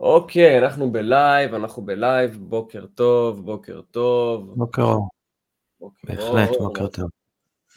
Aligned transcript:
אוקיי, 0.00 0.58
אנחנו 0.58 0.92
בלייב, 0.92 1.54
אנחנו 1.54 1.82
בלייב, 1.82 2.36
בוקר 2.40 2.86
טוב, 2.94 3.44
בוקר 3.44 3.80
טוב. 3.90 4.54
בוקר 4.56 4.82
אור. 4.82 5.08
בוקר 5.80 5.98
בהחלט, 6.04 6.58
בוקר 6.58 6.86
טוב. 6.86 7.10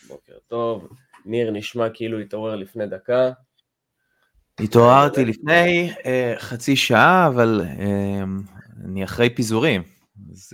בוקר 0.08 0.37
טוב. 0.47 0.87
ניר 1.25 1.51
נשמע 1.51 1.89
כאילו 1.93 2.19
התעורר 2.19 2.55
לפני 2.55 2.87
דקה. 2.87 3.31
התעוררתי 4.59 5.25
לפני 5.25 5.93
אה, 6.05 6.33
חצי 6.37 6.75
שעה, 6.75 7.27
אבל 7.27 7.61
אה, 7.65 8.23
אני 8.85 9.03
אחרי 9.03 9.29
פיזורים. 9.29 9.83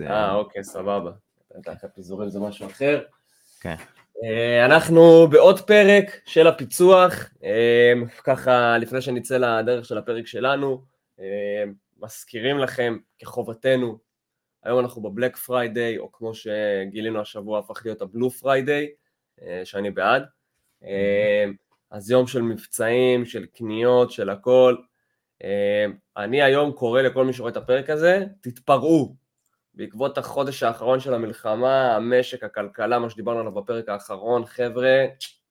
אה, 0.02 0.08
אה, 0.08 0.36
אוקיי, 0.36 0.64
סבבה. 0.64 1.12
בטח 1.58 1.84
הפיזורים 1.84 2.30
זה 2.30 2.40
משהו 2.40 2.68
אחר. 2.68 3.02
כן. 3.62 3.76
אנחנו 4.66 5.28
בעוד 5.32 5.62
פרק 5.62 6.06
של 6.26 6.48
הפיצוח, 6.48 7.30
ככה 8.24 8.78
לפני 8.78 9.02
שנצא 9.02 9.38
לדרך 9.38 9.86
של 9.86 9.98
הפרק 9.98 10.28
שלנו, 10.28 10.82
מזכירים 12.00 12.58
לכם 12.58 12.98
כחובתנו, 13.20 13.98
היום 14.64 14.80
אנחנו 14.80 15.02
ב-Black 15.02 15.38
Friday, 15.38 15.98
או 15.98 16.12
כמו 16.12 16.32
שגילינו 16.34 17.22
השבוע 17.22 17.60
הפך 17.60 17.82
להיות 17.86 18.02
ה-Blue 18.02 18.30
Friday, 18.30 18.90
אה, 19.42 19.62
שאני 19.66 19.92
בעד. 19.92 20.24
אה, 20.84 21.46
אז 21.92 22.12
יום 22.12 22.28
של 22.28 22.42
מבצעים, 22.42 23.26
של 23.26 23.46
קניות, 23.46 24.12
של 24.12 24.30
הכל. 24.30 24.76
אה, 25.44 25.86
אני 26.18 26.42
היום 26.42 26.72
קורא 26.72 27.02
לכל 27.02 27.26
מי 27.26 27.34
שרואה 27.34 27.52
את 27.52 27.58
הפרק 27.58 27.90
הזה, 27.90 28.26
תתפרעו. 28.42 29.16
בעקבות 29.74 30.18
החודש 30.18 30.64
האחרון 30.64 31.00
של 31.00 31.14
המלחמה, 31.14 31.96
המשק, 31.96 32.44
הכלכלה, 32.44 33.00
מה 33.00 33.10
שדיברנו 33.10 33.40
עליו 33.40 33.52
בפרק 33.52 33.90
האחרון, 33.90 34.46
חבר'ה, 34.46 35.06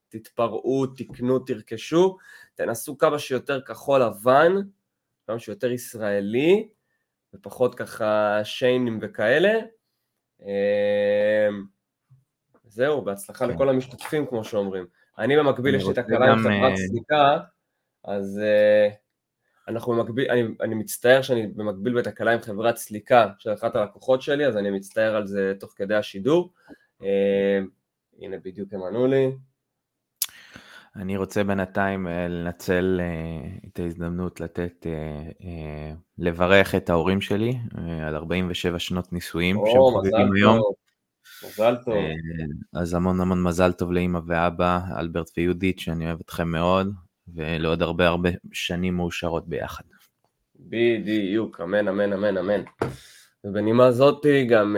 תתפרעו, 0.08 0.86
תקנו, 0.86 1.38
תרכשו, 1.38 2.16
תנסו 2.54 2.98
כמה 2.98 3.18
שיותר 3.18 3.60
כחול 3.60 4.02
לבן, 4.02 4.52
כמה 5.26 5.38
שיותר 5.38 5.72
ישראלי, 5.72 6.68
ופחות 7.34 7.74
ככה 7.74 8.40
שיינים 8.44 8.98
וכאלה. 9.02 9.60
אה, 10.42 11.48
זהו, 12.64 13.02
בהצלחה 13.02 13.46
כן. 13.46 13.54
לכל 13.54 13.68
המשתתפים, 13.68 14.26
כמו 14.26 14.44
שאומרים. 14.44 14.86
אני 15.18 15.36
במקביל, 15.36 15.74
יש 15.74 15.86
לי 15.86 15.94
תקלה 15.94 16.32
עם 16.32 16.38
גם, 16.38 16.38
חברת 16.38 16.76
סליקה, 16.76 17.38
אז 18.04 18.40
אה, 18.42 18.88
אנחנו 19.68 19.92
במקביל, 19.92 20.30
אני, 20.30 20.42
אני 20.60 20.74
מצטער 20.74 21.22
שאני 21.22 21.46
במקביל 21.46 21.94
בתקלה 21.98 22.32
עם 22.32 22.40
חברת 22.40 22.76
סליקה 22.76 23.28
של 23.38 23.52
אחת 23.52 23.76
הלקוחות 23.76 24.22
שלי, 24.22 24.46
אז 24.46 24.56
אני 24.56 24.70
מצטער 24.70 25.16
על 25.16 25.26
זה 25.26 25.52
תוך 25.60 25.72
כדי 25.76 25.94
השידור. 25.94 26.52
אה, 27.02 27.60
הנה 28.18 28.36
בדיוק 28.38 28.72
הם 28.72 28.82
ענו 28.82 29.06
לי. 29.06 29.36
אני 30.96 31.16
רוצה 31.16 31.44
בינתיים 31.44 32.08
אה, 32.08 32.28
לנצל 32.28 33.00
אה, 33.00 33.48
את 33.68 33.78
ההזדמנות 33.78 34.40
לתת, 34.40 34.86
אה, 34.86 35.92
לברך 36.18 36.74
את 36.74 36.90
ההורים 36.90 37.20
שלי 37.20 37.58
על 38.06 38.14
47 38.14 38.78
שנות 38.78 39.12
נישואים 39.12 39.56
שהם 39.56 39.80
חוגגים 39.80 40.32
היום. 40.34 40.60
מזל 41.46 41.76
טוב. 41.84 41.94
אז 42.74 42.94
המון 42.94 43.20
המון 43.20 43.42
מזל 43.42 43.72
טוב 43.72 43.92
לאימא 43.92 44.20
ואבא, 44.26 44.80
אלברט 44.98 45.30
ויהודית, 45.36 45.78
שאני 45.78 46.06
אוהב 46.06 46.20
אתכם 46.20 46.48
מאוד, 46.48 46.92
ולעוד 47.34 47.82
הרבה 47.82 48.06
הרבה 48.06 48.30
שנים 48.52 48.96
מאושרות 48.96 49.48
ביחד. 49.48 49.84
בדיוק, 50.56 51.60
אמן, 51.60 51.88
אמן, 51.88 52.12
אמן, 52.12 52.36
אמן. 52.36 52.62
ובנימה 53.44 53.92
זאתי 53.92 54.44
גם, 54.44 54.76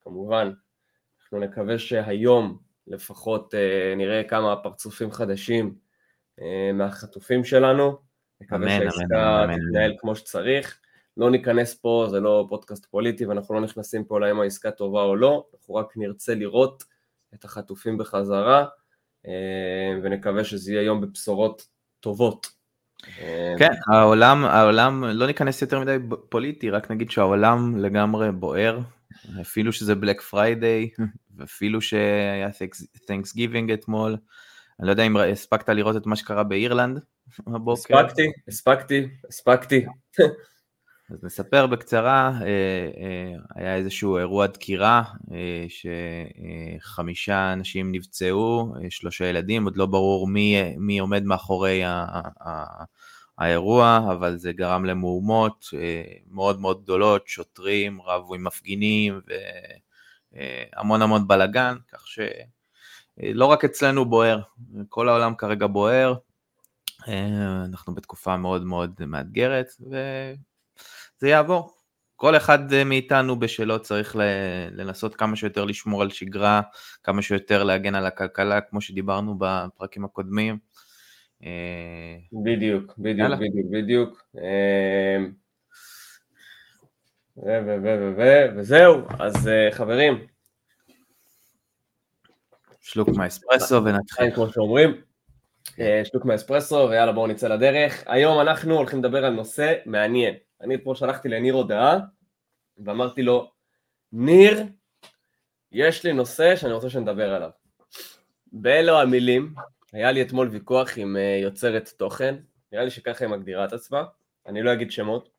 כמובן, 0.00 0.52
אנחנו 1.22 1.38
נקווה 1.38 1.78
שהיום 1.78 2.69
לפחות 2.90 3.54
אה, 3.54 3.94
נראה 3.96 4.22
כמה 4.28 4.56
פרצופים 4.56 5.12
חדשים 5.12 5.74
אה, 6.40 6.72
מהחטופים 6.74 7.44
שלנו. 7.44 7.98
נקווה 8.40 8.58
אמן, 8.58 8.68
אמן, 8.68 8.90
שהעסקה 8.90 9.46
תתנהל 9.68 9.94
כמו 9.98 10.16
שצריך. 10.16 10.80
לא 11.16 11.30
ניכנס 11.30 11.74
פה, 11.74 12.06
זה 12.10 12.20
לא 12.20 12.46
פודקאסט 12.48 12.86
פוליטי 12.86 13.26
ואנחנו 13.26 13.54
לא 13.54 13.60
נכנסים 13.60 14.04
פה 14.04 14.20
לאם 14.20 14.40
העסקה 14.40 14.70
טובה 14.70 15.02
או 15.02 15.16
לא, 15.16 15.46
אנחנו 15.54 15.74
רק 15.74 15.92
נרצה 15.96 16.34
לראות 16.34 16.84
את 17.34 17.44
החטופים 17.44 17.98
בחזרה, 17.98 18.66
אה, 19.26 19.98
ונקווה 20.02 20.44
שזה 20.44 20.72
יהיה 20.72 20.82
יום 20.82 21.00
בבשורות 21.00 21.66
טובות. 22.00 22.60
כן, 23.58 23.70
העולם, 23.86 24.44
העולם, 24.44 25.04
לא 25.04 25.26
ניכנס 25.26 25.62
יותר 25.62 25.80
מדי 25.80 25.96
פוליטי, 26.28 26.70
רק 26.70 26.90
נגיד 26.90 27.10
שהעולם 27.10 27.78
לגמרי 27.78 28.32
בוער, 28.32 28.78
אפילו 29.40 29.72
שזה 29.72 29.94
Black 29.94 30.20
Friday, 30.20 30.90
ואפילו 31.36 31.80
שהיה 31.80 32.48
Thanksgiving 33.06 33.72
אתמול. 33.72 34.16
אני 34.80 34.86
לא 34.86 34.92
יודע 34.92 35.02
אם 35.02 35.16
הספקת 35.16 35.68
לראות 35.68 35.96
את 35.96 36.06
מה 36.06 36.16
שקרה 36.16 36.42
באירלנד 36.42 37.00
הבוקר. 37.46 37.98
הספקתי, 37.98 38.32
הספקתי, 38.48 39.08
הספקתי. 39.28 39.86
אז 41.10 41.24
נספר 41.24 41.66
בקצרה, 41.66 42.32
אה, 42.40 42.46
אה, 42.46 43.36
היה 43.54 43.76
איזשהו 43.76 44.18
אירוע 44.18 44.46
דקירה, 44.46 45.02
אה, 45.32 45.66
שחמישה 46.78 47.52
אנשים 47.52 47.92
נפצעו, 47.92 48.74
שלושה 48.90 49.24
ילדים, 49.24 49.64
עוד 49.64 49.76
לא 49.76 49.86
ברור 49.86 50.28
מי, 50.28 50.74
מי 50.76 50.98
עומד 50.98 51.24
מאחורי 51.24 51.82
האירוע, 53.40 54.08
אבל 54.12 54.36
זה 54.36 54.52
גרם 54.52 54.84
למהומות 54.84 55.64
אה, 55.74 56.02
מאוד 56.30 56.60
מאוד 56.60 56.82
גדולות, 56.82 57.28
שוטרים 57.28 58.02
רבו 58.02 58.34
עם 58.34 58.44
מפגינים 58.44 59.20
והמון 60.32 61.02
המון 61.02 61.28
בלאגן, 61.28 61.76
כך 61.92 62.04
שלא 62.06 63.46
רק 63.46 63.64
אצלנו 63.64 64.04
בוער, 64.04 64.40
כל 64.88 65.08
העולם 65.08 65.34
כרגע 65.34 65.66
בוער, 65.66 66.14
אה, 67.08 67.64
אנחנו 67.64 67.94
בתקופה 67.94 68.36
מאוד 68.36 68.64
מאוד 68.64 69.00
מאתגרת, 69.06 69.66
וזה 69.80 71.28
יעבור. 71.28 71.80
כל 72.16 72.36
אחד 72.36 72.72
אה, 72.72 72.84
מאיתנו 72.84 73.38
בשלו 73.38 73.82
צריך 73.82 74.16
לנסות 74.72 75.14
כמה 75.16 75.36
שיותר 75.36 75.64
לשמור 75.64 76.02
על 76.02 76.10
שגרה, 76.10 76.60
כמה 77.04 77.22
שיותר 77.22 77.64
להגן 77.64 77.94
על 77.94 78.06
הכלכלה, 78.06 78.60
כמו 78.60 78.80
שדיברנו 78.80 79.38
בפרקים 79.38 80.04
הקודמים. 80.04 80.58
אה, 81.44 82.16
בדיוק, 82.44 82.98
בדיוק. 82.98 83.30
בדיוק, 83.38 83.66
בדיוק. 83.70 84.24
אמ, 84.36 85.32
ו, 87.36 87.48
ו, 87.66 87.76
ו, 87.82 87.98
ו, 87.98 88.14
ו, 88.16 88.22
וזהו, 88.56 89.00
אז 89.18 89.48
אה, 89.48 89.68
חברים, 89.72 90.26
שלוק 92.80 93.08
מהאספרסו 93.08 93.84
ונתחיל. 93.84 94.34
כמו 94.34 94.48
שאומרים, 94.52 95.00
אה, 95.80 96.02
שלוק 96.04 96.24
מהאספרסו, 96.24 96.86
ויאללה 96.90 97.12
בואו 97.12 97.26
נצא 97.26 97.48
לדרך. 97.48 98.04
היום 98.06 98.40
אנחנו 98.40 98.76
הולכים 98.76 98.98
לדבר 98.98 99.24
על 99.24 99.32
נושא 99.32 99.74
מעניין. 99.86 100.34
אני 100.60 100.74
אתמול 100.74 100.94
שלחתי 100.96 101.28
לניר 101.28 101.54
הודעה, 101.54 101.98
ואמרתי 102.84 103.22
לו, 103.22 103.50
ניר, 104.12 104.62
יש 105.72 106.04
לי 106.04 106.12
נושא 106.12 106.56
שאני 106.56 106.72
רוצה 106.72 106.90
שנדבר 106.90 107.34
עליו. 107.34 107.50
באלו 108.52 109.00
המילים, 109.00 109.54
היה 109.92 110.12
לי 110.12 110.22
אתמול 110.22 110.48
ויכוח 110.48 110.98
עם 110.98 111.16
אה, 111.16 111.38
יוצרת 111.42 111.88
תוכן, 111.96 112.34
נראה 112.72 112.84
לי 112.84 112.90
שככה 112.90 113.24
היא 113.24 113.32
מגדירה 113.32 113.64
את 113.64 113.72
עצמה, 113.72 114.04
אני 114.46 114.62
לא 114.62 114.72
אגיד 114.72 114.90
שמות. 114.90 115.30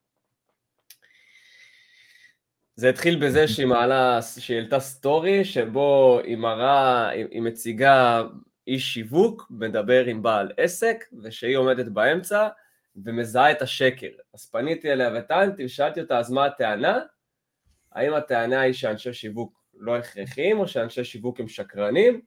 זה 2.76 2.90
התחיל 2.90 3.26
בזה 3.26 3.48
שהיא 3.48 3.66
מעלה, 3.66 4.20
שהיא 4.22 4.58
העלתה 4.58 4.80
סטורי 4.80 5.46
שבו 5.46 6.20
היא 6.24 6.38
מראה, 6.38 7.10
היא 7.10 7.26
היא 7.32 7.42
מציגה 7.42 8.24
איש 8.68 8.94
שיווק, 8.94 9.48
מדבר 9.50 10.06
עם 10.06 10.22
בעל 10.22 10.52
עסק, 10.58 11.06
ושהיא 11.24 11.58
עומדת 11.58 11.86
באמצע 11.86 12.48
ומזהה 12.96 13.52
את 13.52 13.62
השקר. 13.62 14.08
אז 14.34 14.46
פניתי 14.46 14.92
אליה 14.92 15.10
וטענתי 15.16 15.66
ושאלתי 15.66 16.02
אותה, 16.02 16.18
אז 16.18 16.32
מה 16.32 16.46
הטענה? 16.46 17.00
האם 17.92 18.14
הטענה 18.14 18.62
היא 18.62 18.74
שאנשי 18.74 19.14
שיווק 19.14 19.64
לא 19.78 19.98
הכרחיים, 19.98 20.60
או 20.60 20.68
שאנשי 20.68 21.04
שיווק 21.04 21.40
הם 21.40 21.48
שקרנים? 21.48 22.22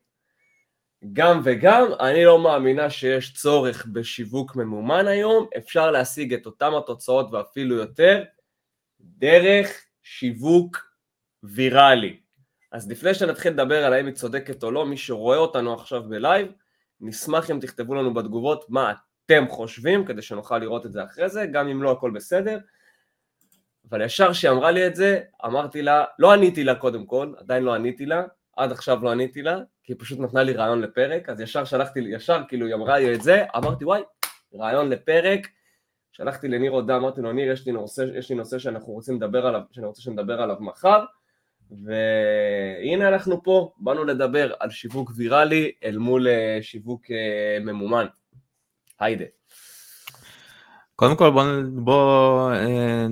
גם 1.13 1.41
וגם, 1.45 1.87
אני 2.01 2.25
לא 2.25 2.43
מאמינה 2.43 2.91
שיש 2.91 3.35
צורך 3.35 3.87
בשיווק 3.87 4.57
ממומן 4.57 5.07
היום, 5.07 5.47
אפשר 5.57 5.91
להשיג 5.91 6.35
את 6.35 6.47
אותם 6.47 6.75
התוצאות 6.75 7.33
ואפילו 7.33 7.77
יותר 7.77 8.25
דרך 9.01 9.85
שיווק 10.03 10.79
ויראלי. 11.43 12.21
אז 12.73 12.91
לפני 12.91 13.15
שנתחיל 13.15 13.53
לדבר 13.53 13.85
על 13.85 13.93
האם 13.93 14.07
היא 14.07 14.15
צודקת 14.15 14.63
או 14.63 14.71
לא, 14.71 14.87
מי 14.87 14.97
שרואה 14.97 15.39
אותנו 15.39 15.75
עכשיו 15.75 16.03
בלייב, 16.03 16.49
נשמח 17.01 17.51
אם 17.51 17.59
תכתבו 17.61 17.95
לנו 17.95 18.15
בתגובות 18.15 18.65
מה 18.69 18.93
אתם 19.27 19.45
חושבים, 19.49 20.05
כדי 20.05 20.23
שנוכל 20.23 20.59
לראות 20.59 20.87
את 20.87 20.93
זה 20.93 21.05
אחרי 21.05 21.29
זה, 21.29 21.47
גם 21.47 21.69
אם 21.69 21.83
לא 21.83 21.93
הכל 21.93 22.11
בסדר. 22.11 22.59
אבל 23.91 24.05
ישר 24.05 24.33
כשהיא 24.33 24.51
אמרה 24.51 24.71
לי 24.71 24.87
את 24.87 24.97
זה, 24.97 25.21
אמרתי 25.45 25.83
לה, 25.83 26.05
לא 26.19 26.33
עניתי 26.33 26.65
לה 26.65 26.75
קודם 26.75 27.07
כל, 27.07 27.33
עדיין 27.37 27.63
לא 27.63 27.75
עניתי 27.75 28.07
לה, 28.07 28.23
עד 28.57 28.73
עכשיו 28.73 29.05
לא 29.05 29.11
עניתי 29.11 29.43
לה, 29.43 29.59
כי 29.85 29.93
היא 29.93 29.97
פשוט 30.01 30.21
נתנה 30.21 30.43
לי 30.43 30.53
רעיון 30.53 30.81
לפרק, 30.81 31.29
אז 31.29 31.41
ישר 31.41 31.65
שלחתי, 31.65 32.01
ישר 32.01 32.43
כאילו 32.49 32.67
היא 32.67 32.75
אמרה 32.75 32.99
לי 32.99 33.15
את 33.15 33.23
זה, 33.23 33.45
אמרתי 33.57 33.85
וואי, 33.85 34.03
רעיון 34.55 34.91
לפרק, 34.91 35.49
שלחתי 36.13 36.49
לניר 36.49 36.73
הודעה, 36.73 36.97
אמרתי 36.97 37.21
לו 37.21 37.33
ניר, 37.33 37.53
יש 37.53 37.67
לי 37.67 37.73
נושא, 37.73 38.05
יש 38.19 38.31
לי 38.31 38.37
נושא 38.37 38.59
שאנחנו 38.59 38.93
רוצים 38.93 39.17
לדבר 39.17 39.47
עליו, 39.47 39.61
שאני 39.73 39.87
רוצה 39.87 40.03
שנדבר 40.03 40.43
עליו 40.43 40.57
מחר, 40.61 41.05
והנה 41.71 43.09
אנחנו 43.09 43.43
פה, 43.43 43.73
באנו 43.77 44.05
לדבר 44.05 44.53
על 44.61 44.71
שיווק 44.71 45.11
ויראלי 45.17 45.73
אל 45.85 45.99
מול 45.99 46.29
אה, 46.29 46.59
שיווק 46.63 47.11
אה, 47.11 47.59
ממומן. 47.61 48.07
היידה. 49.01 49.25
קודם 50.97 51.17
כל 51.17 51.31
בוא, 51.31 51.45
בוא 51.73 52.53
אה, 52.53 53.07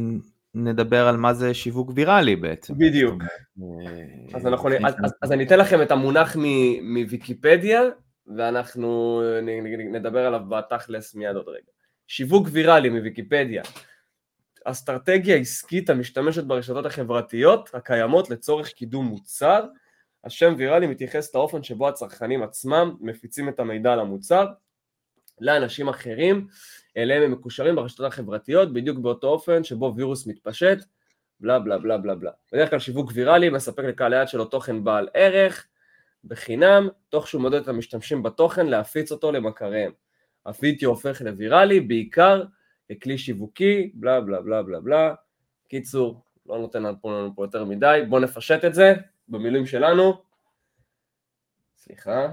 נדבר 0.54 1.08
על 1.08 1.16
מה 1.16 1.34
זה 1.34 1.54
שיווק 1.54 1.90
ויראלי 1.94 2.37
בעצם. 2.37 2.75
בדיוק. 2.78 3.22
אה, 3.22 4.37
אז, 4.37 4.46
אנחנו, 4.46 4.69
אז, 4.87 4.94
אז, 5.04 5.14
אז 5.22 5.32
אני 5.32 5.44
אתן 5.44 5.58
לכם 5.58 5.82
את 5.82 5.90
המונח 5.90 6.37
מוויקיפדיה, 6.82 7.82
ואנחנו 8.37 9.22
נדבר 9.93 10.26
עליו 10.26 10.40
בתכלס 10.49 11.14
מיד 11.14 11.37
עוד 11.37 11.49
רגע. 11.49 11.70
שיווק 12.06 12.49
ויראלי 12.50 12.88
מוויקיפדיה. 12.88 13.62
אסטרטגיה 14.64 15.37
עסקית 15.37 15.90
המשתמשת 15.90 16.44
ברשתות 16.44 16.87
החברתיות 16.87 17.70
הקיימות 17.75 18.31
לצורך 18.31 18.69
קידום 18.69 19.06
מוצר. 19.06 19.66
השם 20.25 20.55
ויראלי 20.58 20.87
מתייחס 20.87 21.34
לאופן 21.34 21.62
שבו 21.62 21.88
הצרכנים 21.88 22.43
עצמם 22.43 22.96
מפיצים 23.00 23.48
את 23.48 23.60
המידע 23.60 23.93
על 23.93 24.00
המוצר 24.00 24.46
לאנשים 25.40 25.88
אחרים 25.88 26.46
אליהם 26.96 27.23
הם 27.23 27.32
מקושרים 27.32 27.76
ברשתות 27.76 28.06
החברתיות 28.06 28.73
בדיוק 28.73 28.99
באותו 28.99 29.29
אופן 29.29 29.64
שבו 29.64 29.93
וירוס 29.96 30.26
מתפשט 30.26 30.79
בלה 31.40 31.58
בלה 31.58 31.79
בלה 31.79 31.99
בלה 31.99 32.14
בלה. 32.14 32.31
בדרך 32.52 32.70
כלל 32.70 32.79
שיווק 32.79 33.11
ויראלי 33.14 33.50
מספק 33.50 33.84
לקהל 33.84 34.12
היעד 34.12 34.29
שלו 34.29 34.44
תוכן 34.44 34.84
בעל 34.84 35.08
ערך 35.14 35.67
בחינם, 36.25 36.88
תוך 37.08 37.29
שהוא 37.29 37.43
מודד 37.43 37.61
את 37.61 37.69
המשתמשים 37.69 38.23
בתוכן 38.23 38.67
להפיץ 38.67 39.12
אותו 39.12 39.32
למכריהם. 39.32 39.93
הווידאו 40.43 40.90
הופך 40.90 41.23
לוויראלי 41.23 41.81
בעיקר 41.81 42.43
ככלי 42.93 43.19
שיווקי, 43.19 43.90
בלה 43.94 44.20
בלה 44.20 44.40
בלה 44.40 44.62
בלה 44.62 44.81
בלה. 44.81 45.14
קיצור, 45.69 46.25
לא 46.46 46.58
נותן 46.58 46.82
לנו 46.82 46.96
פה 47.34 47.44
יותר 47.44 47.64
מדי, 47.64 48.02
בואו 48.08 48.20
נפשט 48.20 48.64
את 48.64 48.75
זה 48.75 48.94
במילים 49.29 49.67
שלנו. 49.67 50.23
סליחה. 51.76 52.29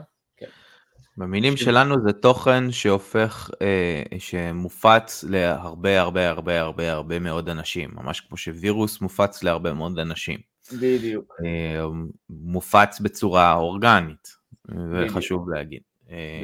במילים 1.19 1.57
שלנו 1.57 1.95
זה 2.05 2.13
תוכן 2.13 2.71
שהופך, 2.71 3.49
אה, 3.61 4.19
שמופץ 4.19 5.23
להרבה 5.29 5.99
הרבה 5.99 6.29
הרבה 6.29 6.61
הרבה 6.61 6.91
הרבה 6.91 7.19
מאוד 7.19 7.49
אנשים, 7.49 7.89
ממש 7.93 8.21
כמו 8.21 8.37
שווירוס 8.37 9.01
מופץ 9.01 9.43
להרבה 9.43 9.73
מאוד 9.73 9.99
אנשים. 9.99 10.39
בדיוק. 10.81 11.35
אה, 11.45 11.85
מופץ 12.29 12.99
בצורה 12.99 13.53
אורגנית, 13.53 14.27
זה 14.67 15.05
חשוב 15.09 15.49
להגיד. 15.49 15.81
אה, 16.11 16.41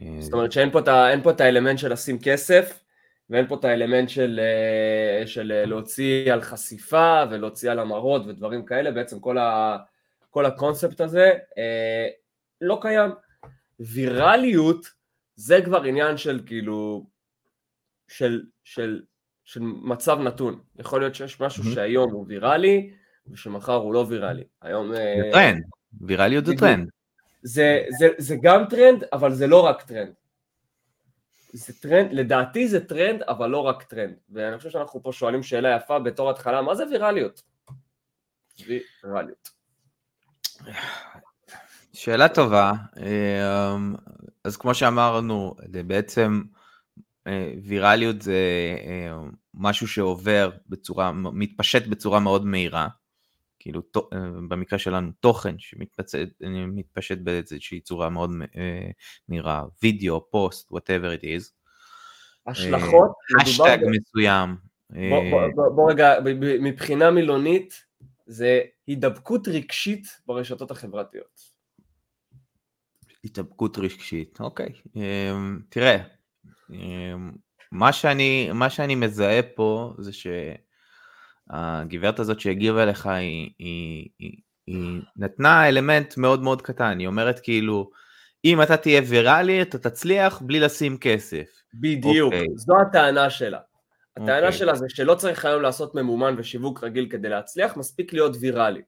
אה, 0.00 0.20
זאת 0.20 0.32
אומרת 0.32 0.52
שאין 0.52 0.70
פה, 0.70 0.78
את, 0.78 0.88
פה 1.22 1.30
את 1.30 1.40
האלמנט 1.40 1.78
של 1.78 1.92
לשים 1.92 2.18
כסף, 2.22 2.84
ואין 3.30 3.46
פה 3.46 3.54
את 3.54 3.64
האלמנט 3.64 4.08
של, 4.08 4.40
אה, 4.42 5.26
של 5.26 5.64
להוציא 5.66 6.32
על 6.32 6.40
חשיפה 6.40 7.22
ולהוציא 7.30 7.70
על 7.70 7.78
המראות 7.78 8.26
ודברים 8.26 8.64
כאלה, 8.64 8.90
בעצם 8.90 9.20
כל, 9.20 9.38
ה, 9.38 9.76
כל 10.30 10.46
הקונספט 10.46 11.00
הזה 11.00 11.32
אה, 11.58 12.08
לא 12.62 12.78
קיים. 12.82 13.10
ויראליות 13.80 14.86
זה 15.36 15.60
כבר 15.64 15.82
עניין 15.82 16.16
של 16.16 16.42
כאילו, 16.46 17.06
של, 18.08 18.42
של, 18.64 19.02
של 19.44 19.60
מצב 19.62 20.18
נתון. 20.18 20.60
יכול 20.78 21.00
להיות 21.00 21.14
שיש 21.14 21.40
משהו. 21.40 21.64
שהיום 21.64 22.12
הוא 22.12 22.24
ויראלי 22.28 22.94
ושמחר 23.26 23.74
הוא 23.74 23.94
לא 23.94 24.06
ויראלי. 24.08 24.44
היום... 24.62 24.94
אה, 24.94 25.14
זה 25.24 25.30
טרנד, 25.32 25.64
ויראליות 26.00 26.46
זה 26.46 26.52
טרנד. 26.58 26.88
זה, 27.42 27.84
זה, 27.98 28.08
זה 28.18 28.36
גם 28.42 28.64
טרנד, 28.70 29.04
אבל 29.12 29.32
זה 29.32 29.46
לא 29.46 29.66
רק 29.66 29.82
טרנד. 29.82 30.12
זה 31.52 31.80
טרנד, 31.80 32.12
לדעתי 32.12 32.68
זה 32.68 32.86
טרנד, 32.86 33.22
אבל 33.22 33.50
לא 33.50 33.58
רק 33.58 33.82
טרנד. 33.82 34.14
ואני 34.30 34.56
חושב 34.56 34.70
שאנחנו 34.70 35.02
פה 35.02 35.12
שואלים 35.12 35.42
שאלה 35.42 35.76
יפה 35.76 35.98
בתור 35.98 36.30
התחלה, 36.30 36.62
מה 36.62 36.74
זה 36.74 36.86
ויראליות? 36.86 37.42
ויראליות. 38.66 39.48
שאלה 41.92 42.28
טובה, 42.28 42.72
אמ, 42.96 43.94
אז 44.44 44.56
כמו 44.56 44.74
שאמרנו, 44.74 45.54
זה 45.72 45.82
בעצם 45.82 46.42
אה, 47.26 47.52
ויראליות 47.64 48.22
זה 48.22 48.36
אה, 48.86 49.16
משהו 49.54 49.88
שעובר 49.88 50.50
בצורה, 50.68 51.12
מתפשט 51.12 51.86
בצורה 51.86 52.20
מאוד 52.20 52.46
מהירה, 52.46 52.88
כאילו 53.58 53.82
אה, 53.96 54.18
במקרה 54.48 54.78
שלנו 54.78 55.10
תוכן 55.20 55.54
שמתפשט 55.58 57.18
באיזושהי 57.18 57.80
צורה 57.80 58.08
מאוד 58.08 58.30
מהירה, 59.28 59.64
וידאו, 59.82 60.30
פוסט, 60.30 60.72
whatever 60.72 61.20
it 61.20 61.24
is. 61.24 61.50
השלכות, 62.46 63.10
השטג 63.40 63.78
מסוים. 63.90 64.56
בוא, 64.90 65.50
בוא, 65.54 65.68
בוא 65.68 65.90
רגע, 65.90 66.14
מבחינה 66.60 67.10
מילונית 67.10 67.84
זה 68.26 68.60
הידבקות 68.86 69.48
רגשית 69.48 70.06
ברשתות 70.26 70.70
החברתיות. 70.70 71.51
התאבקות 73.24 73.78
רגשית, 73.78 74.38
אוקיי. 74.40 74.72
אמ, 74.96 75.60
תראה, 75.68 75.96
אמ, 76.70 77.32
מה 77.72 77.92
שאני, 77.92 78.50
מה 78.54 78.70
שאני 78.70 78.94
מזהה 78.94 79.42
פה 79.42 79.94
זה 79.98 80.10
שהגברת 81.50 82.18
הזאת 82.18 82.40
שהגיבה 82.40 82.84
לך 82.84 83.06
היא, 83.06 83.50
היא, 83.58 84.08
היא, 84.18 84.32
היא 84.66 85.00
נתנה 85.16 85.68
אלמנט 85.68 86.16
מאוד 86.16 86.42
מאוד 86.42 86.62
קטן, 86.62 86.98
היא 86.98 87.06
אומרת 87.06 87.40
כאילו, 87.40 87.90
אם 88.44 88.62
אתה 88.62 88.76
תהיה 88.76 89.02
ויראלי 89.08 89.62
אתה 89.62 89.78
תצליח 89.78 90.42
בלי 90.42 90.60
לשים 90.60 90.98
כסף. 90.98 91.62
בדיוק, 91.74 92.32
אוקיי. 92.32 92.46
זו 92.56 92.74
הטענה 92.80 93.30
שלה. 93.30 93.58
הטענה 94.16 94.36
אוקיי. 94.36 94.52
שלה 94.52 94.74
זה 94.74 94.86
שלא 94.88 95.14
צריך 95.14 95.44
היום 95.44 95.62
לעשות 95.62 95.94
ממומן 95.94 96.34
ושיווק 96.38 96.84
רגיל 96.84 97.08
כדי 97.10 97.28
להצליח, 97.28 97.76
מספיק 97.76 98.12
להיות 98.12 98.36
ויראלי. 98.40 98.82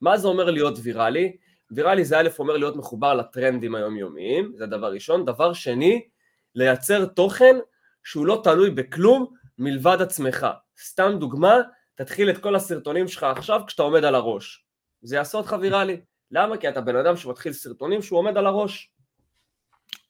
מה 0.00 0.18
זה 0.18 0.28
אומר 0.28 0.50
להיות 0.50 0.78
ויראלי? 0.82 1.36
ויראלי 1.70 2.04
זה 2.04 2.18
א' 2.18 2.28
אומר 2.38 2.56
להיות 2.56 2.76
מחובר 2.76 3.14
לטרנדים 3.14 3.74
היומיומיים, 3.74 4.52
זה 4.56 4.66
דבר 4.66 4.92
ראשון. 4.92 5.24
דבר 5.24 5.52
שני, 5.52 6.08
לייצר 6.54 7.06
תוכן 7.06 7.56
שהוא 8.04 8.26
לא 8.26 8.40
תלוי 8.44 8.70
בכלום 8.70 9.34
מלבד 9.58 10.02
עצמך. 10.02 10.46
סתם 10.82 11.12
דוגמה, 11.18 11.56
תתחיל 11.94 12.30
את 12.30 12.38
כל 12.38 12.56
הסרטונים 12.56 13.08
שלך 13.08 13.22
עכשיו 13.22 13.60
כשאתה 13.66 13.82
עומד 13.82 14.04
על 14.04 14.14
הראש. 14.14 14.64
זה 15.02 15.16
יעשה 15.16 15.38
אותך 15.38 15.56
ויראלי. 15.60 16.00
למה? 16.30 16.56
כי 16.56 16.68
אתה 16.68 16.80
בן 16.80 16.96
אדם 16.96 17.16
שמתחיל 17.16 17.52
סרטונים 17.52 18.02
שהוא 18.02 18.18
עומד 18.18 18.36
על 18.36 18.46
הראש. 18.46 18.92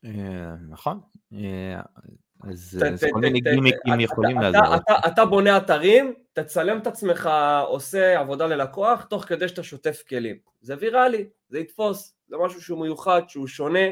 אה, 0.04 0.54
נכון. 0.68 1.00
אז 2.48 2.78
כל 3.12 3.20
מיני 3.20 3.40
גימיקים 3.40 4.00
יכולים 4.00 4.40
לעזור. 4.40 4.76
אתה 5.06 5.24
בונה 5.24 5.56
אתרים, 5.56 6.14
תצלם 6.32 6.78
את 6.78 6.86
עצמך 6.86 7.30
עושה 7.66 8.20
עבודה 8.20 8.46
ללקוח 8.46 9.04
תוך 9.04 9.24
כדי 9.24 9.48
שאתה 9.48 9.62
שוטף 9.62 10.02
כלים. 10.08 10.38
זה 10.60 10.74
ויראלי, 10.80 11.28
זה 11.48 11.58
יתפוס, 11.58 12.14
זה 12.28 12.36
משהו 12.44 12.62
שהוא 12.62 12.80
מיוחד, 12.80 13.22
שהוא 13.28 13.46
שונה, 13.46 13.86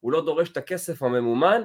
הוא 0.00 0.12
לא 0.12 0.24
דורש 0.24 0.50
את 0.50 0.56
הכסף 0.56 1.02
הממומן 1.02 1.62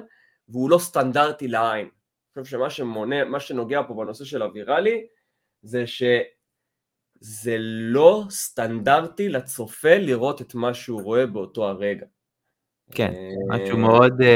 והוא 0.48 0.70
לא 0.70 0.78
סטנדרטי 0.78 1.48
לעין. 1.48 1.88
אני 2.36 2.44
חושב 2.44 2.56
שמה 2.56 2.70
שמונה, 2.70 3.24
מה 3.24 3.40
שנוגע 3.40 3.80
פה 3.88 3.94
בנושא 3.94 4.24
של 4.24 4.42
הוויראלי 4.42 5.06
זה 5.62 5.84
שזה 5.86 7.56
לא 7.58 8.24
סטנדרטי 8.30 9.28
לצופה 9.28 9.94
לראות 9.98 10.40
את 10.40 10.54
מה 10.54 10.74
שהוא 10.74 11.02
רואה 11.02 11.26
באותו 11.26 11.68
הרגע. 11.68 12.06
כן, 12.90 13.12
אה, 13.14 13.58
משהו 13.58 13.78
מאוד 13.78 14.22
אה, 14.22 14.26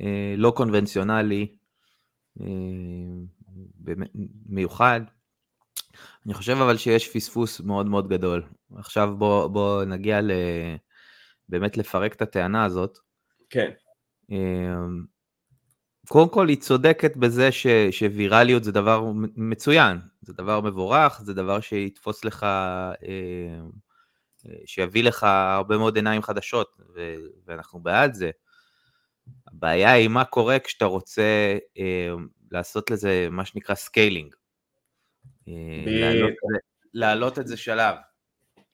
אה, 0.00 0.34
לא 0.36 0.52
קונבנציונלי, 0.56 1.46
אה, 2.40 2.46
מיוחד. 4.46 5.00
אני 6.26 6.34
חושב 6.34 6.56
אבל 6.56 6.76
שיש 6.76 7.08
פספוס 7.08 7.60
מאוד 7.60 7.86
מאוד 7.86 8.08
גדול. 8.08 8.42
עכשיו 8.76 9.14
בוא, 9.18 9.48
בוא 9.48 9.84
נגיע 9.84 10.20
ל... 10.20 10.30
באמת 11.48 11.76
לפרק 11.76 12.14
את 12.14 12.22
הטענה 12.22 12.64
הזאת. 12.64 12.98
כן. 13.50 13.70
אה, 14.32 14.86
קודם 16.08 16.28
כל 16.28 16.48
היא 16.48 16.56
צודקת 16.56 17.16
בזה 17.16 17.52
ש, 17.52 17.66
שווירליות 17.90 18.64
זה 18.64 18.72
דבר 18.72 19.12
מצוין, 19.36 19.98
זה 20.22 20.32
דבר 20.32 20.60
מבורך, 20.60 21.20
זה 21.22 21.34
דבר 21.34 21.60
שיתפוס 21.60 22.24
לך 22.24 22.42
אה, 22.42 23.60
שיביא 24.66 25.04
לך 25.04 25.22
הרבה 25.28 25.78
מאוד 25.78 25.96
עיניים 25.96 26.22
חדשות, 26.22 26.76
ו- 26.94 27.16
ואנחנו 27.46 27.80
בעד 27.80 28.14
זה. 28.14 28.30
הבעיה 29.46 29.92
היא 29.92 30.08
מה 30.08 30.24
קורה 30.24 30.58
כשאתה 30.58 30.84
רוצה 30.84 31.56
אה, 31.78 32.12
לעשות 32.50 32.90
לזה 32.90 33.28
מה 33.30 33.44
שנקרא 33.44 33.74
scaling. 33.74 34.34
אה, 35.48 35.52
להעלות, 35.86 36.32
להעלות 36.94 37.38
את 37.38 37.46
זה 37.46 37.56
שלב. 37.56 37.96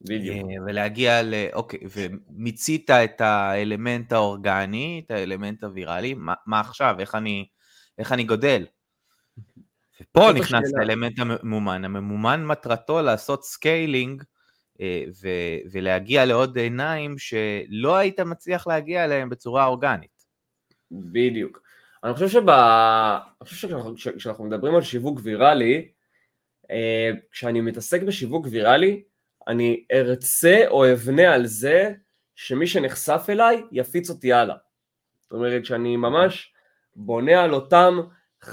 בדיוק. 0.00 0.36
אה, 0.36 0.62
ולהגיע 0.66 1.22
ל... 1.22 1.34
אוקיי, 1.52 1.80
ומיצית 1.90 2.90
את 2.90 3.20
האלמנט 3.20 4.12
האורגני, 4.12 5.02
את 5.06 5.10
האלמנט 5.10 5.64
הוויראלי, 5.64 6.14
מה, 6.14 6.34
מה 6.46 6.60
עכשיו? 6.60 6.96
איך 6.98 7.14
אני, 7.14 7.48
איך 7.98 8.12
אני 8.12 8.24
גודל? 8.24 8.66
ופה 10.00 10.32
נכנס 10.34 10.72
האלמנט 10.78 11.18
הממומן. 11.18 11.84
הממומן 11.84 12.44
מטרתו 12.44 13.02
לעשות 13.02 13.44
scaling 13.44 14.22
ו- 15.22 15.58
ולהגיע 15.70 16.24
לעוד 16.24 16.56
עיניים 16.56 17.18
שלא 17.18 17.96
היית 17.96 18.20
מצליח 18.20 18.66
להגיע 18.66 19.04
אליהם 19.04 19.28
בצורה 19.28 19.66
אורגנית. 19.66 20.24
בדיוק. 20.90 21.62
אני 22.04 22.14
חושב, 22.14 22.28
שב... 22.28 22.48
אני 22.48 23.48
חושב 23.48 23.68
שכשאנחנו 23.96 24.44
מדברים 24.44 24.74
על 24.74 24.82
שיווק 24.82 25.20
ויראלי, 25.22 25.88
אה, 26.70 27.10
כשאני 27.30 27.60
מתעסק 27.60 28.02
בשיווק 28.02 28.46
ויראלי, 28.50 29.02
אני 29.48 29.84
ארצה 29.92 30.64
או 30.68 30.92
אבנה 30.92 31.34
על 31.34 31.46
זה 31.46 31.92
שמי 32.34 32.66
שנחשף 32.66 33.26
אליי 33.28 33.62
יפיץ 33.72 34.10
אותי 34.10 34.32
הלאה. 34.32 34.56
זאת 35.22 35.32
אומרת, 35.32 35.62
כשאני 35.62 35.96
ממש 35.96 36.52
בונה 36.96 37.42
על 37.42 37.54
אותם 37.54 38.00
5-10 38.44 38.50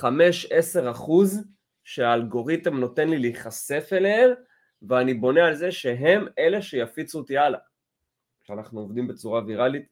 אחוז 0.91 1.44
שהאלגוריתם 1.84 2.79
נותן 2.79 3.10
לי 3.10 3.17
להיחשף 3.17 3.89
אליהם, 3.91 4.32
ואני 4.82 5.13
בונה 5.13 5.46
על 5.46 5.55
זה 5.55 5.72
שהם 5.72 6.27
אלה 6.39 6.62
שיפיצו 6.62 7.17
אותי 7.17 7.38
הלאה. 7.38 7.60
כשאנחנו 8.44 8.79
עובדים 8.79 9.08
בצורה 9.08 9.41
ויראלית, 9.46 9.86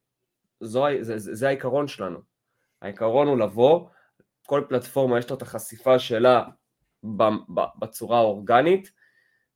זו, 0.60 0.86
זה, 1.02 1.18
זה, 1.18 1.36
זה 1.36 1.48
העיקרון 1.48 1.88
שלנו. 1.88 2.20
העיקרון 2.82 3.28
הוא 3.28 3.38
לבוא, 3.38 3.88
כל 4.46 4.64
פלטפורמה 4.70 5.20
יש 5.20 5.30
לה 5.30 5.38
את 5.38 5.42
החשיפה 5.42 6.00
שלה 6.00 6.44
בצורה 7.80 8.18
האורגנית, 8.18 8.92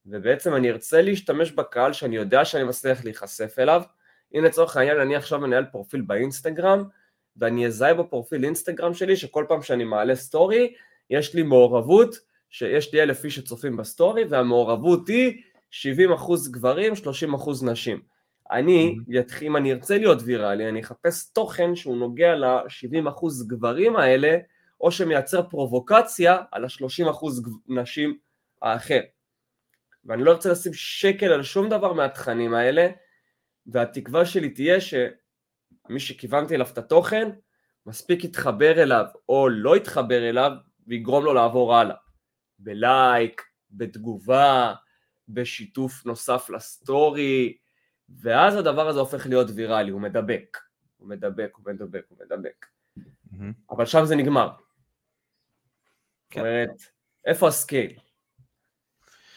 ובעצם 0.05 0.55
אני 0.55 0.69
ארצה 0.69 1.01
להשתמש 1.01 1.51
בקהל 1.51 1.93
שאני 1.93 2.15
יודע 2.15 2.45
שאני 2.45 2.63
מצליח 2.63 3.03
להיחשף 3.03 3.59
אליו. 3.59 3.83
הנה 4.33 4.47
לצורך 4.47 4.77
העניין 4.77 4.99
אני 4.99 5.15
עכשיו 5.15 5.39
מנהל 5.39 5.65
פרופיל 5.65 6.01
באינסטגרם, 6.01 6.83
ואני 7.37 7.67
אזהה 7.67 7.93
בפרופיל 7.93 8.43
אינסטגרם 8.43 8.93
שלי 8.93 9.15
שכל 9.15 9.45
פעם 9.47 9.61
שאני 9.61 9.83
מעלה 9.83 10.15
סטורי, 10.15 10.73
יש 11.09 11.35
לי 11.35 11.43
מעורבות, 11.43 12.15
שיש 12.57 12.93
לי 12.93 13.03
אלף 13.03 13.25
איש 13.25 13.35
שצופים 13.35 13.77
בסטורי, 13.77 14.23
והמעורבות 14.29 15.07
היא 15.07 15.41
70% 15.71 16.51
גברים, 16.51 16.93
30% 16.93 17.65
נשים. 17.65 18.01
אני, 18.51 18.95
mm-hmm. 19.09 19.41
אם 19.41 19.57
אני 19.57 19.73
ארצה 19.73 19.97
להיות 19.97 20.17
ויראלי, 20.25 20.69
אני 20.69 20.79
אחפש 20.79 21.31
תוכן 21.33 21.75
שהוא 21.75 21.97
נוגע 21.97 22.35
ל-70% 22.35 23.47
גברים 23.47 23.95
האלה, 23.95 24.37
או 24.81 24.91
שמייצר 24.91 25.49
פרובוקציה 25.49 26.37
על 26.51 26.65
ה-30% 26.65 27.25
נשים 27.67 28.17
האחר. 28.61 28.99
ואני 30.05 30.23
לא 30.23 30.31
רוצה 30.31 30.51
לשים 30.51 30.73
שקל 30.73 31.25
על 31.25 31.43
שום 31.43 31.69
דבר 31.69 31.93
מהתכנים 31.93 32.53
האלה, 32.53 32.87
והתקווה 33.67 34.25
שלי 34.25 34.49
תהיה 34.49 34.81
שמי 34.81 35.99
שכיוונתי 35.99 36.55
אליו 36.55 36.67
את 36.73 36.77
התוכן, 36.77 37.29
מספיק 37.85 38.23
יתחבר 38.23 38.83
אליו 38.83 39.05
או 39.29 39.49
לא 39.49 39.77
יתחבר 39.77 40.29
אליו 40.29 40.51
ויגרום 40.87 41.25
לו 41.25 41.33
לעבור 41.33 41.75
הלאה. 41.75 42.06
בלייק, 42.59 43.41
בתגובה, 43.71 44.73
בשיתוף 45.29 46.05
נוסף 46.05 46.49
לסטורי, 46.49 47.57
ואז 48.09 48.55
הדבר 48.55 48.87
הזה 48.87 48.99
הופך 48.99 49.25
להיות 49.25 49.47
ויראלי, 49.55 49.91
הוא 49.91 50.01
מדבק, 50.01 50.57
הוא 50.97 51.09
מדבק, 51.09 51.51
הוא 51.55 51.65
מדבק, 51.65 52.05
הוא 52.09 52.17
מדבק. 52.25 52.65
Mm-hmm. 52.97 53.53
אבל 53.71 53.85
שם 53.85 54.05
זה 54.05 54.15
נגמר. 54.15 54.49
כן. 56.29 56.39
זאת 56.39 56.47
אומרת, 56.47 56.81
איפה 57.25 57.47
הסקייל? 57.47 57.99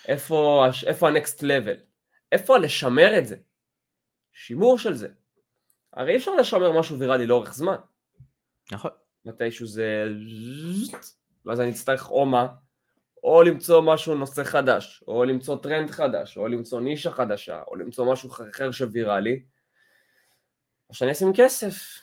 איפה, 0.08 0.66
איפה 0.86 1.08
ה 1.08 1.15
next 1.15 1.42
level? 1.42 1.76
איפה 2.32 2.58
לשמר 2.58 3.18
את 3.18 3.26
זה? 3.26 3.36
שימור 4.32 4.78
של 4.78 4.94
זה. 4.94 5.08
הרי 5.92 6.12
אי 6.12 6.16
אפשר 6.16 6.34
לשמר 6.34 6.78
משהו 6.78 6.98
ויראלי 6.98 7.26
לאורך 7.26 7.54
זמן. 7.54 7.76
נכון. 8.72 8.90
מתישהו 9.24 9.66
זה... 9.66 10.04
ואז 11.46 11.60
אני 11.60 11.70
אצטרך 11.70 12.10
או 12.10 12.26
מה? 12.26 12.46
או 13.24 13.42
למצוא 13.42 13.82
משהו, 13.82 14.14
נושא 14.14 14.44
חדש, 14.44 15.04
או 15.08 15.24
למצוא 15.24 15.56
טרנד 15.56 15.90
חדש, 15.90 16.36
או 16.36 16.48
למצוא 16.48 16.80
נישה 16.80 17.10
חדשה, 17.10 17.62
או 17.68 17.76
למצוא 17.76 18.12
משהו 18.12 18.30
אחר 18.30 18.70
שוויראלי, 18.70 19.42
או 20.88 20.94
שאני 20.94 21.12
אשים 21.12 21.32
כסף. 21.34 22.00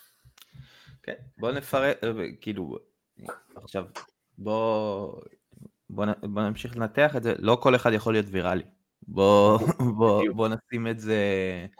כן, 1.03 1.13
בוא 1.37 1.51
נפרט, 1.51 2.03
אה, 2.03 2.09
כאילו, 2.41 2.77
עכשיו, 3.55 3.85
בוא, 4.37 5.21
בוא, 5.89 6.05
בוא 6.23 6.41
נמשיך 6.41 6.77
לנתח 6.77 7.15
את 7.15 7.23
זה, 7.23 7.33
לא 7.39 7.57
כל 7.61 7.75
אחד 7.75 7.93
יכול 7.93 8.13
להיות 8.13 8.25
ויראלי. 8.29 8.63
בוא, 9.07 9.59
בוא, 9.97 10.23
בוא 10.35 10.47
נשים 10.47 10.87
את 10.87 10.99
זה... 10.99 11.21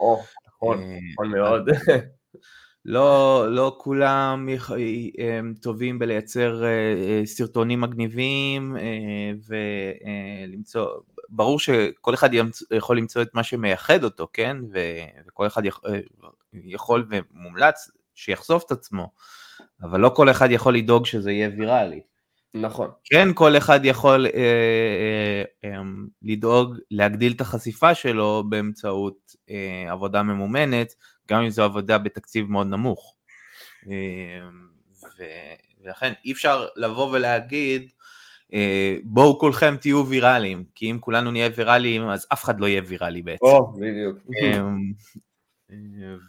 או, 0.00 0.22
נכון, 0.46 0.82
אה, 0.82 0.98
נכון 1.12 1.30
מאוד. 1.30 1.68
לא, 2.88 3.46
לא 3.50 3.76
כולם 3.78 4.48
הם 5.18 5.54
טובים 5.62 5.98
בלייצר 5.98 6.64
אה, 6.64 7.22
סרטונים 7.24 7.80
מגניבים 7.80 8.76
ולמצוא, 9.48 10.86
ברור 11.28 11.58
שכל 11.58 12.14
אחד 12.14 12.30
יכול 12.70 12.98
למצוא 12.98 13.22
את 13.22 13.34
מה 13.34 13.42
שמייחד 13.42 14.04
אותו, 14.04 14.28
כן? 14.32 14.56
וכל 15.26 15.46
אחד 15.46 15.62
יכול 16.52 17.06
ומומלץ 17.10 17.90
שיחשוף 18.14 18.64
את 18.66 18.70
עצמו, 18.70 19.10
אבל 19.82 20.00
לא 20.00 20.08
כל 20.08 20.30
אחד 20.30 20.50
יכול 20.50 20.74
לדאוג 20.74 21.06
שזה 21.06 21.32
יהיה 21.32 21.50
ויראלי. 21.58 22.00
נכון. 22.54 22.90
כן, 23.04 23.28
כל 23.34 23.56
אחד 23.56 23.80
יכול 23.84 24.26
אה, 24.26 24.32
אה, 24.34 25.70
אה, 25.70 25.80
לדאוג 26.22 26.76
להגדיל 26.90 27.32
את 27.32 27.40
החשיפה 27.40 27.94
שלו 27.94 28.44
באמצעות 28.48 29.36
אה, 29.50 29.92
עבודה 29.92 30.22
ממומנת, 30.22 30.94
גם 31.30 31.42
אם 31.42 31.50
זו 31.50 31.62
עבודה 31.62 31.98
בתקציב 31.98 32.50
מאוד 32.50 32.66
נמוך. 32.66 33.14
אה, 33.90 34.48
ו, 35.18 35.24
ולכן 35.84 36.12
אי 36.24 36.32
אפשר 36.32 36.66
לבוא 36.76 37.10
ולהגיד, 37.12 37.90
אה, 38.54 38.96
בואו 39.04 39.38
כולכם 39.38 39.76
תהיו 39.76 40.06
ויראליים, 40.06 40.64
כי 40.74 40.90
אם 40.90 40.98
כולנו 41.00 41.30
נהיה 41.30 41.48
ויראליים 41.56 42.08
אז 42.08 42.26
אף 42.32 42.44
אחד 42.44 42.60
לא 42.60 42.66
יהיה 42.66 42.82
ויראלי 42.86 43.22
בעצם. 43.22 43.46
או, 43.46 43.72
בדיוק. 43.72 44.18
אה, 44.40 44.60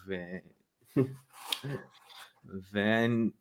ו... 0.07 0.13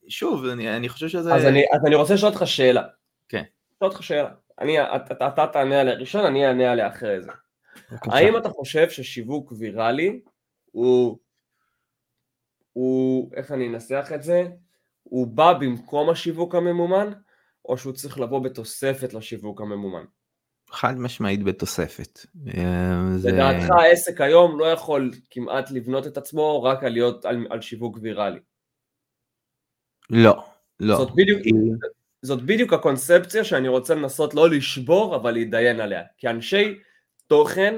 ושוב, 0.07 0.45
אני, 0.45 0.77
אני 0.77 0.89
חושב 0.89 1.09
שזה... 1.09 1.35
אז 1.35 1.45
אני, 1.45 1.65
אז 1.75 1.81
אני 1.87 1.95
רוצה 1.95 2.15
לשאול 2.15 2.33
אותך 2.33 2.47
שאלה. 2.47 2.83
כן. 3.29 3.43
לשאול 3.77 3.91
אותך 3.91 4.03
שאלה. 4.03 4.31
אני, 4.61 4.81
אתה, 4.81 5.29
אתה 5.29 5.47
תענה 5.53 5.81
עליה 5.81 5.95
ראשון, 5.95 6.25
אני 6.25 6.47
אענה 6.47 6.73
עליה 6.73 6.89
אחרי 6.89 7.23
זה. 7.23 7.31
האם 8.03 8.37
אתה 8.37 8.49
חושב 8.49 8.91
ששיווק 8.91 9.53
ויראלי 9.59 10.21
הוא, 10.73 11.19
הוא, 12.79 13.31
איך 13.35 13.53
אני 13.53 13.69
אנסח 13.69 14.11
את 14.15 14.23
זה? 14.23 14.49
הוא 15.03 15.27
בא 15.27 15.53
במקום 15.53 16.11
השיווק 16.11 16.55
הממומן, 16.55 17.13
או 17.65 17.79
שהוא 17.79 17.93
צריך 17.93 18.21
לבוא 18.21 18.45
בתוספת 18.45 19.15
לשיווק 19.15 19.61
הממומן? 19.61 20.05
חד 20.71 20.99
משמעית 20.99 21.43
בתוספת. 21.43 22.27
אה, 22.55 23.01
לדעתך 23.25 23.71
העסק 23.71 24.21
היום 24.21 24.59
לא 24.59 24.65
יכול 24.65 25.11
כמעט 25.31 25.71
לבנות 25.71 26.07
את 26.07 26.17
עצמו 26.17 26.63
רק 26.63 26.85
על 26.85 26.93
להיות 26.93 27.25
על, 27.25 27.47
על 27.51 27.61
שיווק 27.61 27.99
ויראלי. 28.03 28.41
לא, 30.11 30.45
לא. 30.81 30.97
זאת 30.97 31.11
בדיוק, 31.15 31.43
זאת 32.23 32.43
בדיוק 32.43 32.73
הקונספציה 32.73 33.45
שאני 33.45 33.69
רוצה 33.69 33.95
לנסות 33.95 34.35
לא 34.35 34.51
לשבור 34.51 35.17
אבל 35.17 35.31
להתדיין 35.31 35.81
עליה. 35.81 36.03
כי 36.19 36.29
אנשי 36.29 36.79
תוכן 37.27 37.75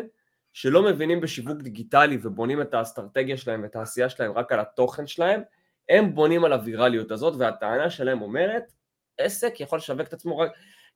שלא 0.52 0.83
מבינים 0.83 1.21
בשיווק 1.21 1.62
דיגיטלי 1.62 2.19
ובונים 2.23 2.61
את 2.62 2.75
האסטרטגיה 2.75 3.37
שלהם 3.37 3.62
ואת 3.62 3.76
העשייה 3.76 4.09
שלהם 4.09 4.33
רק 4.33 4.52
על 4.52 4.61
התוכן 4.61 5.07
שלהם, 5.07 5.40
הם 5.88 6.14
בונים 6.14 6.45
על 6.45 6.52
הווירליות 6.52 7.11
הזאת 7.11 7.35
והטענה 7.38 7.90
שלהם 7.90 8.23
אומרת 8.23 8.73
עסק 9.19 9.61
יכול 9.61 9.78
לשווק 9.78 10.09
את 10.09 10.12
עצמו 10.12 10.38
רק, 10.38 10.50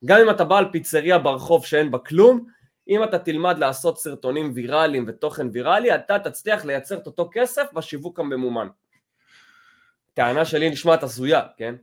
גם 0.05 0.19
אם 0.21 0.29
אתה 0.29 0.43
בעל 0.43 0.65
פיצריה 0.71 1.19
ברחוב 1.19 1.65
שאין 1.65 1.91
בה 1.91 1.97
כלום, 1.97 2.45
אם 2.87 3.03
אתה 3.03 3.19
תלמד 3.19 3.57
לעשות 3.57 3.99
סרטונים 3.99 4.51
ויראליים 4.55 5.05
ותוכן 5.07 5.47
ויראלי, 5.53 5.95
אתה 5.95 6.19
תצליח 6.19 6.65
לייצר 6.65 6.97
את 6.97 7.07
אותו 7.07 7.29
כסף 7.33 7.73
בשיווק 7.73 8.19
הממומן. 8.19 8.67
טענה 10.13 10.45
שלי 10.45 10.69
נשמעת 10.69 11.03
הזויה, 11.03 11.41
כן? 11.57 11.75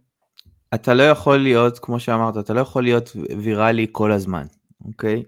אתה 0.75 0.95
לא 0.95 1.03
יכול 1.03 1.37
להיות, 1.37 1.79
כמו 1.79 2.01
שאמרת, 2.01 2.37
אתה 2.37 2.53
לא 2.53 2.61
יכול 2.61 2.83
להיות 2.83 3.17
ויראלי 3.39 3.87
כל 3.93 4.13
הזמן, 4.13 4.47
אוקיי? 4.85 5.23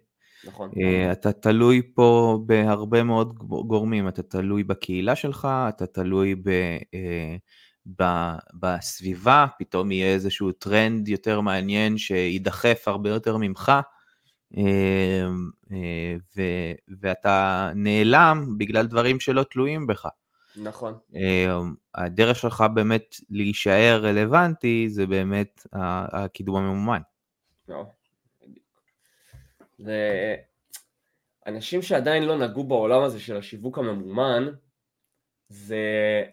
נכון. 0.46 0.70
Uh, 0.70 1.12
אתה 1.12 1.32
תלוי 1.32 1.82
פה 1.94 2.38
בהרבה 2.46 3.02
מאוד 3.02 3.38
גורמים, 3.38 4.08
אתה 4.08 4.22
תלוי 4.22 4.64
בקהילה 4.64 5.16
שלך, 5.16 5.48
אתה 5.68 5.86
תלוי 5.86 6.34
ב, 6.34 6.48
uh, 6.80 7.38
ב, 7.98 8.04
בסביבה, 8.54 9.46
פתאום 9.58 9.92
יהיה 9.92 10.14
איזשהו 10.14 10.52
טרנד 10.52 11.08
יותר 11.08 11.40
מעניין 11.40 11.98
שידחף 11.98 12.82
הרבה 12.86 13.10
יותר 13.10 13.36
ממך, 13.36 13.72
uh, 14.52 14.56
ו, 16.36 16.42
ואתה 17.00 17.70
נעלם 17.74 18.54
בגלל 18.58 18.86
דברים 18.86 19.20
שלא 19.20 19.42
תלויים 19.42 19.86
בך. 19.86 20.06
נכון. 20.56 20.94
הדרך 21.94 22.36
שלך 22.36 22.64
באמת 22.74 23.16
להישאר 23.30 24.00
רלוונטי 24.02 24.86
זה 24.88 25.06
באמת 25.06 25.66
הקידום 25.72 26.56
הממומן. 26.56 27.00
לא, 27.68 27.84
ואנשים 29.78 31.82
שעדיין 31.82 32.22
לא 32.22 32.38
נגעו 32.38 32.64
בעולם 32.64 33.02
הזה 33.02 33.20
של 33.20 33.36
השיווק 33.36 33.78
הממומן, 33.78 34.48
זה, 35.48 36.24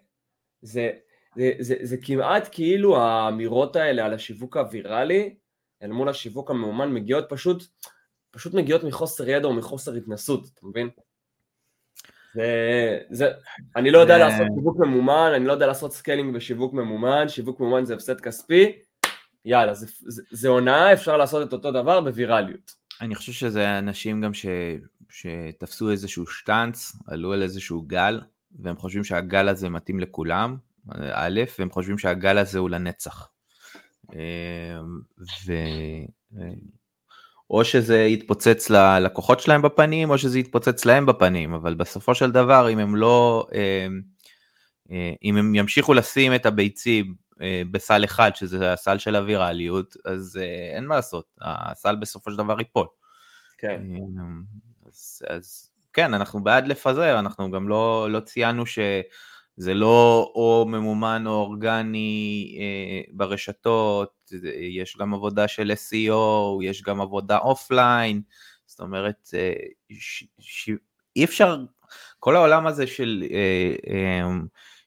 זה, 0.62 0.92
זה, 1.36 1.52
זה, 1.60 1.76
זה 1.82 1.98
כמעט 2.02 2.50
כאילו 2.52 2.98
האמירות 2.98 3.76
האלה 3.76 4.06
על 4.06 4.14
השיווק 4.14 4.58
הוויראלי 4.58 5.36
אל 5.84 5.92
מול 5.92 6.10
השיווק 6.10 6.52
הממומן 6.52 6.94
מגיעות 6.94 7.26
פשוט, 7.30 7.64
פשוט 8.32 8.54
מגיעות 8.54 8.84
מחוסר 8.84 9.30
ידע 9.30 9.48
או 9.48 9.54
מחוסר 9.54 9.94
התנסות, 9.94 10.48
אתה 10.54 10.68
מבין? 10.68 10.90
זה, 12.34 13.00
זה, 13.10 13.32
אני 13.76 13.92
לא 13.92 13.98
יודע 13.98 14.18
לעשות 14.18 14.48
שיווק 14.56 14.78
ממומן, 14.80 15.32
אני 15.36 15.46
לא 15.46 15.52
יודע 15.52 15.68
לעשות 15.68 15.94
scaling 15.94 16.36
בשיווק 16.36 16.74
ממומן, 16.74 17.30
שיווק 17.30 17.60
ממומן 17.60 17.86
זה 17.86 17.94
הפסד 17.94 18.22
כספי, 18.22 18.82
יאללה, 19.46 19.74
זה, 19.74 19.86
זה, 20.00 20.22
זה 20.32 20.48
הונאה, 20.48 20.94
אפשר 20.94 21.18
לעשות 21.18 21.48
את 21.48 21.54
אותו 21.54 21.72
דבר 21.72 22.02
בווירליות. 22.02 22.81
אני 23.02 23.16
חושב 23.16 23.32
שזה 23.32 23.80
אנשים 23.80 24.22
גם 24.22 24.34
ש, 24.34 24.46
שתפסו 25.10 25.92
איזשהו 25.92 26.28
שטאנץ, 26.28 26.96
עלו 27.08 27.34
על 27.34 27.44
איזשהו 27.44 27.82
גל, 27.82 28.22
והם 28.60 28.78
חושבים 28.78 29.04
שהגל 29.04 29.50
הזה 29.50 29.70
מתאים 29.70 30.00
לכולם, 30.00 30.58
א', 31.14 31.42
והם 31.60 31.70
חושבים 31.70 31.98
שהגל 31.98 32.38
הזה 32.38 32.60
הוא 32.60 32.70
לנצח. 32.70 33.30
ו... 35.46 35.54
או 37.50 37.66
שזה 37.66 38.00
יתפוצץ 38.00 38.70
ללקוחות 38.70 39.40
שלהם 39.40 39.62
בפנים, 39.62 40.10
או 40.10 40.18
שזה 40.18 40.40
יתפוצץ 40.40 40.86
להם 40.86 41.06
בפנים, 41.06 41.54
אבל 41.54 41.74
בסופו 41.74 42.16
של 42.16 42.32
דבר, 42.32 42.70
אם 42.70 42.80
הם 42.80 42.96
לא, 42.96 43.48
אם 45.24 45.38
הם 45.38 45.56
ימשיכו 45.56 45.94
לשים 45.94 46.36
את 46.36 46.46
הביצים 46.46 47.16
בסל 47.72 48.04
אחד, 48.04 48.32
שזה 48.36 48.74
הסל 48.74 48.98
של 48.98 49.16
הווירליות, 49.16 49.96
אז 50.06 50.40
אין 50.74 50.86
מה 50.86 50.96
לעשות, 50.96 51.26
הסל 51.42 51.96
בסופו 51.96 52.32
של 52.32 52.38
דבר 52.38 52.60
ייפול. 52.60 52.88
כן. 53.58 53.82
אז, 54.88 55.22
אז 55.30 55.72
כן, 55.94 56.14
אנחנו 56.14 56.44
בעד 56.44 56.68
לפזר, 56.68 57.20
אנחנו 57.20 57.52
גם 57.52 57.70
לא, 57.70 58.08
לא 58.12 58.20
ציינו 58.20 58.66
שזה 58.66 59.74
לא 59.74 60.32
או 60.36 60.66
ממומן 60.68 61.24
או 61.28 61.32
אורגני 61.32 62.58
אה, 62.60 63.02
ברשתות, 63.14 64.32
יש 64.60 64.98
גם 64.98 65.14
עבודה 65.14 65.48
של 65.48 65.72
SEO, 65.72 66.64
יש 66.64 66.84
גם 66.84 67.02
עבודה 67.02 67.38
offline, 67.38 68.22
זאת 68.66 68.80
אומרת, 68.80 69.30
אה, 69.34 69.54
ש, 69.92 70.24
ש, 70.40 70.70
אי 71.16 71.26
אפשר, 71.26 71.58
כל 72.20 72.36
העולם 72.36 72.68
הזה 72.68 72.88
של 72.88 73.24
אה, 73.32 73.76
אה, 73.94 74.30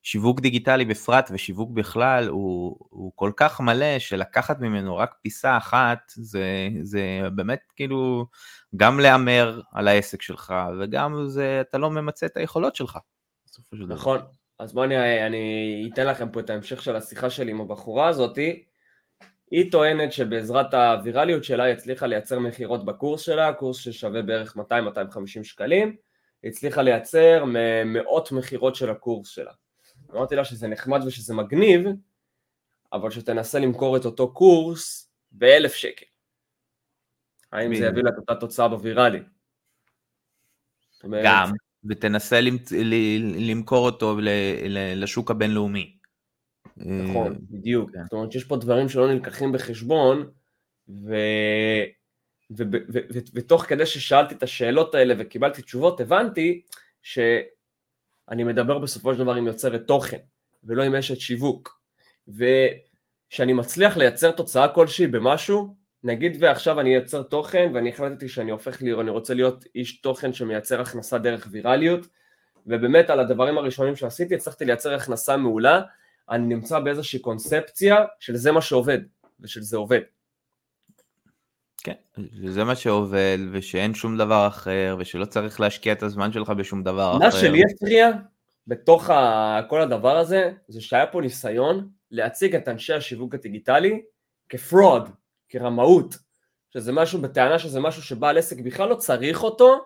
שיווק 0.06 0.40
דיגיטלי 0.40 0.84
בפרט 0.84 1.30
ושיווק 1.32 1.70
בכלל 1.70 2.28
הוא, 2.28 2.76
הוא 2.90 3.12
כל 3.14 3.32
כך 3.37 3.61
מלא 3.61 3.99
שלקחת 3.99 4.61
ממנו 4.61 4.96
רק 4.96 5.14
פיסה 5.23 5.56
אחת 5.56 6.12
זה, 6.14 6.68
זה 6.82 7.20
באמת 7.34 7.61
כאילו 7.76 8.26
גם 8.76 9.00
להמר 9.00 9.61
על 9.73 9.88
העסק 9.88 10.23
שלך 10.23 10.54
וגם 10.80 11.25
זה 11.26 11.61
אתה 11.61 11.78
לא 11.78 11.90
ממצה 11.90 12.26
את 12.26 12.37
היכולות 12.37 12.76
שלך. 12.76 12.99
נכון, 13.88 14.18
אז 14.58 14.73
בואו 14.73 14.84
אני, 14.84 15.26
אני 15.26 15.90
אתן 15.92 16.06
לכם 16.06 16.28
פה 16.28 16.40
את 16.40 16.50
ההמשך 16.50 16.82
של 16.82 16.96
השיחה 16.96 17.30
שלי 17.30 17.50
עם 17.50 17.61
הבחורה 17.61 18.08
הזאתי 18.08 18.64
היא 19.50 19.73
טוענת 19.73 20.12
שבעזרת 20.12 20.75
הווירליות 20.75 21.44
שלה 21.44 21.64
היא 21.64 21.73
הצליחה 21.73 22.06
לייצר 22.06 22.38
מכירות 22.38 22.84
בקורס 22.84 23.20
שלה, 23.20 23.52
קורס 23.52 23.76
ששווה 23.76 24.23
בערך 24.23 24.56
200-250 24.56 24.61
שקלים, 25.42 25.96
הצליחה 26.44 26.82
לייצר 26.82 27.44
מאות 27.87 28.32
מכירות 28.32 28.75
של 28.75 28.90
הקורס 28.90 29.28
שלה. 29.28 29.52
אמרתי 30.14 30.37
לה 30.37 30.44
שזה 30.44 30.68
נחמד 30.68 31.00
ושזה 31.06 31.35
מגניב, 31.35 31.80
אבל 32.92 33.11
שתנסה 33.11 33.59
למכור 33.59 33.97
את 33.97 34.04
אותו 34.04 34.33
קורס 34.33 35.11
באלף 35.33 35.75
שקל. 35.75 36.06
האם 37.52 37.75
זה 37.75 37.85
יביא 37.85 38.02
לה 38.02 38.11
את 38.11 38.18
אותה 38.18 38.35
תוצאה 38.35 38.68
בוויראלי? 38.68 39.21
גם, 41.25 41.50
ותנסה 41.85 42.40
למכור 43.49 43.87
אותו 43.87 44.16
לשוק 44.97 45.30
הבינלאומי. 45.30 45.97
נכון, 46.76 47.33
אה, 47.33 47.38
בדיוק. 47.50 47.90
כן. 47.90 48.02
זאת 48.02 48.12
אומרת 48.12 48.33
שיש 48.33 48.44
פה 48.44 48.56
דברים 48.56 48.88
שלא 48.88 49.12
נלקחים 49.12 49.52
בחשבון, 49.52 50.30
ו... 50.88 51.14
ותוך 53.35 53.62
כדי 53.62 53.87
ששאלתי 53.87 54.35
את 54.35 54.42
השאלות 54.42 54.94
האלה 54.94 55.14
וקיבלתי 55.18 55.62
תשובות, 55.62 56.00
הבנתי 56.00 56.62
ש... 57.02 57.18
אני 58.31 58.45
מדבר 58.45 58.78
בסופו 58.78 59.14
של 59.14 59.19
דבר 59.19 59.35
עם 59.35 59.47
יוצרת 59.47 59.87
תוכן, 59.87 60.19
ולא 60.64 60.83
עם 60.83 60.95
אשת 60.95 61.21
שיווק. 61.21 61.81
וכשאני 62.28 63.52
מצליח 63.52 63.97
לייצר 63.97 64.31
תוצאה 64.31 64.69
כלשהי 64.69 65.07
במשהו, 65.07 65.75
נגיד 66.04 66.37
ועכשיו 66.40 66.81
אני 66.81 66.97
אייצר 66.97 67.23
תוכן 67.23 67.71
ואני 67.75 67.88
החלטתי 67.88 68.28
שאני 68.28 68.50
הופך 68.50 68.83
להיות, 68.83 69.00
אני 69.00 69.11
רוצה 69.11 69.35
להיות 69.35 69.64
איש 69.75 70.00
תוכן 70.00 70.33
שמייצר 70.33 70.81
הכנסה 70.81 71.19
דרך 71.19 71.49
ויראליות, 71.50 72.07
ובאמת 72.66 73.11
על 73.11 73.21
הדברים 73.21 73.59
הראשונים 73.59 73.97
שעשיתי 73.97 74.35
הצלחתי 74.35 74.64
לייצר 74.64 74.95
הכנסה 74.95 75.37
מעולה, 75.37 75.83
אני 76.31 76.54
נמצא 76.54 76.78
באיזושהי 76.78 77.19
קונספציה 77.19 77.97
של 78.21 78.37
זה 78.37 78.52
מה 78.52 78.61
שעובד, 78.61 78.99
ושל 79.40 79.62
זה 79.62 79.76
עובד. 79.76 80.00
כן, 81.85 81.95
וזה 82.43 82.64
מה 82.64 82.76
שעובד, 82.76 83.38
ושאין 83.53 83.95
שום 83.95 84.19
דבר 84.19 84.47
אחר, 84.47 84.97
ושלא 84.99 85.25
צריך 85.25 85.61
להשקיע 85.61 85.93
את 85.93 86.02
הזמן 86.02 86.32
שלך 86.32 86.50
בשום 86.50 86.82
דבר 86.82 87.11
אחר. 87.11 87.19
מה 87.19 87.32
שלי 87.32 87.63
הפריע 87.65 88.11
בתוך 88.67 89.11
כל 89.69 89.80
הדבר 89.80 90.17
הזה, 90.17 90.52
זה 90.69 90.80
שהיה 90.80 91.06
פה 91.06 91.21
ניסיון 91.21 91.91
להציג 92.11 92.54
את 92.54 92.69
אנשי 92.69 92.95
השיווק 92.95 93.35
הדיגיטלי 93.35 94.02
כפרוד, 94.49 95.08
כרמאות, 95.49 96.15
שזה 96.71 96.93
משהו, 96.93 97.21
בטענה 97.21 97.58
שזה 97.58 97.80
משהו 97.80 98.02
שבעל 98.02 98.39
עסק 98.39 98.61
בכלל 98.61 98.89
לא 98.89 98.95
צריך 98.95 99.43
אותו, 99.43 99.85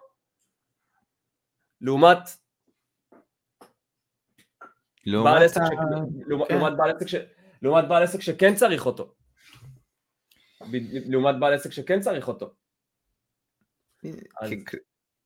לעומת. 1.81 2.19
לעומת 7.63 7.89
בעל 7.89 8.03
עסק 8.03 8.21
שכן 8.21 8.55
צריך 8.55 8.87
אותו. 8.87 9.15
לעומת 11.07 11.35
בעל 11.41 11.55
עסק 11.55 11.73
שכן 11.73 12.01
צריך 12.01 12.29
אותו. 12.29 12.55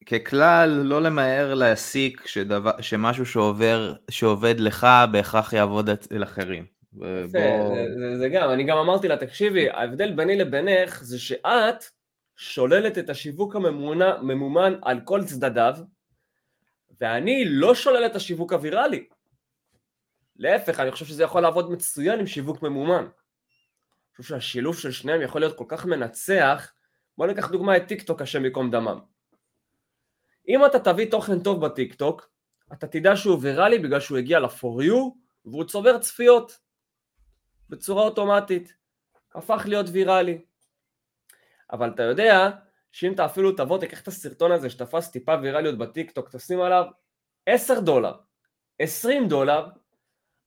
ככלל, 0.07 0.71
לא 0.71 1.03
למהר 1.03 1.55
להסיק 1.55 2.27
שדבר, 2.27 2.81
שמשהו 2.81 3.27
שעובר, 3.27 3.95
שעובד 4.11 4.61
לך 4.61 4.87
בהכרח 5.13 5.53
יעבוד 5.53 5.89
אצל 5.89 6.23
אחרים. 6.23 6.67
בוא... 6.93 7.07
זה, 7.27 7.87
זה, 7.99 8.19
זה 8.19 8.29
גם, 8.29 8.51
אני 8.51 8.65
גם 8.65 8.79
אמרתי 8.79 9.09
לה, 9.09 9.17
תקשיבי, 9.17 9.71
ההבדל 9.71 10.13
ביני 10.13 10.37
לבינך 10.37 11.03
זה 11.03 11.19
שאת 11.19 11.85
שוללת 12.37 12.99
את 12.99 13.11
השיווק 13.11 13.57
הממונה, 13.57 14.23
ממומן 14.23 14.75
על 14.83 15.01
כל 15.05 15.25
צדדיו, 15.25 15.75
ואני 17.01 17.45
לא 17.47 17.75
שולל 17.75 18.07
את 18.07 18.17
השיווק 18.17 18.53
הוויראלי. 18.53 19.07
להפך, 20.37 20.81
אני 20.81 20.91
חושב 20.91 21.05
שזה 21.05 21.23
יכול 21.23 21.41
לעבוד 21.41 21.71
מצוין 21.71 22.21
עם 22.21 22.27
שיווק 22.27 22.63
ממומן. 22.63 23.07
חושב 24.17 24.35
שהשילוב 24.35 24.79
של 24.79 24.91
שניהם 24.91 25.23
יכול 25.23 25.41
להיות 25.41 25.59
כל 25.59 25.65
כך 25.69 25.87
מנצח, 25.87 26.73
בוא 27.19 27.27
ניקח 27.27 27.51
דוגמא 27.51 27.77
את 27.77 27.89
טיק 27.89 28.03
טוק 28.03 28.23
השם 28.23 28.45
ייקום 28.45 28.71
דמם. 28.71 29.01
אם 30.49 30.67
אתה 30.67 30.79
תביא 30.79 31.11
תוכן 31.11 31.43
טוב 31.43 31.67
בטיק 31.67 31.95
טוק, 31.95 32.29
אתה 32.73 32.87
תדע 32.87 33.17
שהוא 33.17 33.39
ויראלי 33.41 33.79
בגלל 33.79 34.01
שהוא 34.01 34.19
הגיע 34.19 34.41
ל-for 34.41 34.83
you 34.83 34.97
והוא 35.45 35.65
צובר 35.65 35.99
צפיות 35.99 36.59
בצורה 37.69 38.05
אוטומטית, 38.05 38.75
הפך 39.35 39.63
להיות 39.67 39.87
ויראלי. 39.93 40.45
אבל 41.73 41.91
אתה 41.95 42.03
יודע 42.03 42.51
שאם 42.93 43.13
אתה 43.13 43.25
אפילו 43.25 43.53
תבוא 43.53 43.79
תיקח 43.79 44.01
את 44.01 44.09
הסרטון 44.09 44.53
הזה 44.53 44.71
שתפס 44.71 45.11
טיפה 45.11 45.35
ויראליות 45.43 45.79
בטיק 45.79 46.11
טוק, 46.11 46.29
תשים 46.37 46.61
עליו 46.61 46.85
10 47.47 47.81
דולר, 47.81 48.15
20 48.79 49.29
דולר, 49.29 49.67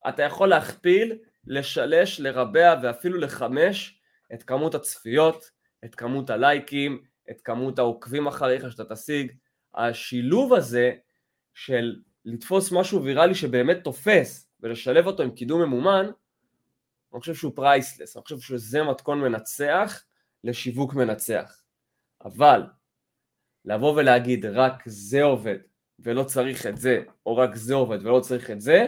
אתה 0.08 0.24
יכול 0.24 0.50
להכפיל 0.50 1.18
לשלש, 1.48 2.20
לרבע 2.20 2.76
ואפילו 2.84 3.18
לחמש 3.18 4.00
את 4.34 4.44
כמות 4.44 4.76
הצפיות, 4.76 5.52
את 5.86 5.96
כמות 5.96 6.30
הלייקים, 6.30 7.04
את 7.32 7.42
כמות 7.42 7.80
העוקבים 7.80 8.28
אחריך 8.28 8.72
שאתה 8.72 8.96
תשיג. 8.96 9.32
השילוב 9.76 10.54
הזה 10.54 10.94
של 11.54 11.96
לתפוס 12.26 12.72
משהו 12.72 13.04
ויראלי 13.04 13.36
שבאמת 13.36 13.78
תופס 13.84 14.50
ולשלב 14.60 15.08
אותו 15.08 15.24
עם 15.24 15.32
קידום 15.32 15.62
ממומן, 15.62 16.06
אני 17.14 17.20
חושב 17.20 17.36
שהוא 17.36 17.52
פרייסלס, 17.56 18.18
אני 18.18 18.24
חושב 18.24 18.40
שזה 18.40 18.84
מתכון 18.84 19.22
מנצח 19.22 20.04
לשיווק 20.44 20.94
מנצח. 20.94 21.62
אבל 22.26 22.64
לבוא 23.66 23.94
ולהגיד 23.96 24.46
רק 24.46 24.84
זה 24.86 25.24
עובד 25.24 25.58
ולא 26.00 26.24
צריך 26.24 26.66
את 26.66 26.78
זה, 26.78 27.04
או 27.26 27.38
רק 27.38 27.56
זה 27.56 27.74
עובד 27.74 28.06
ולא 28.06 28.20
צריך 28.20 28.52
את 28.52 28.62
זה, 28.62 28.86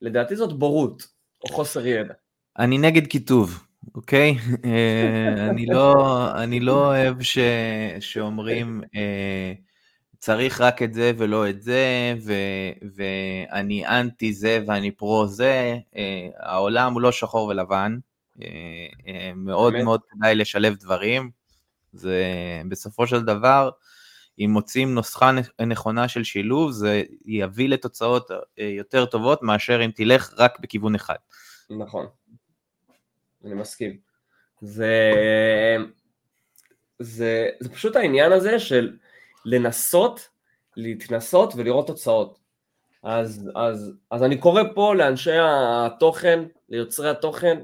לדעתי 0.00 0.36
זאת 0.36 0.58
בורות. 0.58 1.17
או 1.42 1.48
חוסר 1.48 1.86
ידע. 1.86 2.14
אני 2.58 2.78
נגד 2.78 3.06
כיתוב, 3.06 3.64
אוקיי? 3.94 4.36
אה, 4.64 5.50
אני, 5.50 5.66
לא, 5.66 6.28
אני 6.34 6.60
לא 6.60 6.86
אוהב 6.86 7.22
ש, 7.22 7.38
שאומרים 8.00 8.82
אה, 8.96 9.52
צריך 10.18 10.60
רק 10.60 10.82
את 10.82 10.94
זה 10.94 11.12
ולא 11.18 11.50
את 11.50 11.62
זה, 11.62 12.14
ו, 12.24 12.32
ואני 12.96 13.86
אנטי 13.86 14.32
זה 14.32 14.60
ואני 14.66 14.90
פרו 14.90 15.26
זה. 15.26 15.78
אה, 15.96 16.28
העולם 16.40 16.92
הוא 16.92 17.00
לא 17.00 17.12
שחור 17.12 17.48
ולבן, 17.48 17.98
מאוד 19.36 19.72
באמת? 19.72 19.84
מאוד 19.84 20.00
כדאי 20.10 20.34
לשלב 20.34 20.74
דברים. 20.74 21.30
זה 21.92 22.24
בסופו 22.68 23.06
של 23.06 23.24
דבר, 23.24 23.70
אם 24.38 24.50
מוצאים 24.50 24.94
נוסחה 24.94 25.30
נכונה 25.66 26.08
של 26.08 26.24
שילוב, 26.24 26.70
זה 26.70 27.02
יביא 27.24 27.68
לתוצאות 27.68 28.30
יותר 28.56 29.06
טובות 29.06 29.42
מאשר 29.42 29.84
אם 29.84 29.90
תלך 29.94 30.34
רק 30.36 30.60
בכיוון 30.60 30.94
אחד. 30.94 31.16
נכון, 31.70 32.06
אני 33.44 33.54
מסכים. 33.54 33.98
זה, 34.60 35.12
זה, 36.98 37.48
זה 37.60 37.68
פשוט 37.68 37.96
העניין 37.96 38.32
הזה 38.32 38.58
של 38.58 38.96
לנסות, 39.44 40.28
להתנסות 40.76 41.52
ולראות 41.56 41.86
תוצאות. 41.86 42.38
אז, 43.02 43.50
אז, 43.54 43.92
אז 44.10 44.22
אני 44.22 44.38
קורא 44.38 44.62
פה 44.74 44.94
לאנשי 44.94 45.36
התוכן, 45.40 46.44
ליוצרי 46.68 47.10
התוכן, 47.10 47.62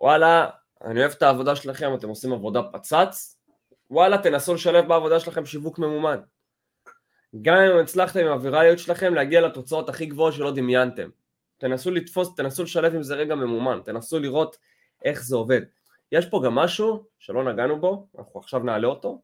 וואלה, 0.00 0.50
אני 0.84 1.00
אוהב 1.00 1.12
את 1.12 1.22
העבודה 1.22 1.56
שלכם, 1.56 1.94
אתם 1.94 2.08
עושים 2.08 2.32
עבודה 2.32 2.62
פצץ, 2.62 3.38
וואלה, 3.92 4.18
תנסו 4.18 4.54
לשלב 4.54 4.88
בעבודה 4.88 5.20
שלכם 5.20 5.46
שיווק 5.46 5.78
ממומן. 5.78 6.18
גם 7.42 7.56
אם 7.56 7.78
הצלחתם 7.78 8.20
עם 8.20 8.32
הוויראליות 8.32 8.78
שלכם 8.78 9.14
להגיע 9.14 9.40
לתוצאות 9.40 9.88
הכי 9.88 10.06
גבוהות 10.06 10.34
שלא 10.34 10.50
דמיינתם. 10.50 11.08
תנסו 11.58 11.90
לתפוס, 11.90 12.34
תנסו 12.36 12.62
לשלב 12.62 12.94
עם 12.94 13.02
זה 13.02 13.14
רגע 13.14 13.34
ממומן, 13.34 13.80
תנסו 13.84 14.18
לראות 14.18 14.56
איך 15.04 15.22
זה 15.22 15.36
עובד. 15.36 15.60
יש 16.12 16.26
פה 16.26 16.42
גם 16.44 16.54
משהו 16.54 17.04
שלא 17.18 17.52
נגענו 17.52 17.80
בו, 17.80 18.08
אנחנו 18.18 18.40
עכשיו 18.40 18.60
נעלה 18.60 18.86
אותו, 18.86 19.22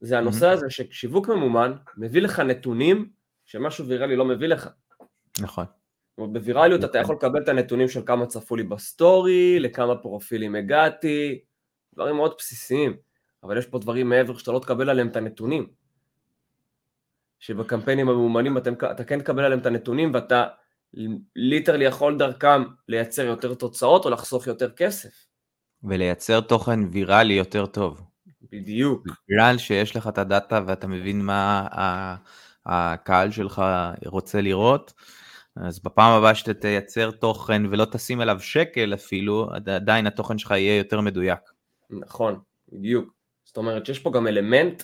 זה 0.00 0.18
הנושא 0.18 0.48
הזה 0.48 0.70
ששיווק 0.70 1.28
ממומן 1.28 1.72
מביא 1.96 2.22
לך 2.22 2.40
נתונים 2.40 3.10
שמשהו 3.44 3.86
ויראלי 3.86 4.16
לא 4.16 4.24
מביא 4.24 4.48
לך. 4.48 4.68
נכון. 5.40 5.64
אומרת, 6.18 6.32
בווירליות 6.32 6.84
אתה 6.84 6.98
יכול 6.98 7.16
לקבל 7.16 7.42
את 7.42 7.48
הנתונים 7.48 7.88
של 7.88 8.00
כמה 8.06 8.26
צפו 8.26 8.56
לי 8.56 8.62
בסטורי, 8.62 9.60
לכמה 9.60 9.96
פרופילים 9.96 10.54
הגעתי, 10.54 11.40
דברים 11.94 12.16
מאוד 12.16 12.34
בסיסיים, 12.38 13.09
אבל 13.42 13.58
יש 13.58 13.66
פה 13.66 13.78
דברים 13.78 14.08
מעבר 14.08 14.36
שאתה 14.36 14.52
לא 14.52 14.58
תקבל 14.58 14.90
עליהם 14.90 15.08
את 15.08 15.16
הנתונים. 15.16 15.66
שבקמפיינים 17.38 18.08
הממומנים 18.08 18.58
אתה, 18.58 18.70
אתה 18.90 19.04
כן 19.04 19.18
תקבל 19.18 19.44
עליהם 19.44 19.60
את 19.60 19.66
הנתונים 19.66 20.14
ואתה 20.14 20.46
ליטרלי 21.36 21.84
יכול 21.84 22.18
דרכם 22.18 22.62
לייצר 22.88 23.22
יותר 23.22 23.54
תוצאות 23.54 24.04
או 24.04 24.10
לחסוך 24.10 24.46
יותר 24.46 24.70
כסף. 24.70 25.26
ולייצר 25.84 26.40
תוכן 26.40 26.80
ויראלי 26.92 27.34
יותר 27.34 27.66
טוב. 27.66 28.00
בדיוק. 28.52 29.06
בגלל 29.28 29.58
שיש 29.58 29.96
לך 29.96 30.08
את 30.08 30.18
הדאטה 30.18 30.60
ואתה 30.66 30.86
מבין 30.86 31.22
מה 31.22 31.66
הקהל 32.66 33.30
שלך 33.30 33.62
רוצה 34.06 34.40
לראות, 34.40 34.92
אז 35.56 35.82
בפעם 35.82 36.12
הבאה 36.12 36.34
שאתה 36.34 36.54
תייצר 36.54 37.10
תוכן 37.10 37.62
ולא 37.70 37.84
תשים 37.84 38.20
אליו 38.20 38.40
שקל 38.40 38.94
אפילו, 38.94 39.50
עדיין 39.66 40.06
התוכן 40.06 40.38
שלך 40.38 40.50
יהיה 40.50 40.78
יותר 40.78 41.00
מדויק. 41.00 41.40
נכון, 41.90 42.40
בדיוק. 42.72 43.19
זאת 43.50 43.56
אומרת 43.56 43.86
שיש 43.86 43.98
פה 43.98 44.10
גם 44.10 44.26
אלמנט 44.26 44.82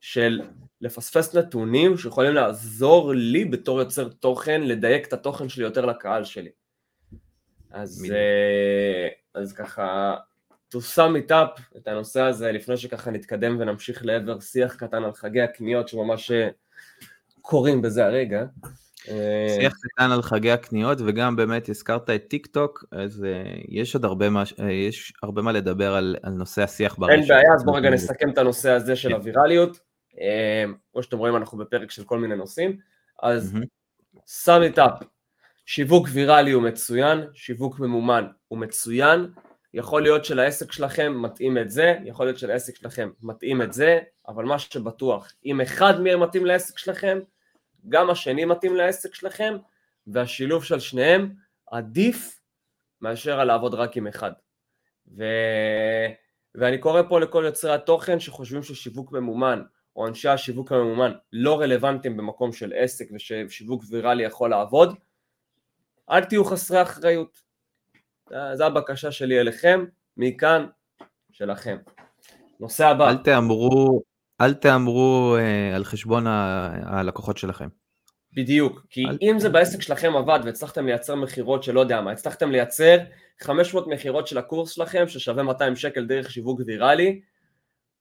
של 0.00 0.42
לפספס 0.80 1.34
נתונים 1.34 1.96
שיכולים 1.96 2.34
לעזור 2.34 3.12
לי 3.14 3.44
בתור 3.44 3.80
יוצר 3.80 4.08
תוכן, 4.08 4.62
לדייק 4.62 5.06
את 5.06 5.12
התוכן 5.12 5.48
שלי 5.48 5.64
יותר 5.64 5.86
לקהל 5.86 6.24
שלי. 6.24 6.50
אז, 7.70 8.06
uh, 8.08 9.38
אז 9.40 9.52
ככה, 9.52 10.16
to 10.74 10.78
sum 10.78 11.28
it 11.28 11.30
up 11.30 11.76
את 11.76 11.88
הנושא 11.88 12.20
הזה 12.20 12.52
לפני 12.52 12.76
שככה 12.76 13.10
נתקדם 13.10 13.56
ונמשיך 13.60 14.06
לעבר 14.06 14.40
שיח 14.40 14.74
קטן 14.74 15.04
על 15.04 15.12
חגי 15.12 15.40
הקניות 15.40 15.88
שממש 15.88 16.30
אה, 16.30 16.48
קורים 17.40 17.82
בזה 17.82 18.06
הרגע. 18.06 18.44
אה, 19.08 19.56
שיח 19.60 19.72
קטן 19.82 20.10
על 20.10 20.22
חגי 20.22 20.50
הקניות 20.50 20.98
וגם 21.06 21.36
באמת 21.36 21.68
הזכרת 21.68 22.10
את 22.10 22.24
טיק 22.28 22.46
טוק 22.46 22.84
אז 22.90 23.26
יש 23.68 23.94
עוד 23.94 24.04
הרבה 24.04 24.30
מה, 24.30 24.42
יש 24.70 25.12
הרבה 25.22 25.42
מה 25.42 25.52
לדבר 25.52 25.94
על, 25.94 26.16
על 26.22 26.32
נושא 26.32 26.62
השיח 26.62 26.98
ברשת. 26.98 27.12
אין 27.12 27.28
בעיה 27.28 27.54
אז 27.54 27.64
בוא 27.64 27.76
רגע 27.76 27.90
נסכם 27.90 28.30
את 28.30 28.38
הנושא 28.38 28.70
הזה 28.70 28.96
של 28.96 29.08
כן. 29.08 29.14
הווירליות. 29.14 29.78
כמו 30.92 31.02
שאתם 31.02 31.18
רואים 31.18 31.36
אנחנו 31.36 31.58
בפרק 31.58 31.90
של 31.90 32.04
כל 32.04 32.18
מיני 32.18 32.36
נושאים, 32.36 32.76
אז 33.22 33.54
את 34.66 34.78
אפ, 34.78 34.92
שיווק 35.66 36.08
ויראלי 36.12 36.50
הוא 36.50 36.62
מצוין, 36.62 37.24
שיווק 37.34 37.80
ממומן 37.80 38.26
הוא 38.48 38.58
מצוין, 38.58 39.26
יכול 39.74 40.02
להיות 40.02 40.24
שלעסק 40.24 40.72
שלכם 40.72 41.22
מתאים 41.22 41.58
את 41.58 41.70
זה, 41.70 41.94
יכול 42.04 42.26
להיות 42.26 42.38
שלעסק 42.38 42.76
שלכם 42.76 43.10
מתאים 43.22 43.62
את 43.62 43.72
זה, 43.72 43.98
אבל 44.28 44.44
מה 44.44 44.58
שבטוח, 44.58 45.32
אם 45.44 45.60
אחד 45.60 46.00
מהם 46.00 46.22
מתאים 46.22 46.46
לעסק 46.46 46.78
שלכם, 46.78 47.18
גם 47.88 48.10
השני 48.10 48.44
מתאים 48.44 48.76
לעסק 48.76 49.14
שלכם, 49.14 49.56
והשילוב 50.06 50.64
של 50.64 50.80
שניהם 50.80 51.34
עדיף 51.66 52.40
מאשר 53.00 53.40
על 53.40 53.46
לעבוד 53.46 53.74
רק 53.74 53.96
עם 53.96 54.06
אחד. 54.06 54.32
ו... 55.16 55.24
ואני 56.54 56.78
קורא 56.78 57.02
פה 57.08 57.20
לכל 57.20 57.42
יוצרי 57.46 57.74
התוכן 57.74 58.20
שחושבים 58.20 58.62
ששיווק 58.62 59.12
ממומן 59.12 59.62
או 59.96 60.06
אנשי 60.06 60.28
השיווק 60.28 60.72
הממומן 60.72 61.12
לא 61.32 61.60
רלוונטיים 61.60 62.16
במקום 62.16 62.52
של 62.52 62.72
עסק 62.76 63.08
וששיווק 63.14 63.84
ויראלי 63.90 64.24
יכול 64.24 64.50
לעבוד, 64.50 64.94
אל 66.10 66.24
תהיו 66.24 66.44
חסרי 66.44 66.82
אחריות. 66.82 67.42
זו 68.30 68.64
הבקשה 68.64 69.12
שלי 69.12 69.40
אליכם, 69.40 69.84
מכאן 70.16 70.66
שלכם. 71.32 71.76
נושא 72.60 72.86
הבא. 72.86 73.10
אל 73.10 73.16
תאמרו, 73.16 74.02
אל 74.40 74.54
תאמרו 74.54 75.36
אה, 75.38 75.76
על 75.76 75.84
חשבון 75.84 76.26
הלקוחות 76.26 77.38
שלכם. 77.38 77.68
בדיוק, 78.32 78.86
כי 78.90 79.04
אל... 79.04 79.18
אם 79.22 79.38
זה 79.38 79.48
בעסק 79.48 79.82
שלכם 79.82 80.16
עבד 80.16 80.40
והצלחתם 80.44 80.86
לייצר 80.86 81.14
מכירות 81.14 81.62
שלא 81.62 81.80
יודע 81.80 82.00
מה, 82.00 82.12
הצלחתם 82.12 82.50
לייצר 82.50 82.98
500 83.40 83.86
מכירות 83.86 84.26
של 84.26 84.38
הקורס 84.38 84.70
שלכם 84.70 85.08
ששווה 85.08 85.42
200 85.42 85.76
שקל 85.76 86.06
דרך 86.06 86.30
שיווק 86.30 86.60
ויראלי, 86.66 87.20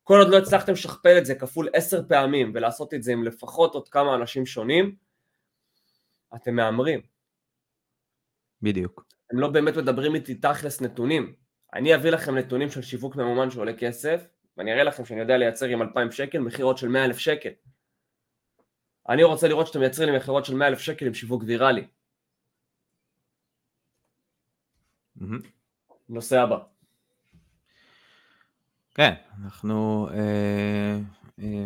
כל 0.03 0.19
עוד 0.19 0.29
לא 0.29 0.37
הצלחתם 0.37 0.71
לשכפל 0.71 1.17
את 1.17 1.25
זה 1.25 1.35
כפול 1.35 1.69
עשר 1.73 2.01
פעמים 2.07 2.51
ולעשות 2.55 2.93
את 2.93 3.03
זה 3.03 3.11
עם 3.11 3.23
לפחות 3.23 3.73
עוד 3.73 3.89
כמה 3.89 4.15
אנשים 4.15 4.45
שונים, 4.45 4.95
אתם 6.35 6.55
מהמרים. 6.55 7.01
בדיוק. 8.61 9.05
הם 9.31 9.39
לא 9.39 9.47
באמת 9.47 9.77
מדברים 9.77 10.15
איתי 10.15 10.35
תכלס 10.35 10.81
נתונים. 10.81 11.33
אני 11.73 11.95
אביא 11.95 12.11
לכם 12.11 12.37
נתונים 12.37 12.69
של 12.69 12.81
שיווק 12.81 13.15
ממומן 13.15 13.51
שעולה 13.51 13.73
כסף, 13.73 14.27
ואני 14.57 14.73
אראה 14.73 14.83
לכם 14.83 15.05
שאני 15.05 15.19
יודע 15.19 15.37
לייצר 15.37 15.65
עם 15.65 15.81
2,000 15.81 16.11
שקל 16.11 16.39
מכירות 16.39 16.77
של 16.77 16.87
100,000 16.87 17.17
שקל. 17.17 17.49
אני 19.09 19.23
רוצה 19.23 19.47
לראות 19.47 19.67
שאתם 19.67 19.79
מייצרים 19.79 20.09
לי 20.09 20.17
מכירות 20.17 20.45
של 20.45 20.55
100,000 20.55 20.79
שקל 20.79 21.05
עם 21.05 21.13
שיווק 21.13 21.43
ויראלי. 21.47 21.87
Mm-hmm. 25.17 25.47
נושא 26.09 26.41
הבא. 26.41 26.57
כן, 28.95 29.13
אנחנו, 29.43 30.07
אה, 30.13 30.99
אה, 31.39 31.65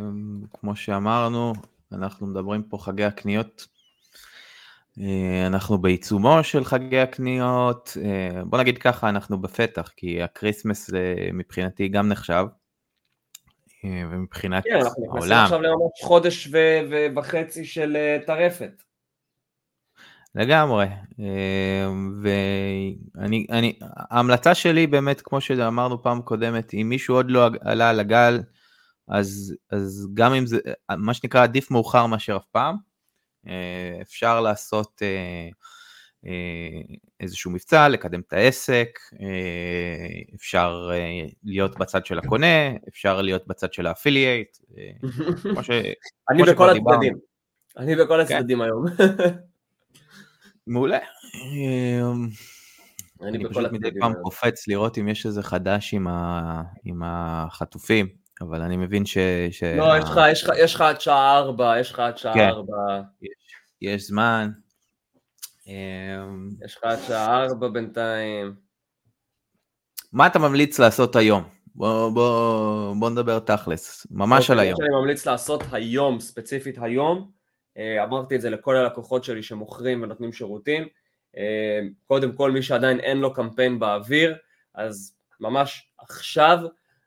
כמו 0.54 0.76
שאמרנו, 0.76 1.54
אנחנו 1.92 2.28
מדברים 2.28 2.64
פה 2.64 2.78
חגי 2.78 3.04
הקניות, 3.04 3.68
אה, 5.02 5.48
אנחנו 5.48 5.78
בעיצומו 5.78 6.44
של 6.44 6.66
חגי 6.66 7.00
הקניות, 7.00 7.98
אה, 8.06 8.44
בוא 8.46 8.60
נגיד 8.60 8.78
ככה, 8.78 9.10
אנחנו 9.10 9.42
בפתח, 9.42 9.92
כי 9.96 10.24
ה 10.24 10.31
Christmas 10.31 10.94
אה, 10.94 11.30
מבחינתי 11.34 11.88
גם 11.88 12.10
נחשב, 12.10 12.46
אה, 13.86 14.04
ומבחינת 14.12 14.64
כן, 14.64 14.76
אנחנו 14.76 15.06
נכנסים 15.06 15.32
עכשיו 15.32 15.62
לממש 15.62 16.04
חודש 16.04 16.50
וחצי 17.16 17.66
של 17.66 17.96
אה, 17.96 18.18
טרפת. 18.26 18.84
לגמרי, 20.36 20.88
אמ, 21.20 22.22
ואני, 22.22 23.48
אני, 23.50 23.80
ההמלצה 23.82 24.56
שלי 24.56 24.88
באמת, 24.88 25.22
כמו 25.22 25.42
שאמרנו 25.42 26.04
פעם 26.04 26.22
קודמת, 26.22 26.74
אם 26.74 26.90
מישהו 26.90 27.16
עוד 27.16 27.32
לא 27.32 27.50
עלה 27.62 27.90
על 27.90 28.00
הגל, 28.00 28.40
אז, 29.08 29.56
אז 29.72 30.08
גם 30.14 30.34
אם 30.34 30.46
זה, 30.46 30.60
מה 30.98 31.14
שנקרא 31.14 31.44
עדיף 31.44 31.72
מאוחר 31.72 32.06
מאשר 32.06 32.38
אף 32.38 32.46
פעם, 32.52 32.76
אה, 33.48 34.02
אפשר 34.02 34.42
לעשות 34.42 35.02
אה, 35.02 35.08
אה, 35.08 35.50
איזשהו 37.20 37.52
מבצע, 37.52 37.88
לקדם 37.88 38.22
את 38.28 38.34
העסק, 38.34 39.00
אפשר 40.36 40.90
להיות 41.44 41.80
בצד 41.80 42.06
של 42.06 42.20
הקונה, 42.20 42.72
אפשר 42.90 43.22
להיות 43.22 43.48
בצד 43.48 43.74
של 43.74 43.88
האפילייט, 43.88 44.58
כמו 45.42 45.64
ש... 45.64 45.70
אני 46.32 46.44
בכל 46.44 46.70
הצדדים, 46.70 47.18
אני 47.78 47.96
בכל 47.96 48.26
כן. 48.28 48.38
הצדדים 48.38 48.62
היום. 48.62 48.86
מעולה. 50.68 51.00
אמ, 51.34 52.28
אני 53.22 53.50
פשוט 53.50 53.72
מדי 53.72 53.90
פעם 54.00 54.14
קופץ 54.24 54.68
לראות 54.68 54.98
אם 54.98 55.08
יש 55.08 55.26
איזה 55.26 55.44
חדש 55.44 55.94
עם, 56.84 57.02
החטופים, 57.06 58.08
אבל 58.42 58.62
אני 58.62 58.78
מבין 58.78 59.06
ש... 59.06 59.18
לא, 59.78 59.98
יש 60.58 60.76
לך, 60.76 60.82
עד 60.82 61.02
שעה 61.02 61.38
ארבע, 61.38 61.80
יש 61.80 61.92
לך 61.92 62.00
עד 62.00 62.18
שעה 62.18 62.34
כן. 62.34 62.48
ארבע. 62.48 63.02
יש 63.82 64.08
זמן. 64.08 64.50
אמ, 65.68 66.50
יש 66.66 66.78
לך 66.78 66.84
עד 66.84 67.00
שעה 67.08 67.44
ארבע 67.44 67.68
בינתיים. 67.68 68.56
מה 70.14 70.28
אתה 70.28 70.40
ממליץ 70.40 70.80
לעשות 70.80 71.16
היום? 71.16 71.44
בוא, 71.76 72.10
בוא, 72.10 72.96
בוא 73.00 73.10
נדבר 73.10 73.40
תכלס, 73.40 74.08
ממש 74.12 74.50
על 74.50 74.60
היום. 74.60 74.82
אני 74.82 74.90
ממליץ 74.90 75.26
לעשות 75.26 75.64
היום, 75.72 76.20
ספציפית 76.20 76.78
היום, 76.82 77.32
אה, 77.78 78.04
אמרתי 78.04 78.36
את 78.36 78.42
זה 78.42 78.50
לכל 78.50 78.76
הלקוחות 78.76 79.24
שלי 79.24 79.44
שמוכרים 79.44 80.04
ונותנים 80.04 80.34
שירותים. 80.34 80.88
אה, 81.38 81.80
קודם 82.08 82.34
כל, 82.34 82.52
מי 82.52 82.62
שעדיין 82.62 83.00
אין 83.00 83.18
לו 83.18 83.34
קמפיין 83.34 83.80
באוויר, 83.80 84.36
אז 84.76 85.18
ממש 85.40 85.92
עכשיו 86.00 86.60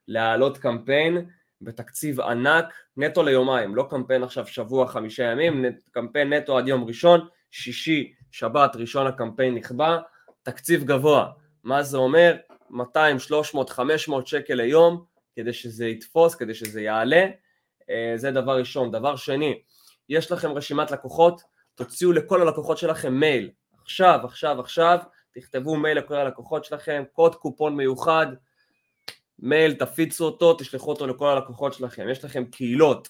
להעלות 0.09 0.59
קמפיין 0.59 1.27
בתקציב 1.61 2.21
ענק, 2.21 2.75
נטו 2.97 3.23
ליומיים, 3.23 3.75
לא 3.75 3.87
קמפיין 3.91 4.23
עכשיו 4.23 4.47
שבוע, 4.47 4.89
חמישה 4.89 5.25
ימים, 5.25 5.65
קמפיין 5.91 6.33
נטו 6.33 6.59
עד 6.59 6.69
יום 6.69 6.85
ראשון, 6.85 7.29
שישי, 7.51 8.13
שבת, 8.31 8.77
ראשון 8.77 9.07
הקמפיין 9.07 9.55
נכבה, 9.55 9.99
תקציב 10.43 10.85
גבוה. 10.85 11.31
מה 11.65 11.83
זה 11.83 11.97
אומר? 11.97 12.37
200, 12.71 13.19
300, 13.19 13.71
500 13.71 14.27
שקל 14.27 14.55
ליום, 14.55 15.05
כדי 15.37 15.53
שזה 15.53 15.87
יתפוס, 15.87 16.35
כדי 16.35 16.55
שזה 16.55 16.81
יעלה, 16.81 17.27
אה, 17.91 18.13
זה 18.17 18.31
דבר 18.31 18.59
ראשון. 18.59 18.91
דבר 18.91 19.17
שני, 19.17 19.63
יש 20.09 20.33
לכם 20.33 20.51
רשימת 20.51 20.91
לקוחות, 20.91 21.43
תוציאו 21.75 22.13
לכל 22.13 22.43
הלקוחות 22.43 22.79
שלכם 22.79 23.15
מייל, 23.15 23.51
עכשיו, 23.83 24.21
עכשיו, 24.25 24.61
עכשיו, 24.61 24.99
תכתבו 25.35 25.77
מייל 25.77 25.99
לכל 25.99 26.15
הלקוחות 26.15 26.65
שלכם, 26.65 27.03
קוד 27.13 27.35
קופון 27.35 27.77
מיוחד, 27.77 28.27
מייל, 29.39 29.75
תפיצו 29.75 30.25
אותו, 30.25 30.55
תשלחו 30.55 30.91
אותו 30.91 31.07
לכל 31.07 31.29
הלקוחות 31.29 31.75
שלכם, 31.75 32.09
יש 32.09 32.25
לכם 32.25 32.45
קהילות, 32.45 33.09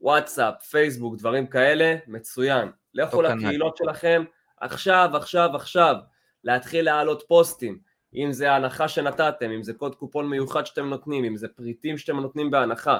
וואטסאפ, 0.00 0.62
פייסבוק, 0.62 1.16
דברים 1.16 1.46
כאלה, 1.46 1.96
מצוין. 2.06 2.68
לכו 2.94 3.22
לקהילות 3.22 3.76
שלכם, 3.76 4.24
עכשיו, 4.64 5.10
עכשיו, 5.14 5.50
עכשיו, 5.54 5.96
להתחיל 6.44 6.84
להעלות 6.84 7.24
פוסטים, 7.28 7.78
אם 8.14 8.32
זה 8.32 8.52
ההנחה 8.52 8.88
שנתתם, 8.88 9.50
אם 9.50 9.62
זה 9.62 9.74
קוד 9.74 9.94
קופון 9.94 10.30
מיוחד 10.30 10.66
שאתם 10.66 10.88
נותנים, 10.88 11.24
אם 11.24 11.36
זה 11.36 11.48
פריטים 11.48 11.98
שאתם 11.98 12.20
נותנים 12.20 12.50
בהנחה, 12.50 12.98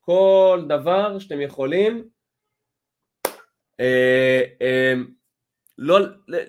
כל 0.00 0.64
דבר 0.68 1.18
שאתם 1.18 1.40
יכולים, 1.40 2.08
אה, 3.80 4.42
אה, 4.62 4.94
לא, 5.78 5.98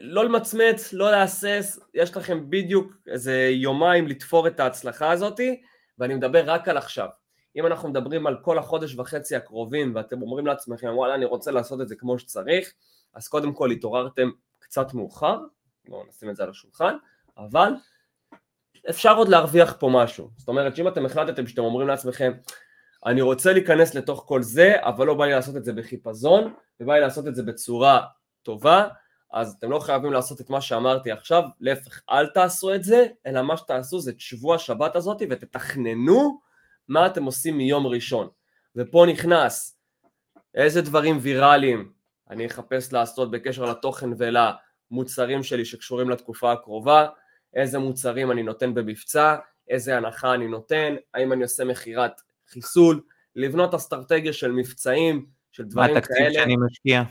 לא 0.01 0.25
למצמץ, 0.25 0.93
לא 0.93 1.11
להסס, 1.11 1.79
יש 1.93 2.17
לכם 2.17 2.49
בדיוק 2.49 2.93
איזה 3.07 3.49
יומיים 3.53 4.07
לתפור 4.07 4.47
את 4.47 4.59
ההצלחה 4.59 5.11
הזאתי, 5.11 5.61
ואני 5.99 6.15
מדבר 6.15 6.43
רק 6.45 6.67
על 6.67 6.77
עכשיו. 6.77 7.07
אם 7.55 7.65
אנחנו 7.65 7.89
מדברים 7.89 8.27
על 8.27 8.37
כל 8.41 8.57
החודש 8.57 8.95
וחצי 8.95 9.35
הקרובים 9.35 9.95
ואתם 9.95 10.21
אומרים 10.21 10.47
לעצמכם 10.47 10.87
וואלה 10.87 11.15
אני 11.15 11.25
רוצה 11.25 11.51
לעשות 11.51 11.81
את 11.81 11.87
זה 11.87 11.95
כמו 11.95 12.19
שצריך, 12.19 12.73
אז 13.13 13.27
קודם 13.27 13.53
כל 13.53 13.71
התעוררתם 13.71 14.29
קצת 14.69 14.93
מאוחר, 14.93 15.39
בואו 15.87 16.05
נשים 16.09 16.29
את 16.29 16.35
זה 16.35 16.43
על 16.43 16.49
השולחן, 16.49 16.95
אבל 17.37 17.73
אפשר 18.89 19.17
עוד 19.17 19.29
להרוויח 19.29 19.75
פה 19.79 19.89
משהו. 19.93 20.29
זאת 20.37 20.47
אומרת 20.47 20.75
שאם 20.75 20.87
אתם 20.87 21.05
החלטתם 21.05 21.47
שאתם 21.47 21.61
אומרים 21.61 21.87
לעצמכם 21.87 22.31
אני 23.05 23.21
רוצה 23.21 23.53
להיכנס 23.53 23.95
לתוך 23.95 24.23
כל 24.27 24.41
זה, 24.41 24.73
אבל 24.79 25.07
לא 25.07 25.13
בא 25.13 25.25
לי 25.25 25.31
לעשות 25.31 25.55
את 25.55 25.65
זה 25.65 25.73
בחיפזון, 25.73 26.53
ובא 26.79 26.93
לי 26.93 26.99
לעשות 26.99 27.27
את 27.27 27.35
זה 27.35 27.43
בצורה 27.43 28.01
טובה, 28.43 28.87
אז 29.33 29.55
אתם 29.59 29.71
לא 29.71 29.79
חייבים 29.79 30.13
לעשות 30.13 30.41
את 30.41 30.49
מה 30.49 30.61
שאמרתי 30.61 31.11
עכשיו, 31.11 31.43
להפך, 31.59 32.01
אל 32.09 32.27
תעשו 32.27 32.75
את 32.75 32.83
זה, 32.83 33.07
אלא 33.25 33.41
מה 33.41 33.57
שתעשו 33.57 33.99
זה 33.99 34.13
תשבו 34.13 34.55
השבת 34.55 34.95
הזאת 34.95 35.21
ותתכננו 35.29 36.39
מה 36.87 37.05
אתם 37.05 37.23
עושים 37.23 37.57
מיום 37.57 37.87
ראשון. 37.87 38.29
ופה 38.75 39.05
נכנס 39.11 39.79
איזה 40.55 40.81
דברים 40.81 41.17
ויראליים 41.21 41.91
אני 42.29 42.45
אחפש 42.45 42.93
לעשות 42.93 43.31
בקשר 43.31 43.65
לתוכן 43.65 44.09
ולמוצרים 44.17 45.43
שלי 45.43 45.65
שקשורים 45.65 46.09
לתקופה 46.09 46.51
הקרובה, 46.51 47.07
איזה 47.53 47.79
מוצרים 47.79 48.31
אני 48.31 48.43
נותן 48.43 48.73
במבצע, 48.73 49.35
איזה 49.67 49.97
הנחה 49.97 50.33
אני 50.33 50.47
נותן, 50.47 50.95
האם 51.13 51.33
אני 51.33 51.43
עושה 51.43 51.65
מכירת 51.65 52.21
חיסול, 52.47 53.01
לבנות 53.35 53.73
אסטרטגיה 53.73 54.33
של 54.33 54.51
מבצעים, 54.51 55.25
של 55.51 55.63
דברים 55.63 55.87
כאלה. 55.87 55.99
מה 55.99 55.99
התקציב 55.99 56.33
שאני 56.33 56.55
משקיע? 56.65 57.03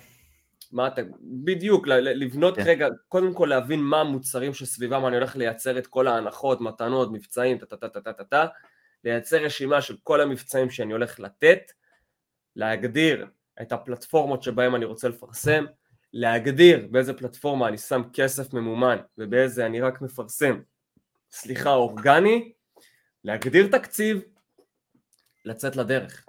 מה 0.72 0.86
אתה, 0.86 1.02
בדיוק, 1.44 1.86
לבנות 1.88 2.56
כן. 2.56 2.62
רגע, 2.66 2.88
קודם 3.08 3.34
כל 3.34 3.46
להבין 3.46 3.80
מה 3.80 4.00
המוצרים 4.00 4.54
שסביבם 4.54 5.06
אני 5.06 5.16
הולך 5.16 5.36
לייצר 5.36 5.78
את 5.78 5.86
כל 5.86 6.08
ההנחות, 6.08 6.60
מתנות, 6.60 7.12
מבצעים, 7.12 7.58
טה-טה-טה-טה-טה, 7.58 8.46
לייצר 9.04 9.44
רשימה 9.44 9.82
של 9.82 9.96
כל 10.02 10.20
המבצעים 10.20 10.70
שאני 10.70 10.92
הולך 10.92 11.20
לתת, 11.20 11.72
להגדיר 12.56 13.26
את 13.62 13.72
הפלטפורמות 13.72 14.42
שבהם 14.42 14.74
אני 14.74 14.84
רוצה 14.84 15.08
לפרסם, 15.08 15.64
להגדיר 16.12 16.88
באיזה 16.90 17.14
פלטפורמה 17.14 17.68
אני 17.68 17.78
שם 17.78 18.02
כסף 18.12 18.54
ממומן 18.54 18.96
ובאיזה 19.18 19.66
אני 19.66 19.80
רק 19.80 20.02
מפרסם, 20.02 20.60
סליחה, 21.30 21.74
אורגני, 21.74 22.52
להגדיר 23.24 23.66
תקציב, 23.66 24.20
לצאת 25.44 25.76
לדרך. 25.76 26.26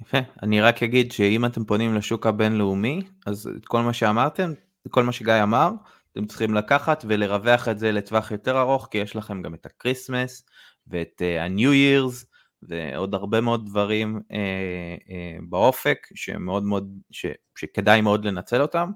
יפה, 0.00 0.18
אני 0.42 0.60
רק 0.60 0.82
אגיד 0.82 1.12
שאם 1.12 1.44
אתם 1.44 1.64
פונים 1.64 1.94
לשוק 1.94 2.26
הבינלאומי, 2.26 3.02
אז 3.26 3.50
את 3.56 3.66
כל 3.66 3.80
מה 3.80 3.92
שאמרתם, 3.92 4.52
כל 4.90 5.04
מה 5.04 5.12
שגיא 5.12 5.42
אמר, 5.42 5.70
אתם 6.12 6.26
צריכים 6.26 6.54
לקחת 6.54 7.04
ולרווח 7.08 7.68
את 7.68 7.78
זה 7.78 7.92
לטווח 7.92 8.30
יותר 8.30 8.60
ארוך, 8.60 8.88
כי 8.90 8.98
יש 8.98 9.16
לכם 9.16 9.42
גם 9.42 9.54
את 9.54 9.66
ה 9.66 9.74
Christmas 9.74 10.46
ואת 10.86 11.22
uh, 11.22 11.40
ה-New 11.40 11.60
Year's 11.60 12.35
ועוד 12.62 13.14
הרבה 13.14 13.40
מאוד 13.40 13.66
דברים 13.66 14.16
uh, 14.16 14.30
uh, 14.30 15.10
באופק 15.48 16.06
שמאוד 16.14 16.62
מאוד, 16.62 16.98
ש, 17.10 17.26
שכדאי 17.58 18.00
מאוד 18.00 18.24
לנצל 18.24 18.62
אותם. 18.62 18.90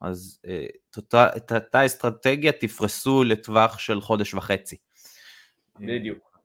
אז 0.00 0.40
uh, 0.46 0.48
את 1.36 1.52
אותה 1.52 1.86
אסטרטגיה 1.86 2.52
תפרסו 2.52 3.24
לטווח 3.24 3.78
של 3.78 4.00
חודש 4.00 4.34
וחצי. 4.34 4.76
בדיוק. 5.80 6.38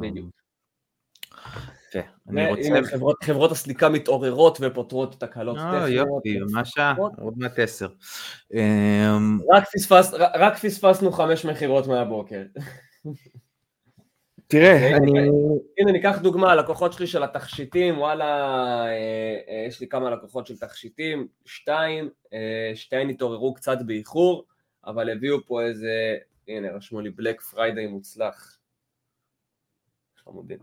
בדיוק. 0.00 0.30
אני 2.28 2.50
רוצה... 2.50 2.68
חברות, 2.90 3.24
חברות 3.24 3.52
הסליקה 3.52 3.88
מתעוררות 3.88 4.58
ופותרות 4.60 5.20
תקלות 5.20 5.56
טכניות. 5.56 5.88
יופי, 5.88 6.38
מה 6.50 6.64
שעה? 6.64 6.94
עוד 7.18 7.34
מעט 7.36 7.58
עשר. 7.58 7.88
רק 10.34 10.58
פספסנו 10.58 11.12
חמש 11.12 11.44
מכירות 11.44 11.86
מהבוקר. 11.86 12.42
תראה, 14.52 14.74
אוקיי, 14.74 14.94
אני... 14.96 15.28
הנה 15.78 15.92
ניקח 15.92 16.18
דוגמה, 16.22 16.54
לקוחות 16.54 16.92
שלי 16.92 17.06
של 17.06 17.22
התכשיטים, 17.22 17.98
וואלה, 17.98 18.24
אה, 18.84 19.38
אה, 19.48 19.64
יש 19.68 19.80
לי 19.80 19.88
כמה 19.88 20.10
לקוחות 20.10 20.46
של 20.46 20.58
תכשיטים, 20.58 21.28
שתיים, 21.44 22.10
אה, 22.32 22.72
שתיהן 22.74 23.10
התעוררו 23.10 23.54
קצת 23.54 23.78
באיחור, 23.86 24.46
אבל 24.86 25.10
הביאו 25.10 25.46
פה 25.46 25.62
איזה, 25.62 26.16
הנה 26.48 26.72
רשמו 26.72 27.00
לי 27.00 27.10
Black 27.10 27.40
Friday 27.40 27.86
מוצלח. 27.86 28.58
חמודים. 30.24 30.58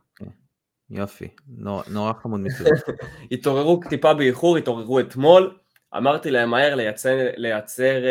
יופי, 0.89 1.27
נורא, 1.47 1.83
נורא 1.91 2.13
חמוד 2.13 2.39
מצוין. 2.39 2.73
התעוררו 3.31 3.79
טיפה 3.89 4.13
באיחור, 4.13 4.57
התעוררו 4.57 4.99
אתמול, 4.99 5.57
אמרתי 5.97 6.31
להם 6.31 6.49
מהר 6.49 6.75
לייצר, 6.75 7.17
לייצר 7.35 8.01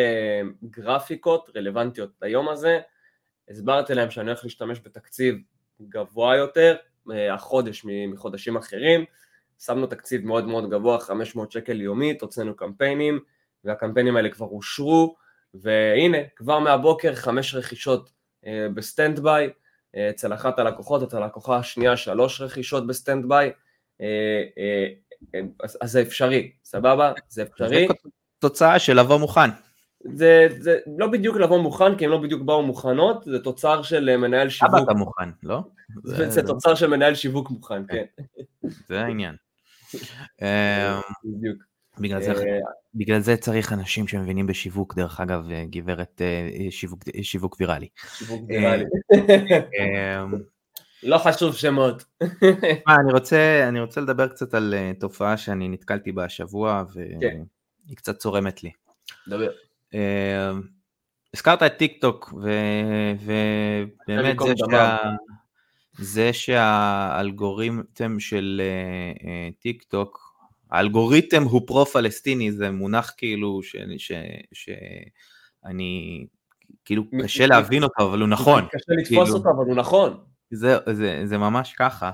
גרפיקות 0.65 1.51
רלוונטיות 1.57 2.11
ליום 2.23 2.49
הזה, 2.49 2.81
הסברתי 3.51 3.95
להם 3.95 4.11
שאני 4.11 4.27
הולך 4.27 4.45
להשתמש 4.45 4.81
בתקציב 4.85 5.39
גבוה 5.83 6.37
יותר, 6.37 6.77
אה, 7.13 7.35
החודש 7.35 7.85
מחודשים 8.09 8.57
אחרים, 8.57 9.05
שמנו 9.59 9.87
תקציב 9.87 10.27
מאוד 10.27 10.47
מאוד 10.47 10.71
גבוה, 10.71 11.01
500 11.01 11.53
שקל 11.53 11.81
יומית, 11.81 12.23
הוצאנו 12.23 12.57
קמפיינים, 12.57 13.21
והקמפיינים 13.65 14.17
האלה 14.17 14.29
כבר 14.29 14.47
אושרו, 14.47 15.17
והנה, 15.55 16.19
כבר 16.37 16.59
מהבוקר 16.59 17.15
חמש 17.15 17.55
רכישות 17.55 18.11
אה, 18.47 18.67
ב 18.75 19.21
standby, 19.21 19.51
אצל 20.11 20.35
אחת 20.35 20.59
הלקוחות, 20.59 21.03
אצל 21.03 21.23
הלקוחה 21.23 21.57
השנייה 21.57 21.97
שלוש 21.97 22.41
רכישות 22.41 22.87
ב 22.87 23.29
standby, 23.29 23.53
אה, 24.01 24.43
אה, 24.59 25.41
אז 25.81 25.93
זה 25.93 26.03
אפשרי, 26.03 26.53
סבבה? 26.65 27.13
זה 27.29 27.43
אפשרי. 27.43 27.89
תוצאה 28.39 28.79
של 28.79 29.01
לבוא 29.01 29.19
מוכן. 29.19 29.51
זה, 30.05 30.49
זה 30.59 30.79
לא 30.99 31.07
בדיוק 31.07 31.37
לבוא 31.37 31.59
מוכן, 31.59 31.97
כי 31.97 32.05
הם 32.05 32.11
לא 32.11 32.19
בדיוק 32.19 32.43
באו 32.43 32.63
מוכנות, 32.63 33.25
זה 33.25 33.39
תוצר 33.39 33.83
של 33.83 34.17
מנהל 34.17 34.49
שיווק. 34.49 34.75
אבא 34.75 34.83
אתה 34.83 34.95
מוכן, 34.95 35.29
לא? 35.43 35.61
זה, 36.05 36.31
זה 36.31 36.43
תוצר 36.43 36.75
של 36.75 36.87
מנהל 36.87 37.15
שיווק 37.15 37.51
מוכן, 37.51 37.83
כן. 37.89 38.05
זה 38.89 39.01
העניין. 39.01 39.35
בדיוק. 41.25 41.69
בגלל 42.01 42.23
זה, 42.23 42.33
אה, 42.33 42.59
בגלל 42.95 43.21
זה 43.21 43.37
צריך 43.37 43.73
אנשים 43.73 44.09
שמבינים 44.09 44.47
בשיווק, 44.47 44.95
דרך 44.95 45.21
אגב, 45.21 45.51
אה, 45.51 45.65
גברת 45.71 46.23
אה, 46.23 46.71
שיווק, 46.71 47.05
שיווק 47.23 47.57
ויראלי. 47.61 47.89
שיווק 48.19 48.41
ויראלי. 48.49 48.85
לא 51.03 51.19
חשוב 51.19 51.55
שמות. 51.55 52.05
אני 53.01 53.13
רוצה, 53.13 53.69
אני 53.69 53.81
רוצה 53.81 54.01
לדבר 54.01 54.29
קצת 54.29 54.55
על 54.55 54.75
תופעה 55.01 55.37
שאני 55.37 55.69
נתקלתי 55.69 56.13
בה 56.13 56.25
השבוע, 56.25 56.85
והיא 56.95 57.21
כן. 57.21 57.43
קצת 57.95 58.19
צורמת 58.19 58.63
לי. 58.63 58.71
דבר. 59.29 59.51
הזכרת 61.35 61.63
את 61.63 61.77
טיק 61.77 62.01
טוק, 62.01 62.35
ובאמת 63.25 64.37
זה, 64.47 64.53
שה... 64.71 64.97
זה 65.99 66.33
שהאלגוריתם 66.33 68.21
של 68.21 68.63
טיק 69.61 69.83
טוק 69.83 70.29
האלגוריתם 70.71 71.43
הוא 71.43 71.63
פרו-פלסטיני, 71.67 72.53
זה 72.53 72.71
מונח 72.71 73.15
כאילו 73.17 73.61
שאני, 74.53 76.27
כאילו 76.85 77.05
קשה 77.23 77.47
להבין 77.47 77.83
אותו, 77.83 78.05
אבל 78.05 78.21
הוא 78.21 78.29
נכון. 78.29 78.65
קשה 78.65 78.93
לתפוס 78.99 79.09
כאילו, 79.09 79.37
אותו, 79.37 79.51
אבל 79.51 79.65
הוא 79.65 79.77
נכון. 79.77 80.17
זה, 80.51 80.77
זה, 80.93 81.23
זה 81.25 81.39
ממש 81.39 81.75
ככה. 81.79 82.11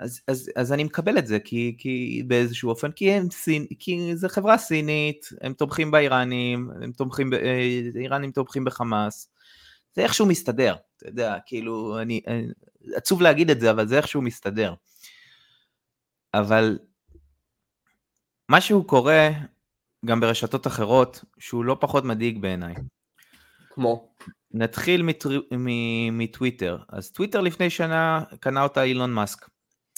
אז, 0.00 0.20
אז, 0.28 0.50
אז 0.56 0.72
אני 0.72 0.84
מקבל 0.84 1.18
את 1.18 1.26
זה, 1.26 1.38
כי, 1.40 1.74
כי 1.78 2.22
באיזשהו 2.26 2.70
אופן, 2.70 2.92
כי, 2.92 3.10
הם 3.10 3.30
סין, 3.30 3.66
כי 3.78 4.16
זה 4.16 4.28
חברה 4.28 4.58
סינית, 4.58 5.28
הם 5.40 5.52
תומכים 5.52 5.90
באיראנים, 5.90 6.70
הם 6.82 6.92
תומכים, 6.92 7.32
אה, 7.32 7.60
איראנים 7.94 8.30
תומכים 8.30 8.64
בחמאס, 8.64 9.28
זה 9.94 10.02
איכשהו 10.02 10.26
מסתדר, 10.26 10.74
אתה 10.96 11.08
יודע, 11.08 11.36
כאילו, 11.46 11.98
אני, 12.02 12.20
אני, 12.26 12.46
עצוב 12.94 13.22
להגיד 13.22 13.50
את 13.50 13.60
זה, 13.60 13.70
אבל 13.70 13.88
זה 13.88 13.96
איכשהו 13.96 14.22
מסתדר. 14.22 14.74
אבל 16.34 16.78
משהו 18.50 18.84
קורה 18.84 19.28
גם 20.06 20.20
ברשתות 20.20 20.66
אחרות 20.66 21.24
שהוא 21.38 21.64
לא 21.64 21.76
פחות 21.80 22.04
מדאיג 22.04 22.38
בעיניי. 22.38 22.74
כמו? 23.70 24.14
נתחיל 24.50 25.02
מטוויטר. 26.12 26.78
אז 26.88 27.10
טוויטר 27.10 27.40
לפני 27.40 27.70
שנה 27.70 28.22
קנה 28.40 28.62
אותה 28.62 28.82
אילון 28.82 29.12
מאסק. 29.12 29.46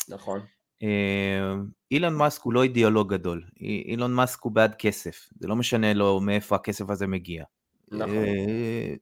נכון. 0.09 0.41
אה, 0.83 1.55
אילון 1.91 2.15
מאסק 2.15 2.43
הוא 2.43 2.53
לא 2.53 2.63
אידיאולוג 2.63 3.15
גדול, 3.15 3.43
אילון 3.61 4.13
מאסק 4.15 4.43
הוא 4.43 4.53
בעד 4.53 4.75
כסף, 4.75 5.29
זה 5.41 5.49
לא 5.49 5.57
משנה 5.57 5.95
לו 5.95 6.21
מאיפה 6.21 6.57
הכסף 6.57 6.91
הזה 6.91 7.07
מגיע. 7.07 7.45
נכון. 7.93 8.17
אה, 8.17 8.95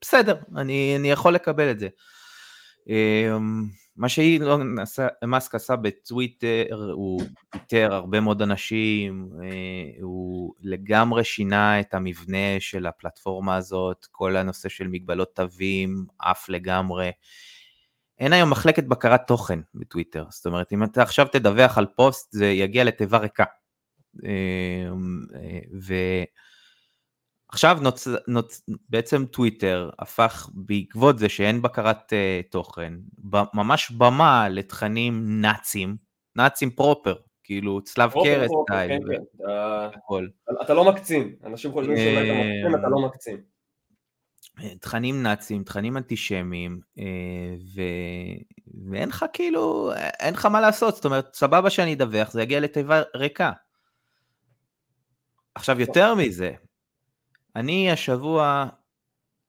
בסדר, 0.00 0.36
אני, 0.56 0.96
אני 0.96 1.10
יכול 1.10 1.34
לקבל 1.34 1.70
את 1.70 1.78
זה. 1.78 1.88
אה, 2.88 3.36
מה 3.96 4.08
שאילון 4.08 4.76
מאסק 5.24 5.54
עשה 5.54 5.76
בטוויטר, 5.76 6.90
הוא 6.92 7.20
פיטר 7.50 7.94
הרבה 7.94 8.20
מאוד 8.20 8.42
אנשים, 8.42 9.28
אה, 9.42 10.02
הוא 10.02 10.54
לגמרי 10.60 11.24
שינה 11.24 11.80
את 11.80 11.94
המבנה 11.94 12.60
של 12.60 12.86
הפלטפורמה 12.86 13.56
הזאת, 13.56 14.06
כל 14.10 14.36
הנושא 14.36 14.68
של 14.68 14.88
מגבלות 14.88 15.34
תווים, 15.34 16.06
עף 16.18 16.48
לגמרי. 16.48 17.10
אין 18.18 18.32
היום 18.32 18.50
מחלקת 18.50 18.84
בקרת 18.84 19.20
תוכן 19.26 19.58
בטוויטר, 19.74 20.24
זאת 20.30 20.46
אומרת, 20.46 20.72
אם 20.72 20.84
אתה 20.84 21.02
עכשיו 21.02 21.26
תדווח 21.32 21.78
על 21.78 21.86
פוסט, 21.86 22.32
זה 22.32 22.46
יגיע 22.46 22.84
לתיבה 22.84 23.18
ריקה. 23.18 23.44
אה, 24.24 24.30
אה, 25.34 25.58
ו... 25.82 25.94
עכשיו 27.48 27.78
נוצ... 27.82 28.08
נוצ... 28.28 28.62
בעצם 28.88 29.24
טוויטר 29.26 29.90
הפך 29.98 30.48
בעקבות 30.54 31.18
זה 31.18 31.28
שאין 31.28 31.62
בקרת 31.62 32.12
uh, 32.12 32.50
תוכן, 32.50 32.94
ממש 33.54 33.90
במה 33.90 34.48
לתכנים 34.48 35.40
נאצים, 35.40 35.96
נאצים 36.36 36.70
פרופר, 36.70 37.14
כאילו 37.44 37.80
צלב 37.80 38.12
קרס 38.12 38.50
סטייל. 38.64 38.90
כן, 38.90 38.98
כן. 39.08 39.22
אתה, 40.50 40.62
אתה 40.62 40.74
לא 40.74 40.84
מקצין, 40.92 41.34
אנשים 41.44 41.72
חושבים 41.72 41.96
שאולי 41.96 42.30
אתה 42.30 42.38
מקצין, 42.38 42.80
אתה 42.80 42.88
לא 42.88 43.06
מקצין. 43.06 43.51
תכנים 44.80 45.22
נאצים, 45.22 45.64
תכנים 45.64 45.96
אנטישמיים, 45.96 46.80
אה, 46.98 47.04
ו... 47.74 47.82
ואין 48.90 49.08
לך 49.08 49.24
כאילו, 49.32 49.92
אין 50.20 50.34
לך 50.34 50.46
מה 50.46 50.60
לעשות, 50.60 50.94
זאת 50.94 51.04
אומרת, 51.04 51.34
סבבה 51.34 51.70
שאני 51.70 51.94
אדווח, 51.94 52.30
זה 52.30 52.42
יגיע 52.42 52.60
לתיבה 52.60 53.02
ריקה. 53.14 53.52
עכשיו 55.54 55.80
יותר 55.80 56.14
מזה, 56.14 56.52
אני 57.56 57.90
השבוע 57.90 58.66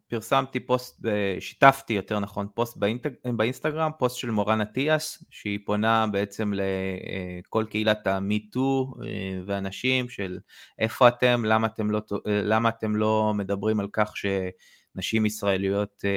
פרסמתי 0.07 0.59
פוסט, 0.59 1.05
שיתפתי 1.39 1.93
יותר 1.93 2.19
נכון 2.19 2.47
פוסט 2.53 2.77
באינטג, 2.77 3.09
באינסטגרם, 3.35 3.91
פוסט 3.99 4.17
של 4.17 4.31
מורן 4.31 4.61
אטיאס, 4.61 5.23
שהיא 5.29 5.59
פונה 5.65 6.07
בעצם 6.11 6.53
לכל 6.55 7.65
קהילת 7.69 8.07
ה 8.07 8.21
MeToo 8.21 8.93
אה, 9.05 9.41
ואנשים 9.45 10.09
של 10.09 10.39
איפה 10.79 11.07
אתם, 11.07 11.45
למה 11.45 11.67
אתם 11.67 11.91
לא, 11.91 12.01
למה 12.25 12.69
אתם 12.69 12.95
לא 12.95 13.33
מדברים 13.35 13.79
על 13.79 13.87
כך 13.93 14.17
שנשים 14.95 15.25
ישראליות 15.25 16.01
אה, 16.05 16.09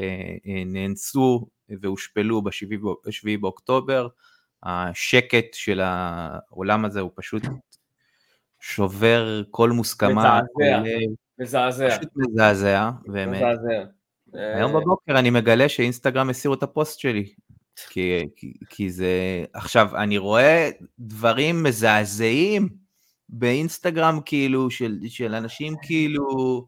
אה, 0.46 0.62
נאנסו 0.66 1.46
והושפלו 1.80 2.42
ב-7 2.42 3.40
באוקטובר, 3.40 4.08
השקט 4.62 5.54
של 5.54 5.80
העולם 5.82 6.84
הזה 6.84 7.00
הוא 7.00 7.10
פשוט 7.14 7.42
שובר 8.60 9.42
כל 9.50 9.70
מוסכמה. 9.70 10.40
מזעזע. 11.38 11.98
פשוט 11.98 12.10
מזעזע, 12.16 12.90
באמת. 13.06 13.42
מזעזע. 13.42 13.84
היום 14.32 14.72
בבוקר 14.72 15.18
אני 15.18 15.30
מגלה 15.30 15.68
שאינסטגרם 15.68 16.30
הסירו 16.30 16.54
את 16.54 16.62
הפוסט 16.62 16.98
שלי. 16.98 17.32
כי, 17.90 18.28
כי, 18.36 18.52
כי 18.68 18.90
זה... 18.90 19.44
עכשיו, 19.52 19.96
אני 19.96 20.18
רואה 20.18 20.70
דברים 20.98 21.62
מזעזעים 21.62 22.68
באינסטגרם, 23.28 24.20
כאילו, 24.24 24.70
של, 24.70 24.98
של 25.08 25.34
אנשים 25.34 25.74
כאילו... 25.82 26.66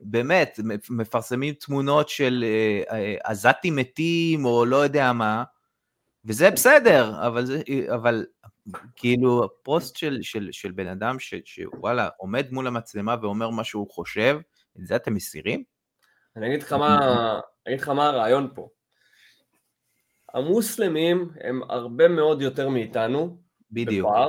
באמת, 0.00 0.60
מפרסמים 0.90 1.54
תמונות 1.54 2.08
של 2.08 2.44
אה, 2.46 2.96
אה, 2.96 3.14
עזתים 3.24 3.76
מתים 3.76 4.44
או 4.44 4.64
לא 4.64 4.76
יודע 4.76 5.12
מה, 5.12 5.44
וזה 6.24 6.50
בסדר, 6.50 7.26
אבל, 7.26 7.46
זה, 7.46 7.62
אבל 7.94 8.26
כאילו 8.96 9.44
הפוסט 9.44 9.96
של, 9.96 10.18
של, 10.22 10.48
של 10.52 10.72
בן 10.72 10.86
אדם 10.86 11.18
ש, 11.18 11.34
שוואלה 11.44 12.08
עומד 12.16 12.46
מול 12.50 12.66
המצלמה 12.66 13.16
ואומר 13.22 13.50
מה 13.50 13.64
שהוא 13.64 13.90
חושב, 13.90 14.38
את 14.80 14.86
זה 14.86 14.96
אתם 14.96 15.14
מסירים? 15.14 15.64
אני 16.36 16.46
אגיד 16.46 16.62
לך 16.62 16.72
מה, 16.72 16.98
אני 17.66 17.74
אגיד 17.74 17.80
לך 17.80 17.88
מה 17.88 18.06
הרעיון 18.06 18.48
פה. 18.54 18.68
המוסלמים 20.34 21.30
הם 21.40 21.60
הרבה 21.68 22.08
מאוד 22.08 22.42
יותר 22.42 22.68
מאיתנו, 22.68 23.38
בדיוק. 23.70 24.08
בפער, 24.08 24.28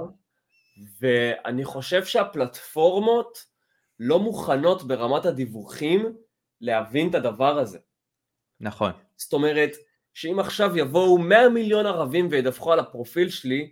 ואני 1.02 1.66
חושב 1.66 2.06
שהפלטפורמות 2.06 3.46
לא 4.00 4.20
מוכנות 4.20 4.84
ברמת 4.84 5.26
הדיווחים 5.26 6.14
להבין 6.62 7.10
את 7.10 7.16
הדבר 7.16 7.60
הזה. 7.60 7.80
נכון. 8.60 8.92
זאת 9.18 9.34
אומרת, 9.34 9.72
שאם 10.14 10.40
עכשיו 10.40 10.78
יבואו 10.78 11.18
100 11.18 11.50
מיליון 11.50 11.86
ערבים 11.86 12.28
וידווחו 12.32 12.74
על 12.74 12.80
הפרופיל 12.80 13.30
שלי, 13.30 13.72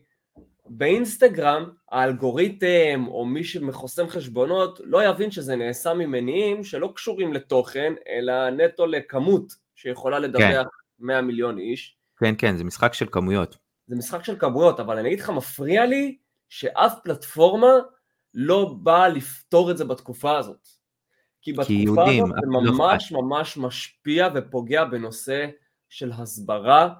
באינסטגרם 0.69 1.69
האלגוריתם 1.91 3.05
או 3.07 3.25
מי 3.25 3.43
שמחוסם 3.43 4.07
חשבונות 4.07 4.81
לא 4.83 5.03
יבין 5.03 5.31
שזה 5.31 5.55
נעשה 5.55 5.93
ממניעים 5.93 6.63
שלא 6.63 6.91
קשורים 6.95 7.33
לתוכן 7.33 7.93
אלא 8.07 8.49
נטו 8.49 8.85
לכמות 8.85 9.53
שיכולה 9.75 10.19
לדווח 10.19 10.41
כן. 10.41 10.63
100 10.99 11.21
מיליון 11.21 11.57
איש. 11.57 11.97
כן 12.19 12.33
כן 12.37 12.57
זה 12.57 12.63
משחק 12.63 12.93
של 12.93 13.05
כמויות. 13.11 13.57
זה 13.87 13.95
משחק 13.95 14.23
של 14.23 14.39
כמויות 14.39 14.79
אבל 14.79 14.97
אני 14.97 15.07
אגיד 15.07 15.19
לך 15.19 15.29
מפריע 15.29 15.85
לי 15.85 16.17
שאף 16.49 16.93
פלטפורמה 17.03 17.71
לא 18.39 18.75
באה 18.83 19.07
לפתור 19.07 19.71
את 19.71 19.77
זה 19.77 19.85
בתקופה 19.85 20.37
הזאת. 20.37 20.67
כי 21.41 21.53
בתקופה 21.53 21.67
כי 21.67 21.73
יהודים, 21.73 22.23
הזאת 22.23 22.35
זה 22.35 22.47
לא 22.47 22.61
ממש 22.61 23.11
לא 23.11 23.21
ממש 23.21 23.57
משפיע 23.57 24.27
ופוגע 24.35 24.85
בנושא 24.85 25.47
של 25.89 26.11
הסברה 26.11 26.93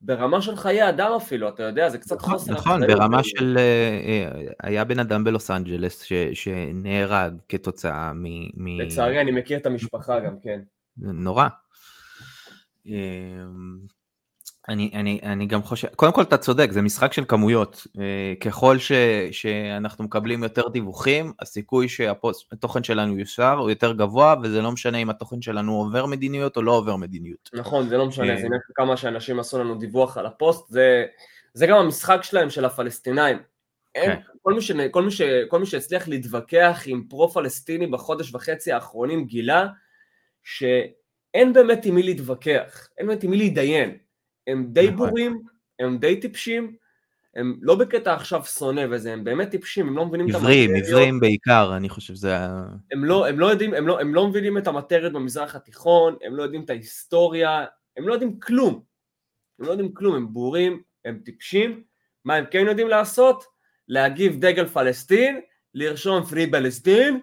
ברמה 0.00 0.42
של 0.42 0.56
חיי 0.56 0.88
אדם 0.88 1.12
אפילו, 1.16 1.48
אתה 1.48 1.62
יודע, 1.62 1.88
זה 1.88 1.98
קצת 1.98 2.16
נכון, 2.16 2.32
חוסר 2.32 2.52
נכון, 2.52 2.86
ברמה 2.86 3.24
של... 3.24 3.58
אה, 3.58 3.62
אה, 4.06 4.52
היה 4.62 4.84
בן 4.84 4.98
אדם 4.98 5.24
בלוס 5.24 5.50
אנג'לס 5.50 6.02
ש, 6.02 6.12
שנהרג 6.34 7.34
כתוצאה 7.48 8.12
מ... 8.14 8.80
לצערי, 8.80 9.20
אני 9.20 9.30
מכיר 9.30 9.58
את 9.58 9.66
המשפחה 9.66 10.20
גם, 10.20 10.34
כן. 10.42 10.60
נורא. 10.96 11.48
אני, 14.68 14.90
אני, 14.94 15.20
אני 15.22 15.46
גם 15.46 15.62
חושב, 15.62 15.88
קודם 15.88 16.12
כל 16.12 16.22
אתה 16.22 16.38
צודק, 16.38 16.68
זה 16.70 16.82
משחק 16.82 17.12
של 17.12 17.24
כמויות. 17.28 17.86
אה, 18.00 18.34
ככל 18.40 18.78
ש, 18.78 18.92
שאנחנו 19.30 20.04
מקבלים 20.04 20.42
יותר 20.42 20.68
דיווחים, 20.68 21.32
הסיכוי 21.40 21.88
שהתוכן 21.88 22.84
שלנו 22.84 23.18
יושר 23.18 23.52
הוא 23.52 23.70
יותר 23.70 23.92
גבוה, 23.92 24.34
וזה 24.42 24.62
לא 24.62 24.72
משנה 24.72 24.98
אם 24.98 25.10
התוכן 25.10 25.42
שלנו 25.42 25.74
עובר 25.74 26.06
מדיניות 26.06 26.56
או 26.56 26.62
לא 26.62 26.72
עובר 26.72 26.96
מדיניות. 26.96 27.50
נכון, 27.52 27.88
זה 27.88 27.96
לא 27.96 28.06
משנה, 28.06 28.26
זה 28.26 28.46
עניין 28.46 28.60
כמה 28.74 28.96
שאנשים 28.96 29.40
עשו 29.40 29.58
לנו 29.58 29.74
דיווח 29.74 30.18
על 30.18 30.26
הפוסט, 30.26 30.68
זה, 30.68 31.04
זה 31.54 31.66
גם 31.66 31.76
המשחק 31.76 32.20
שלהם, 32.22 32.50
של 32.50 32.64
הפלסטינאים. 32.64 33.38
כן. 33.94 34.20
כל, 34.42 34.52
מי 34.52 34.62
ש, 34.62 34.72
כל, 34.90 35.02
מי 35.02 35.10
ש, 35.10 35.22
כל 35.48 35.60
מי 35.60 35.66
שהצליח 35.66 36.08
להתווכח 36.08 36.82
עם 36.86 37.04
פרו-פלסטיני 37.08 37.86
בחודש 37.86 38.34
וחצי 38.34 38.72
האחרונים 38.72 39.24
גילה 39.24 39.66
שאין 40.42 41.52
באמת 41.52 41.84
עם 41.84 41.94
מי 41.94 42.02
להתווכח, 42.02 42.88
אין 42.98 43.06
באמת 43.06 43.22
עם 43.22 43.30
מי 43.30 43.36
להתדיין. 43.36 43.96
הם 44.46 44.66
די 44.72 44.90
נכון. 44.90 45.08
בורים, 45.08 45.42
הם 45.78 45.98
די 45.98 46.20
טיפשים, 46.20 46.76
הם 47.36 47.58
לא 47.62 47.74
בקטע 47.74 48.14
עכשיו 48.14 48.44
שונא 48.44 48.86
וזה, 48.90 49.12
הם 49.12 49.24
באמת 49.24 49.50
טיפשים, 49.50 49.88
הם 49.88 49.96
לא 49.96 50.06
מבינים 50.06 50.30
את 50.30 50.34
המטריות. 50.34 50.58
עיוורים, 50.58 50.84
עיוורים 50.84 51.20
בעיקר, 51.20 51.72
אני 51.76 51.88
חושב 51.88 52.14
שזה 52.14 52.36
ה... 52.36 52.66
הם 52.92 53.04
לא, 53.04 53.28
הם 53.28 53.38
לא 53.38 53.46
יודעים, 53.46 53.74
הם 53.74 53.86
לא, 53.86 54.00
הם 54.00 54.14
לא 54.14 54.28
מבינים 54.28 54.58
את 54.58 54.66
המטריות 54.66 55.12
במזרח 55.12 55.54
התיכון, 55.54 56.16
הם 56.22 56.36
לא 56.36 56.42
יודעים 56.42 56.64
את 56.64 56.70
ההיסטוריה, 56.70 57.64
הם 57.96 58.08
לא 58.08 58.12
יודעים 58.12 58.40
כלום. 58.40 58.82
הם 59.58 59.66
לא 59.66 59.70
יודעים 59.70 59.94
כלום, 59.94 60.14
הם 60.14 60.32
בורים, 60.32 60.82
הם 61.04 61.20
טיפשים. 61.24 61.82
מה 62.24 62.34
הם 62.34 62.44
כן 62.50 62.64
יודעים 62.66 62.88
לעשות? 62.88 63.44
להגיב 63.88 64.40
דגל 64.40 64.66
פלסטין, 64.66 65.40
לרשום 65.74 66.24
פרי 66.24 66.50
פלסטין, 66.50 67.20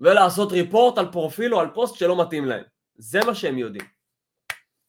ולעשות 0.00 0.52
ריפורט 0.52 0.98
על 0.98 1.12
פרופיל 1.12 1.54
או 1.54 1.60
על 1.60 1.68
פוסט 1.74 1.94
שלא 1.94 2.22
מתאים 2.22 2.44
להם. 2.44 2.62
זה 2.96 3.20
מה 3.26 3.34
שהם 3.34 3.58
יודעים. 3.58 3.99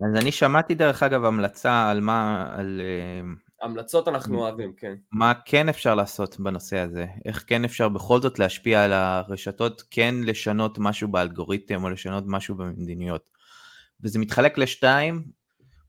אז 0.02 0.22
אני 0.22 0.32
שמעתי 0.32 0.76
דרך 0.76 1.04
אגב 1.04 1.26
המלצה 1.26 1.90
על 1.90 2.02
מה, 2.02 2.50
על... 2.58 2.82
אה, 2.82 3.22
המלצות 3.62 4.08
אנחנו 4.08 4.40
אוהבים, 4.40 4.74
כן. 4.78 4.96
מה 5.12 5.34
כן 5.46 5.70
אפשר 5.70 5.96
לעשות 5.96 6.40
בנושא 6.40 6.78
הזה? 6.78 7.06
איך 7.26 7.44
כן 7.48 7.66
אפשר 7.66 7.90
בכל 7.90 8.22
זאת 8.22 8.40
להשפיע 8.40 8.84
על 8.84 8.94
הרשתות, 8.94 9.84
כן 9.92 10.16
לשנות 10.24 10.78
משהו 10.80 11.08
באלגוריתם 11.08 11.84
או 11.84 11.90
לשנות 11.90 12.24
משהו 12.28 12.56
במדיניות. 12.56 13.30
וזה 14.02 14.20
מתחלק 14.20 14.58
לשתיים, 14.58 15.24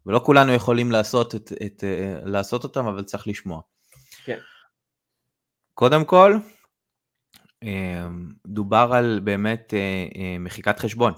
ולא 0.06 0.18
כולנו 0.24 0.52
יכולים 0.52 0.92
לעשות, 0.92 1.34
את, 1.34 1.52
את, 1.66 1.84
אה, 1.84 2.20
לעשות 2.24 2.64
אותם, 2.64 2.86
אבל 2.86 3.02
צריך 3.02 3.28
לשמוע. 3.28 3.60
כן. 4.24 4.38
קודם 5.74 6.04
כל, 6.04 6.36
אה, 7.62 8.06
דובר 8.46 8.90
על 8.92 9.20
באמת 9.24 9.74
מחיקת 10.40 10.78
חשבון. 10.78 11.12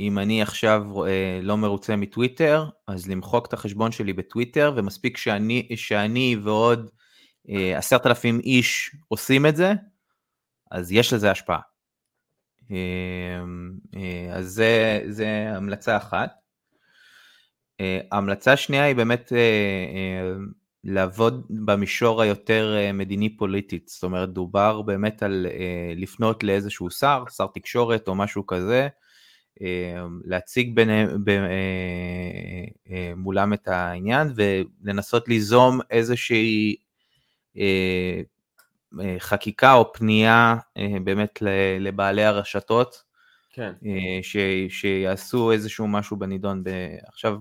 אם 0.00 0.18
אני 0.18 0.42
עכשיו 0.42 1.06
אה, 1.06 1.40
לא 1.42 1.56
מרוצה 1.56 1.96
מטוויטר, 1.96 2.68
אז 2.86 3.08
למחוק 3.08 3.46
את 3.46 3.52
החשבון 3.52 3.92
שלי 3.92 4.12
בטוויטר, 4.12 4.72
ומספיק 4.76 5.16
שאני, 5.16 5.68
שאני 5.76 6.36
ועוד 6.42 6.90
אה, 7.48 7.78
עשרת 7.78 8.06
אה, 8.06 8.10
אלפים 8.10 8.40
איש 8.40 8.96
עושים 9.08 9.46
את 9.46 9.56
זה, 9.56 9.72
אז 10.70 10.92
יש 10.92 11.12
לזה 11.12 11.30
השפעה. 11.30 11.60
אה, 12.70 12.76
אה, 13.96 14.34
אז 14.34 14.46
זה, 14.46 15.02
זה 15.08 15.52
המלצה 15.56 15.96
אחת. 15.96 16.30
אה, 17.80 18.00
המלצה 18.12 18.56
שנייה 18.56 18.84
היא 18.84 18.96
באמת 18.96 19.32
אה, 19.32 19.38
אה, 19.38 20.32
לעבוד 20.84 21.46
במישור 21.50 22.22
היותר 22.22 22.74
אה, 22.76 22.92
מדיני 22.92 23.36
פוליטית, 23.36 23.88
זאת 23.88 24.02
אומרת 24.02 24.32
דובר 24.32 24.82
באמת 24.82 25.22
על 25.22 25.46
אה, 25.50 25.92
לפנות 25.96 26.44
לאיזשהו 26.44 26.90
שר, 26.90 27.24
שר 27.36 27.46
תקשורת 27.54 28.08
או 28.08 28.14
משהו 28.14 28.46
כזה, 28.46 28.88
להציג 30.24 30.74
ביניהם, 30.76 31.24
מולם 33.16 33.52
את 33.52 33.68
העניין 33.68 34.28
ולנסות 34.36 35.28
ליזום 35.28 35.80
איזושהי 35.90 36.76
חקיקה 39.18 39.74
או 39.74 39.92
פנייה 39.92 40.56
באמת 41.04 41.42
לבעלי 41.80 42.24
הרשתות, 42.24 43.02
כן. 43.50 43.72
ש, 44.22 44.36
שיעשו 44.68 45.52
איזשהו 45.52 45.88
משהו 45.88 46.16
בנידון. 46.16 46.62
עכשיו, 47.06 47.36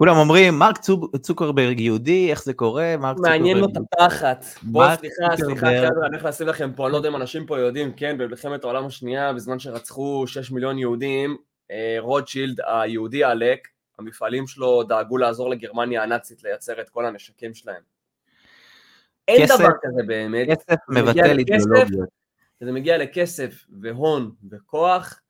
כולם 0.00 0.16
אומרים, 0.16 0.58
מרק 0.58 0.78
צוקרברג 1.20 1.80
יהודי, 1.80 2.30
איך 2.30 2.44
זה 2.44 2.54
קורה? 2.54 2.96
מרק 2.96 3.16
מעניין 3.18 3.58
לו 3.58 3.66
את 3.66 3.76
התחת. 3.76 4.44
בוא, 4.62 4.84
סליחה, 4.96 5.36
סליחה, 5.36 5.66
חבר'ה, 5.66 6.06
אני 6.06 6.16
הולך 6.16 6.24
לשים 6.24 6.46
לכם 6.46 6.72
פה, 6.76 6.84
אני 6.84 6.92
לא 6.92 6.96
יודע 6.96 7.08
אם 7.08 7.16
אנשים 7.16 7.46
פה 7.46 7.58
יודעים, 7.58 7.92
כן, 7.92 8.18
במלחמת 8.18 8.64
העולם 8.64 8.86
השנייה, 8.86 9.32
בזמן 9.32 9.58
שרצחו 9.58 10.26
6 10.26 10.50
מיליון 10.50 10.78
יהודים, 10.78 11.36
אה, 11.70 11.96
רוטשילד 11.98 12.60
היהודי 12.66 13.24
עלק, 13.24 13.68
המפעלים 13.98 14.46
שלו 14.46 14.82
דאגו 14.82 15.16
לעזור 15.16 15.50
לגרמניה 15.50 16.02
הנאצית 16.02 16.42
לייצר 16.42 16.80
את 16.80 16.88
כל 16.88 17.06
הנשקים 17.06 17.54
שלהם. 17.54 17.82
אין 19.28 19.46
דבר 19.46 19.68
כזה 19.82 20.02
באמת. 20.06 20.48
כסף 20.48 20.76
מבטל 20.88 21.38
אידיאולוגיות. 21.38 22.08
כשזה 22.56 22.72
מגיע 22.72 22.98
לכסף 22.98 23.64
והון 23.80 24.30
וכוח, 24.50 25.20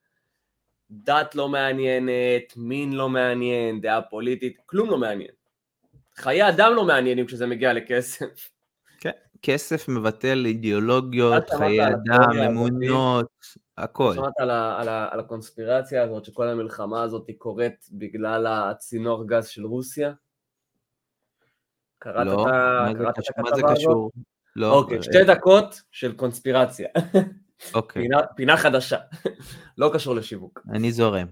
דת 0.91 1.35
לא 1.35 1.49
מעניינת, 1.49 2.57
מין 2.57 2.93
לא 2.93 3.09
מעניין, 3.09 3.81
דעה 3.81 4.03
פוליטית, 4.03 4.57
כלום 4.67 4.91
לא 4.91 4.99
מעניין. 4.99 5.31
חיי 6.17 6.49
אדם 6.49 6.73
לא 6.75 6.85
מעניינים 6.85 7.27
כשזה 7.27 7.47
מגיע 7.47 7.73
לכסף. 7.73 8.51
כן, 9.01 9.11
כסף 9.43 9.89
מבטל 9.89 10.43
אידיאולוגיות, 10.47 11.51
חיי 11.51 11.87
אדם, 11.87 12.39
אמונות, 12.47 13.31
הכל. 13.79 14.15
שמעת 14.15 14.33
על, 14.39 14.51
על, 14.51 14.89
על 14.89 15.21
הקונספירציה 15.21 16.03
הזאת, 16.03 16.25
שכל 16.25 16.49
המלחמה 16.49 17.03
הזאת 17.03 17.27
קורית 17.39 17.89
בגלל 17.93 18.47
הצינור 18.47 19.27
גז 19.27 19.47
של 19.49 19.67
רוסיה? 19.67 20.13
קראת 21.99 22.27
לא, 22.27 22.47
את 23.11 23.19
הכתבה 23.19 23.73
הזאת? 23.73 24.13
לא. 24.57 24.73
אוקיי, 24.75 25.03
שתי 25.03 25.25
דקות 25.27 25.83
של 25.91 26.17
קונספירציה. 26.17 26.89
אוקיי. 27.75 28.03
פינה, 28.03 28.19
פינה 28.37 28.57
חדשה, 28.57 28.99
לא 29.79 29.91
קשור 29.95 30.15
לשיווק. 30.15 30.61
אני 30.71 30.93
זורם. 30.93 31.27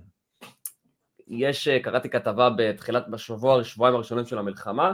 יש, 1.29 1.68
אה, 1.68 1.81
קראתי 1.81 2.09
כתבה 2.09 2.51
בתחילת, 2.57 3.09
בשבוע, 3.09 3.64
שבועיים 3.64 3.95
הראשונים 3.95 4.26
של 4.26 4.39
המלחמה, 4.39 4.93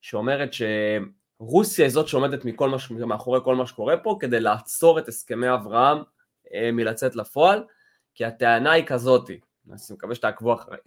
שאומרת 0.00 0.50
שרוסיה 0.52 1.84
היא 1.84 1.92
זאת 1.92 2.08
שעומדת 2.08 2.44
מכל 2.44 2.68
מה, 2.68 3.06
מאחורי 3.06 3.40
כל 3.44 3.56
מה 3.56 3.66
שקורה 3.66 3.96
פה, 3.96 4.16
כדי 4.20 4.40
לעצור 4.40 4.98
את 4.98 5.08
הסכמי 5.08 5.54
אברהם 5.54 5.98
אה, 6.54 6.70
מלצאת 6.72 7.16
לפועל, 7.16 7.64
כי 8.14 8.24
הטענה 8.24 8.72
היא 8.72 8.84
כזאתי, 8.86 9.40
אני 9.70 9.76
מקווה 9.90 10.14
שתעקבו 10.14 10.54
אחריי. 10.54 10.78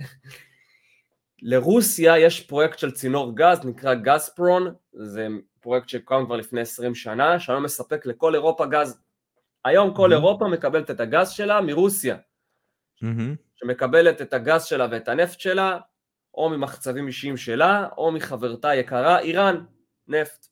לרוסיה 1.41 2.19
יש 2.19 2.41
פרויקט 2.41 2.79
של 2.79 2.91
צינור 2.91 3.35
גז, 3.35 3.65
נקרא 3.65 3.93
גזפרון, 3.93 4.73
זה 4.93 5.27
פרויקט 5.59 5.89
שקם 5.89 6.23
כבר 6.25 6.35
לפני 6.35 6.61
20 6.61 6.95
שנה, 6.95 7.39
שהיום 7.39 7.63
מספק 7.63 8.05
לכל 8.05 8.35
אירופה 8.35 8.65
גז 8.65 9.00
היום 9.65 9.93
כל 9.93 10.09
mm-hmm. 10.09 10.15
אירופה 10.15 10.47
מקבלת 10.47 10.91
את 10.91 10.99
הגז 10.99 11.29
שלה 11.29 11.61
מרוסיה, 11.61 12.15
mm-hmm. 12.15 13.35
שמקבלת 13.55 14.21
את 14.21 14.33
הגז 14.33 14.65
שלה 14.65 14.87
ואת 14.91 15.07
הנפט 15.07 15.39
שלה, 15.39 15.79
או 16.33 16.49
ממחצבים 16.49 17.07
אישיים 17.07 17.37
שלה, 17.37 17.87
או 17.97 18.11
מחברתה 18.11 18.75
יקרה, 18.75 19.19
איראן, 19.19 19.63
נפט. 20.07 20.47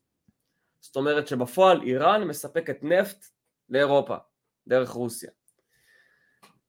זאת 0.80 0.96
אומרת 0.96 1.28
שבפועל 1.28 1.82
איראן 1.82 2.24
מספקת 2.24 2.78
נפט 2.82 3.26
לאירופה, 3.70 4.16
דרך 4.68 4.90
רוסיה. 4.90 5.30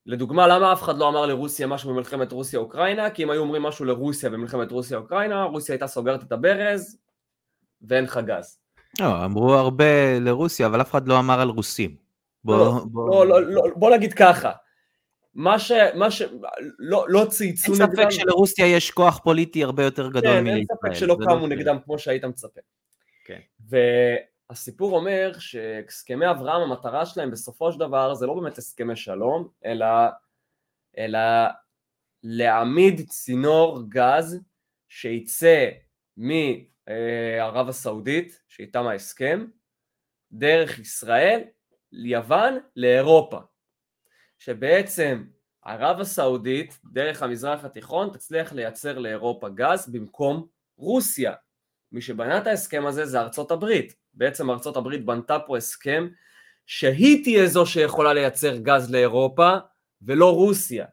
לדוגמה, 0.06 0.46
למה 0.46 0.72
אף 0.72 0.82
אחד 0.82 0.98
לא 0.98 1.08
אמר 1.08 1.26
לרוסיה 1.26 1.66
משהו 1.66 1.90
במלחמת 1.90 2.32
רוסיה-אוקראינה? 2.32 3.10
כי 3.10 3.22
אם 3.22 3.30
היו 3.30 3.40
אומרים 3.40 3.62
משהו 3.62 3.84
לרוסיה 3.84 4.30
במלחמת 4.30 4.70
רוסיה-אוקראינה, 4.70 5.44
רוסיה 5.44 5.72
הייתה 5.72 5.86
סוגרת 5.86 6.22
את 6.22 6.32
הברז 6.32 6.98
ואין 7.82 8.04
לך 8.04 8.20
גז. 8.26 8.58
לא, 9.00 9.24
אמרו 9.24 9.54
הרבה 9.54 10.18
לרוסיה, 10.20 10.66
אבל 10.66 10.80
אף 10.80 10.90
אחד 10.90 11.08
לא 11.08 11.18
אמר 11.18 11.40
על 11.40 11.48
רוסים. 11.48 12.09
בוא, 12.44 12.56
לא, 12.56 12.84
בוא... 12.84 13.26
לא, 13.26 13.42
לא, 13.42 13.52
לא, 13.52 13.62
בוא 13.76 13.96
נגיד 13.96 14.12
ככה, 14.12 14.52
מה 15.34 15.58
ש... 15.58 15.72
מה 15.94 16.10
ש... 16.10 16.22
לא, 16.78 17.06
לא 17.08 17.24
צייצו 17.24 17.72
נגדם... 17.72 17.82
אין 17.82 17.96
ספק 17.96 18.10
שלרוסיה 18.10 18.66
יש 18.66 18.90
כוח 18.90 19.18
פוליטי 19.18 19.64
הרבה 19.64 19.84
יותר 19.84 20.08
גדול 20.08 20.40
מישראל. 20.40 20.44
כן, 20.44 20.56
אין 20.56 20.64
ספק 20.64 20.94
שלא 20.94 21.16
לא 21.20 21.26
קמו 21.26 21.46
לא 21.46 21.48
נגדם 21.48 21.76
כמו 21.84 21.98
שהיית 21.98 22.24
מצפה. 22.24 22.60
כן. 23.24 23.40
והסיפור 24.50 24.96
אומר 24.96 25.32
שהסכמי 25.38 26.30
אברהם, 26.30 26.62
המטרה 26.62 27.06
שלהם 27.06 27.30
בסופו 27.30 27.72
של 27.72 27.78
דבר 27.78 28.14
זה 28.14 28.26
לא 28.26 28.34
באמת 28.34 28.58
הסכמי 28.58 28.96
שלום, 28.96 29.48
אלא, 29.64 29.86
אלא 30.98 31.18
להעמיד 32.22 33.08
צינור 33.08 33.82
גז 33.88 34.40
שייצא 34.88 35.68
מערב 36.16 37.68
הסעודית, 37.68 38.42
שאיתם 38.48 38.86
ההסכם, 38.86 39.46
דרך 40.32 40.78
ישראל 40.78 41.40
יוון 41.92 42.58
לאירופה, 42.76 43.38
שבעצם 44.38 45.24
ערב 45.64 46.00
הסעודית 46.00 46.78
דרך 46.92 47.22
המזרח 47.22 47.64
התיכון 47.64 48.10
תצליח 48.12 48.52
לייצר 48.52 48.98
לאירופה 48.98 49.48
גז 49.48 49.88
במקום 49.88 50.46
רוסיה. 50.76 51.32
מי 51.92 52.00
שבנה 52.00 52.38
את 52.38 52.46
ההסכם 52.46 52.86
הזה 52.86 53.06
זה 53.06 53.20
ארצות 53.20 53.50
הברית. 53.50 53.94
בעצם 54.14 54.50
ארצות 54.50 54.76
הברית 54.76 55.04
בנתה 55.04 55.38
פה 55.38 55.56
הסכם 55.56 56.08
שהיא 56.66 57.24
תהיה 57.24 57.46
זו 57.46 57.66
שיכולה 57.66 58.12
לייצר 58.14 58.56
גז 58.56 58.90
לאירופה 58.90 59.56
ולא 60.02 60.34
רוסיה. 60.34 60.86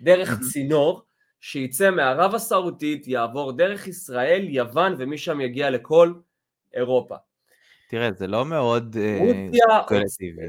דרך 0.00 0.38
צינור 0.52 1.02
שייצא 1.40 1.90
מערב 1.90 2.34
הסעודית, 2.34 3.08
יעבור 3.08 3.52
דרך 3.52 3.88
ישראל, 3.88 4.44
יוון 4.48 4.94
ומשם 4.98 5.40
יגיע 5.40 5.70
לכל 5.70 6.12
אירופה. 6.74 7.16
תראה, 7.92 8.12
זה 8.12 8.26
לא 8.26 8.44
מאוד. 8.44 8.96
אה, 9.00 9.20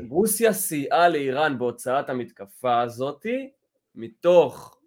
רוסיה 0.10 0.54
סייעה 0.54 1.10
לאיראן 1.10 1.58
בהוצאת 1.58 2.10
המתקפה 2.10 2.82
הזאתי, 2.82 3.50
מתוך 3.96 4.78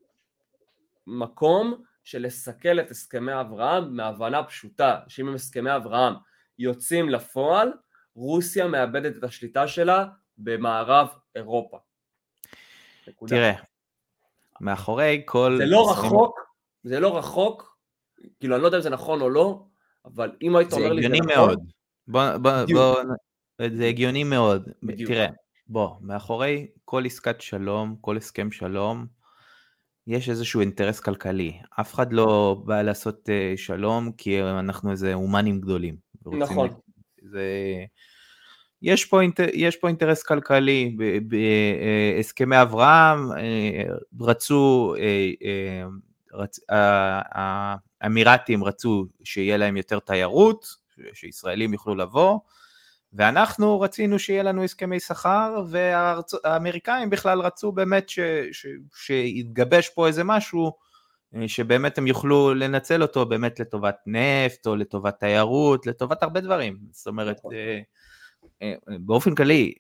מקום 1.07 1.82
של 2.04 2.22
לסכל 2.22 2.80
את 2.80 2.90
הסכמי 2.90 3.40
אברהם 3.40 3.96
מהבנה 3.96 4.44
פשוטה, 4.44 5.00
שאם 5.09 5.28
הם 5.28 5.34
הסכמי 5.34 5.76
אברהם 5.76 6.14
יוצאים 6.59 7.09
לפועל, 7.09 7.72
רוסיה 8.14 8.66
מאבדת 8.66 9.16
את 9.16 9.24
השליטה 9.24 9.68
שלה 9.68 10.07
במערב 10.38 11.09
אירופה. 11.34 11.78
תראה, 13.26 13.52
מאחורי 14.61 15.22
כל... 15.24 15.54
זה 15.59 15.66
לא 15.66 15.90
רחוק, 15.90 16.40
זה 16.84 17.00
לא 17.00 17.18
רחוק, 17.18 17.78
כאילו 18.40 18.54
אני 18.54 18.62
לא 18.62 18.66
יודע 18.66 18.78
אם 18.78 18.82
זה 18.82 18.90
נכון 18.90 19.20
או 19.20 19.30
לא, 19.30 19.64
אבל 20.04 20.36
אם 20.42 20.57
היית 20.57 20.72
אומר 20.72 20.92
לי 20.92 21.02
זה 21.02 21.09
נכון... 21.09 21.26
זה 21.26 21.32
הגיוני 21.32 21.46
מאוד. 21.46 21.76
בוא, 22.09 22.36
בוא, 22.36 22.52
בוא, 22.72 23.02
זה 23.76 23.86
הגיוני 23.86 24.24
מאוד. 24.24 24.68
בדיוק. 24.82 25.11
תראה, 25.11 25.26
בוא, 25.66 25.90
מאחורי 26.00 26.66
כל 26.84 27.07
עסקת 27.07 27.40
שלום, 27.40 27.96
כל 28.00 28.16
הסכם 28.16 28.50
שלום, 28.50 29.07
יש 30.07 30.28
איזשהו 30.28 30.61
אינטרס 30.61 31.00
כלכלי. 31.00 31.59
אף 31.80 31.94
אחד 31.94 32.12
לא 32.12 32.62
בא 32.64 32.82
לעשות 32.82 33.28
uh, 33.28 33.59
שלום 33.59 34.12
כי 34.12 34.42
אנחנו 34.42 34.90
איזה 34.90 35.14
הומנים 35.14 35.61
גדולים. 35.61 35.96
נכון. 36.26 36.68
זה... 37.22 37.44
יש 38.82 39.04
פה, 39.04 39.22
אינטר... 39.22 39.46
יש 39.52 39.76
פה 39.76 39.88
אינטרס 39.88 40.22
כלכלי, 40.22 40.96
בהסכמי 42.16 42.57
אה, 42.57 42.62
אברהם 42.62 43.32
אה, 43.32 43.82
רצו, 44.20 44.94
רצ... 46.32 46.61
האמירתים 48.00 48.64
רצו 48.64 49.07
שיהיה 49.24 49.57
להם 49.57 49.76
יותר 49.76 49.98
תיירות, 49.98 50.76
שישראלים 51.12 51.72
יוכלו 51.72 51.94
לבוא, 51.94 52.38
ואנחנו 53.12 53.80
רצינו 53.80 54.18
שיהיה 54.18 54.42
לנו 54.42 54.64
הסכמי 54.64 55.01
שכר, 55.01 55.64
והאמריקאים 55.68 57.11
בכלל 57.11 57.40
רצו 57.40 57.72
באמת 57.72 58.09
ש, 58.09 58.18
ש, 58.53 58.66
שיתגבש 58.94 59.88
פה 59.88 60.07
איזה 60.07 60.24
משהו, 60.24 60.72
אה, 61.34 61.49
שבאמת 61.49 61.99
הם 61.99 62.07
יוכלו 62.07 62.55
לנצל 62.55 63.03
אותו 63.03 63.26
באמת 63.26 63.61
לטובת 63.61 63.97
נפט, 64.07 64.66
או 64.66 64.76
לטובת 64.76 65.20
תיירות, 65.20 65.86
לטובת 65.86 66.22
הרבה 66.22 66.40
דברים. 66.40 66.78
זאת 66.90 67.07
אומרת, 67.07 67.38
נכון. 67.38 67.55
אה, 67.55 67.80
אה, 68.62 68.74
באופן 69.01 69.34
כללי, 69.34 69.74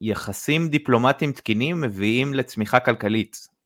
יחסים 0.00 0.68
דיפלומטיים 0.68 1.32
תקינים 1.32 1.80
מביאים 1.80 2.34
לצמיחה 2.34 2.80
כלכלית. 2.80 3.56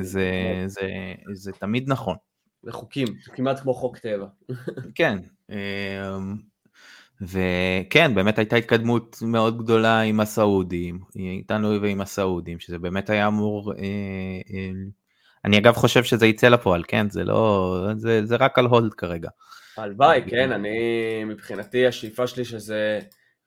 זה, 0.00 0.30
זה, 0.66 0.88
זה 1.32 1.52
תמיד 1.52 1.84
נכון. 1.88 2.16
זה 2.62 2.72
חוקים, 2.72 3.06
זה 3.24 3.32
כמעט 3.32 3.60
כמו 3.60 3.74
חוק 3.74 3.98
טבע. 3.98 4.26
כן, 4.94 5.18
וכן, 7.20 8.14
באמת 8.14 8.38
הייתה 8.38 8.56
התקדמות 8.56 9.16
מאוד 9.22 9.58
גדולה 9.58 10.00
עם 10.00 10.20
הסעודים, 10.20 11.00
איתנו 11.16 11.82
ועם 11.82 12.00
הסעודים, 12.00 12.60
שזה 12.60 12.78
באמת 12.78 13.10
היה 13.10 13.26
אמור... 13.26 13.72
אה, 13.72 13.78
אה, 14.54 14.70
אני 15.44 15.58
אגב 15.58 15.74
חושב 15.74 16.04
שזה 16.04 16.26
יצא 16.26 16.48
לפועל, 16.48 16.82
כן? 16.88 17.10
זה 17.10 17.24
לא... 17.24 17.86
זה, 17.96 18.24
זה 18.24 18.36
רק 18.36 18.58
על 18.58 18.66
הולד 18.66 18.94
כרגע. 18.94 19.28
הלוואי, 19.76 20.22
כן, 20.28 20.52
אני... 20.52 21.24
מבחינתי 21.24 21.86
השאיפה 21.86 22.26
שלי 22.26 22.44
שזה... 22.44 22.98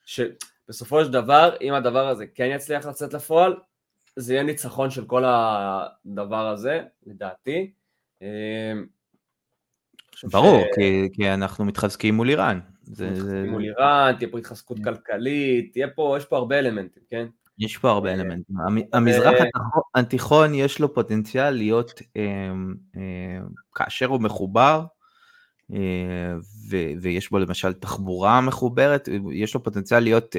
שבסופו 0.06 1.06
של 1.06 1.12
דבר, 1.12 1.56
אם 1.62 1.74
הדבר 1.74 2.08
הזה 2.08 2.26
כן 2.36 2.50
יצליח 2.56 2.86
לצאת 2.86 3.14
לפועל, 3.14 3.56
זה 4.16 4.34
יהיה 4.34 4.44
ניצחון 4.44 4.90
של 4.90 5.06
כל 5.06 5.24
הדבר 5.26 6.48
הזה, 6.48 6.82
לדעתי. 7.06 7.72
ברור, 10.24 10.62
ש... 10.62 10.76
כי, 10.76 11.10
כי 11.14 11.34
אנחנו 11.34 11.66
מתחזקים 11.66 12.16
מול 12.16 12.30
איראן. 12.30 12.60
זה, 12.84 13.10
מתחזקים 13.10 13.52
מול 13.52 13.64
איראן, 13.64 14.14
תהיה 14.18 14.32
פה 14.32 14.38
התחזקות 14.38 14.78
כלכלית, 14.84 15.74
תהיה 15.74 15.88
פה, 15.96 16.16
יש 16.18 16.26
פה 16.26 16.38
הרבה 16.38 16.60
אלמנטים, 16.60 17.04
כן? 17.10 17.26
יש 17.60 17.78
פה 17.78 17.90
הרבה 17.90 18.14
אלמנטים. 18.14 18.56
המזרח 18.94 19.34
התיכון 19.96 20.54
יש 20.54 20.80
לו 20.80 20.94
פוטנציאל 20.94 21.50
להיות, 21.50 22.02
כאשר 23.76 24.06
הוא 24.06 24.22
מחובר, 24.22 24.84
ויש 27.02 27.30
בו 27.32 27.40
למשל 27.40 27.74
תחבורה 27.74 28.42
מחוברת, 28.42 29.10
יש 29.34 29.54
לו 29.54 29.64
פוטנציאל 29.64 30.04
להיות 30.04 30.36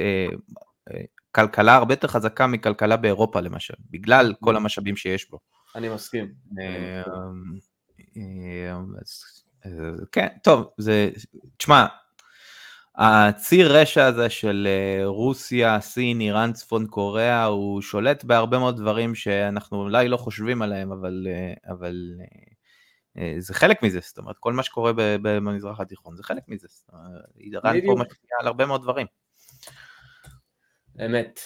כלכלה 1.32 1.74
הרבה 1.74 1.92
יותר 1.92 2.08
חזקה 2.08 2.46
מכלכלה 2.46 2.96
באירופה 2.96 3.40
למשל, 3.40 3.74
בגלל 3.90 4.34
כל 4.40 4.56
המשאבים 4.56 4.96
שיש 4.96 5.30
בו. 5.30 5.38
אני 5.76 5.88
מסכים. 5.88 6.28
כן, 10.12 10.28
טוב, 10.42 10.70
זה, 10.78 11.10
תשמע, 11.56 11.86
הציר 12.98 13.76
רשע 13.76 14.04
הזה 14.04 14.30
של 14.30 14.68
אה, 14.70 15.06
רוסיה, 15.06 15.80
סין, 15.80 16.20
איראן, 16.20 16.52
צפון 16.52 16.86
קוריאה, 16.86 17.44
הוא 17.44 17.82
שולט 17.82 18.24
בהרבה 18.24 18.58
מאוד 18.58 18.76
דברים 18.76 19.14
שאנחנו 19.14 19.82
אולי 19.82 20.08
לא 20.08 20.16
חושבים 20.16 20.62
עליהם, 20.62 20.92
אבל, 20.92 21.26
אה, 21.30 21.72
אבל 21.72 21.94
אה, 23.18 23.34
זה 23.38 23.54
חלק 23.54 23.82
מזה, 23.82 23.98
זאת 24.02 24.18
אומרת, 24.18 24.36
כל 24.40 24.52
מה 24.52 24.62
שקורה 24.62 24.92
במזרח 24.96 25.80
התיכון 25.80 26.16
זה 26.16 26.22
חלק 26.22 26.42
מזה. 26.48 26.68
איראן 27.40 27.80
פה 27.86 27.94
משפיעה 27.94 28.40
על 28.40 28.46
הרבה 28.46 28.66
מאוד 28.66 28.82
דברים. 28.82 29.06
אמת. 31.06 31.40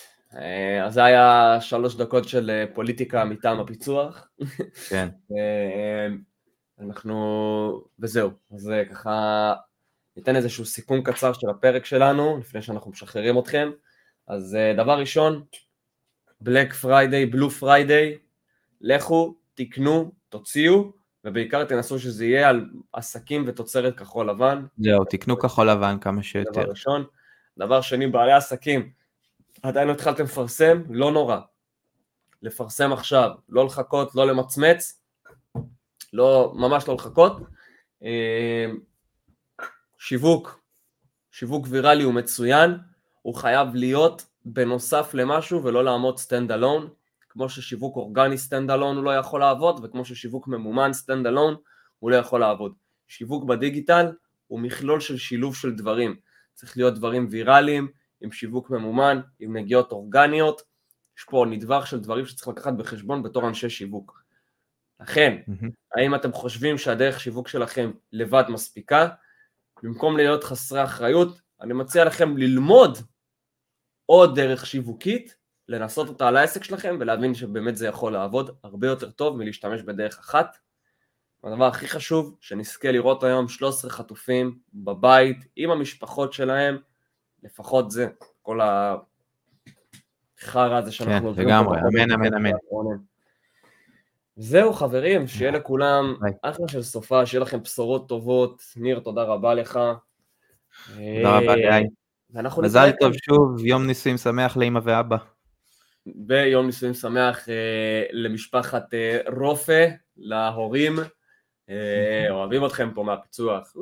אז 0.84 0.94
זה 0.94 1.04
היה 1.04 1.58
שלוש 1.60 1.94
דקות 1.94 2.28
של 2.28 2.64
פוליטיקה 2.74 3.24
מטעם 3.24 3.60
הפיצוח. 3.60 4.28
כן. 4.88 5.08
אנחנו, 6.82 7.84
וזהו, 7.98 8.30
אז 8.54 8.72
ככה 8.90 9.54
ניתן 10.16 10.36
איזשהו 10.36 10.64
סיכום 10.64 11.02
קצר 11.02 11.32
של 11.32 11.50
הפרק 11.50 11.84
שלנו, 11.84 12.38
לפני 12.38 12.62
שאנחנו 12.62 12.90
משחררים 12.90 13.38
אתכם. 13.38 13.70
אז 14.28 14.54
אה, 14.54 14.74
דבר 14.76 14.98
ראשון, 14.98 15.44
Black 16.40 16.72
Friday, 16.72 17.26
Blue 17.26 17.50
Friday, 17.50 18.18
לכו, 18.80 19.34
תקנו, 19.54 20.12
תוציאו, 20.28 20.92
ובעיקר 21.24 21.64
תנסו 21.64 21.98
שזה 21.98 22.24
יהיה 22.24 22.48
על 22.48 22.70
עסקים 22.92 23.44
ותוצרת 23.46 23.98
כחול 23.98 24.30
לבן. 24.30 24.64
זהו, 24.78 25.04
תקנו 25.04 25.38
כחול 25.38 25.70
לבן 25.70 25.98
כמה 26.00 26.22
שיותר. 26.22 26.50
דבר 26.50 26.70
ראשון. 26.70 27.04
דבר 27.58 27.80
שני, 27.80 28.06
בעלי 28.06 28.32
עסקים, 28.32 28.90
עדיין 29.62 29.88
לא 29.88 29.92
התחלתם 29.92 30.24
לפרסם, 30.24 30.82
לא 30.90 31.12
נורא. 31.12 31.38
לפרסם 32.42 32.92
עכשיו, 32.92 33.30
לא 33.48 33.64
לחכות, 33.64 34.14
לא 34.14 34.26
למצמץ, 34.26 35.01
לא, 36.12 36.52
ממש 36.56 36.88
לא 36.88 36.94
לחכות. 36.94 37.36
אה, 38.02 38.66
שיווק, 39.98 40.60
שיווק 41.30 41.66
ויראלי 41.70 42.02
הוא 42.02 42.14
מצוין, 42.14 42.70
הוא 43.22 43.34
חייב 43.34 43.74
להיות 43.74 44.26
בנוסף 44.44 45.14
למשהו 45.14 45.64
ולא 45.64 45.84
לעמוד 45.84 46.18
standalone, 46.18 46.88
כמו 47.28 47.48
ששיווק 47.48 47.96
אורגני 47.96 48.38
standalone 48.38 48.96
הוא 48.96 49.04
לא 49.04 49.16
יכול 49.16 49.40
לעבוד, 49.40 49.80
וכמו 49.82 50.04
ששיווק 50.04 50.48
ממומן 50.48 50.92
standalone 50.92 51.56
הוא 51.98 52.10
לא 52.10 52.16
יכול 52.16 52.40
לעבוד. 52.40 52.72
שיווק 53.08 53.44
בדיגיטל 53.44 54.06
הוא 54.46 54.60
מכלול 54.60 55.00
של 55.00 55.16
שילוב 55.16 55.56
של 55.56 55.74
דברים, 55.74 56.16
צריך 56.54 56.76
להיות 56.76 56.94
דברים 56.94 57.26
ויראליים, 57.30 57.88
עם 58.20 58.32
שיווק 58.32 58.70
ממומן, 58.70 59.20
עם 59.40 59.56
נגיעות 59.56 59.92
אורגניות, 59.92 60.62
יש 61.18 61.24
פה 61.24 61.44
נדבך 61.50 61.86
של 61.86 62.00
דברים 62.00 62.26
שצריך 62.26 62.48
לקחת 62.48 62.72
בחשבון 62.72 63.22
בתור 63.22 63.48
אנשי 63.48 63.70
שיווק. 63.70 64.21
לכן, 65.02 65.36
mm-hmm. 65.48 65.70
האם 65.96 66.14
אתם 66.14 66.32
חושבים 66.32 66.78
שהדרך 66.78 67.20
שיווק 67.20 67.48
שלכם 67.48 67.90
לבד 68.12 68.44
מספיקה? 68.48 69.08
במקום 69.82 70.16
להיות 70.16 70.44
חסרי 70.44 70.84
אחריות, 70.84 71.40
אני 71.60 71.72
מציע 71.72 72.04
לכם 72.04 72.36
ללמוד 72.36 72.98
עוד 74.06 74.40
דרך 74.40 74.66
שיווקית, 74.66 75.36
לנסות 75.68 76.08
אותה 76.08 76.28
על 76.28 76.36
העסק 76.36 76.64
שלכם 76.64 76.96
ולהבין 77.00 77.34
שבאמת 77.34 77.76
זה 77.76 77.86
יכול 77.86 78.12
לעבוד 78.12 78.56
הרבה 78.64 78.86
יותר 78.86 79.10
טוב 79.10 79.36
מלהשתמש 79.36 79.82
בדרך 79.82 80.18
אחת. 80.18 80.56
הדבר 81.44 81.66
הכי 81.66 81.88
חשוב, 81.88 82.36
שנזכה 82.40 82.92
לראות 82.92 83.24
היום 83.24 83.48
13 83.48 83.90
חטופים 83.90 84.58
בבית 84.74 85.36
עם 85.56 85.70
המשפחות 85.70 86.32
שלהם, 86.32 86.78
לפחות 87.42 87.90
זה, 87.90 88.06
כל 88.42 88.60
החרא 90.42 90.76
הזה 90.76 90.92
שאנחנו 90.92 91.34
כן, 91.34 91.42
לגמרי, 91.42 91.78
אמן, 91.80 92.12
אמן, 92.12 92.34
אמן. 92.34 92.50
זהו 94.42 94.72
חברים, 94.72 95.26
שיהיה 95.26 95.50
לכולם 95.50 96.16
אחלה 96.42 96.68
של 96.68 96.82
סופה, 96.82 97.26
שיהיה 97.26 97.42
לכם 97.42 97.62
בשורות 97.62 98.08
טובות. 98.08 98.62
ניר, 98.76 98.98
תודה 98.98 99.22
רבה 99.22 99.54
לך. 99.54 99.80
תודה 100.86 101.38
רבה, 101.38 101.54
גיא. 101.56 102.42
מזל 102.62 102.90
טוב 103.00 103.12
שוב, 103.12 103.64
יום 103.64 103.86
נישואים 103.86 104.16
שמח 104.16 104.56
לאמא 104.56 104.80
ואבא. 104.84 105.16
ויום 106.28 106.66
נישואים 106.66 106.94
שמח 106.94 107.48
אה, 107.48 108.04
למשפחת 108.12 108.94
אה, 108.94 109.18
רופה, 109.36 109.82
להורים. 110.16 110.96
אה, 111.70 112.26
אוהבים 112.30 112.66
אתכם 112.66 112.90
פה 112.94 113.02
מהפיצוח. 113.02 113.74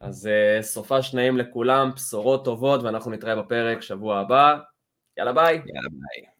אז 0.00 0.26
אה, 0.26 0.62
סופה 0.62 1.02
שניים 1.02 1.38
לכולם, 1.38 1.90
בשורות 1.94 2.44
טובות, 2.44 2.82
ואנחנו 2.82 3.10
נתראה 3.10 3.36
בפרק 3.36 3.82
שבוע 3.82 4.18
הבא. 4.18 4.58
יאללה 5.16 5.32
ביי. 5.32 5.54
יאללה 5.54 5.88
ביי. 5.90 6.37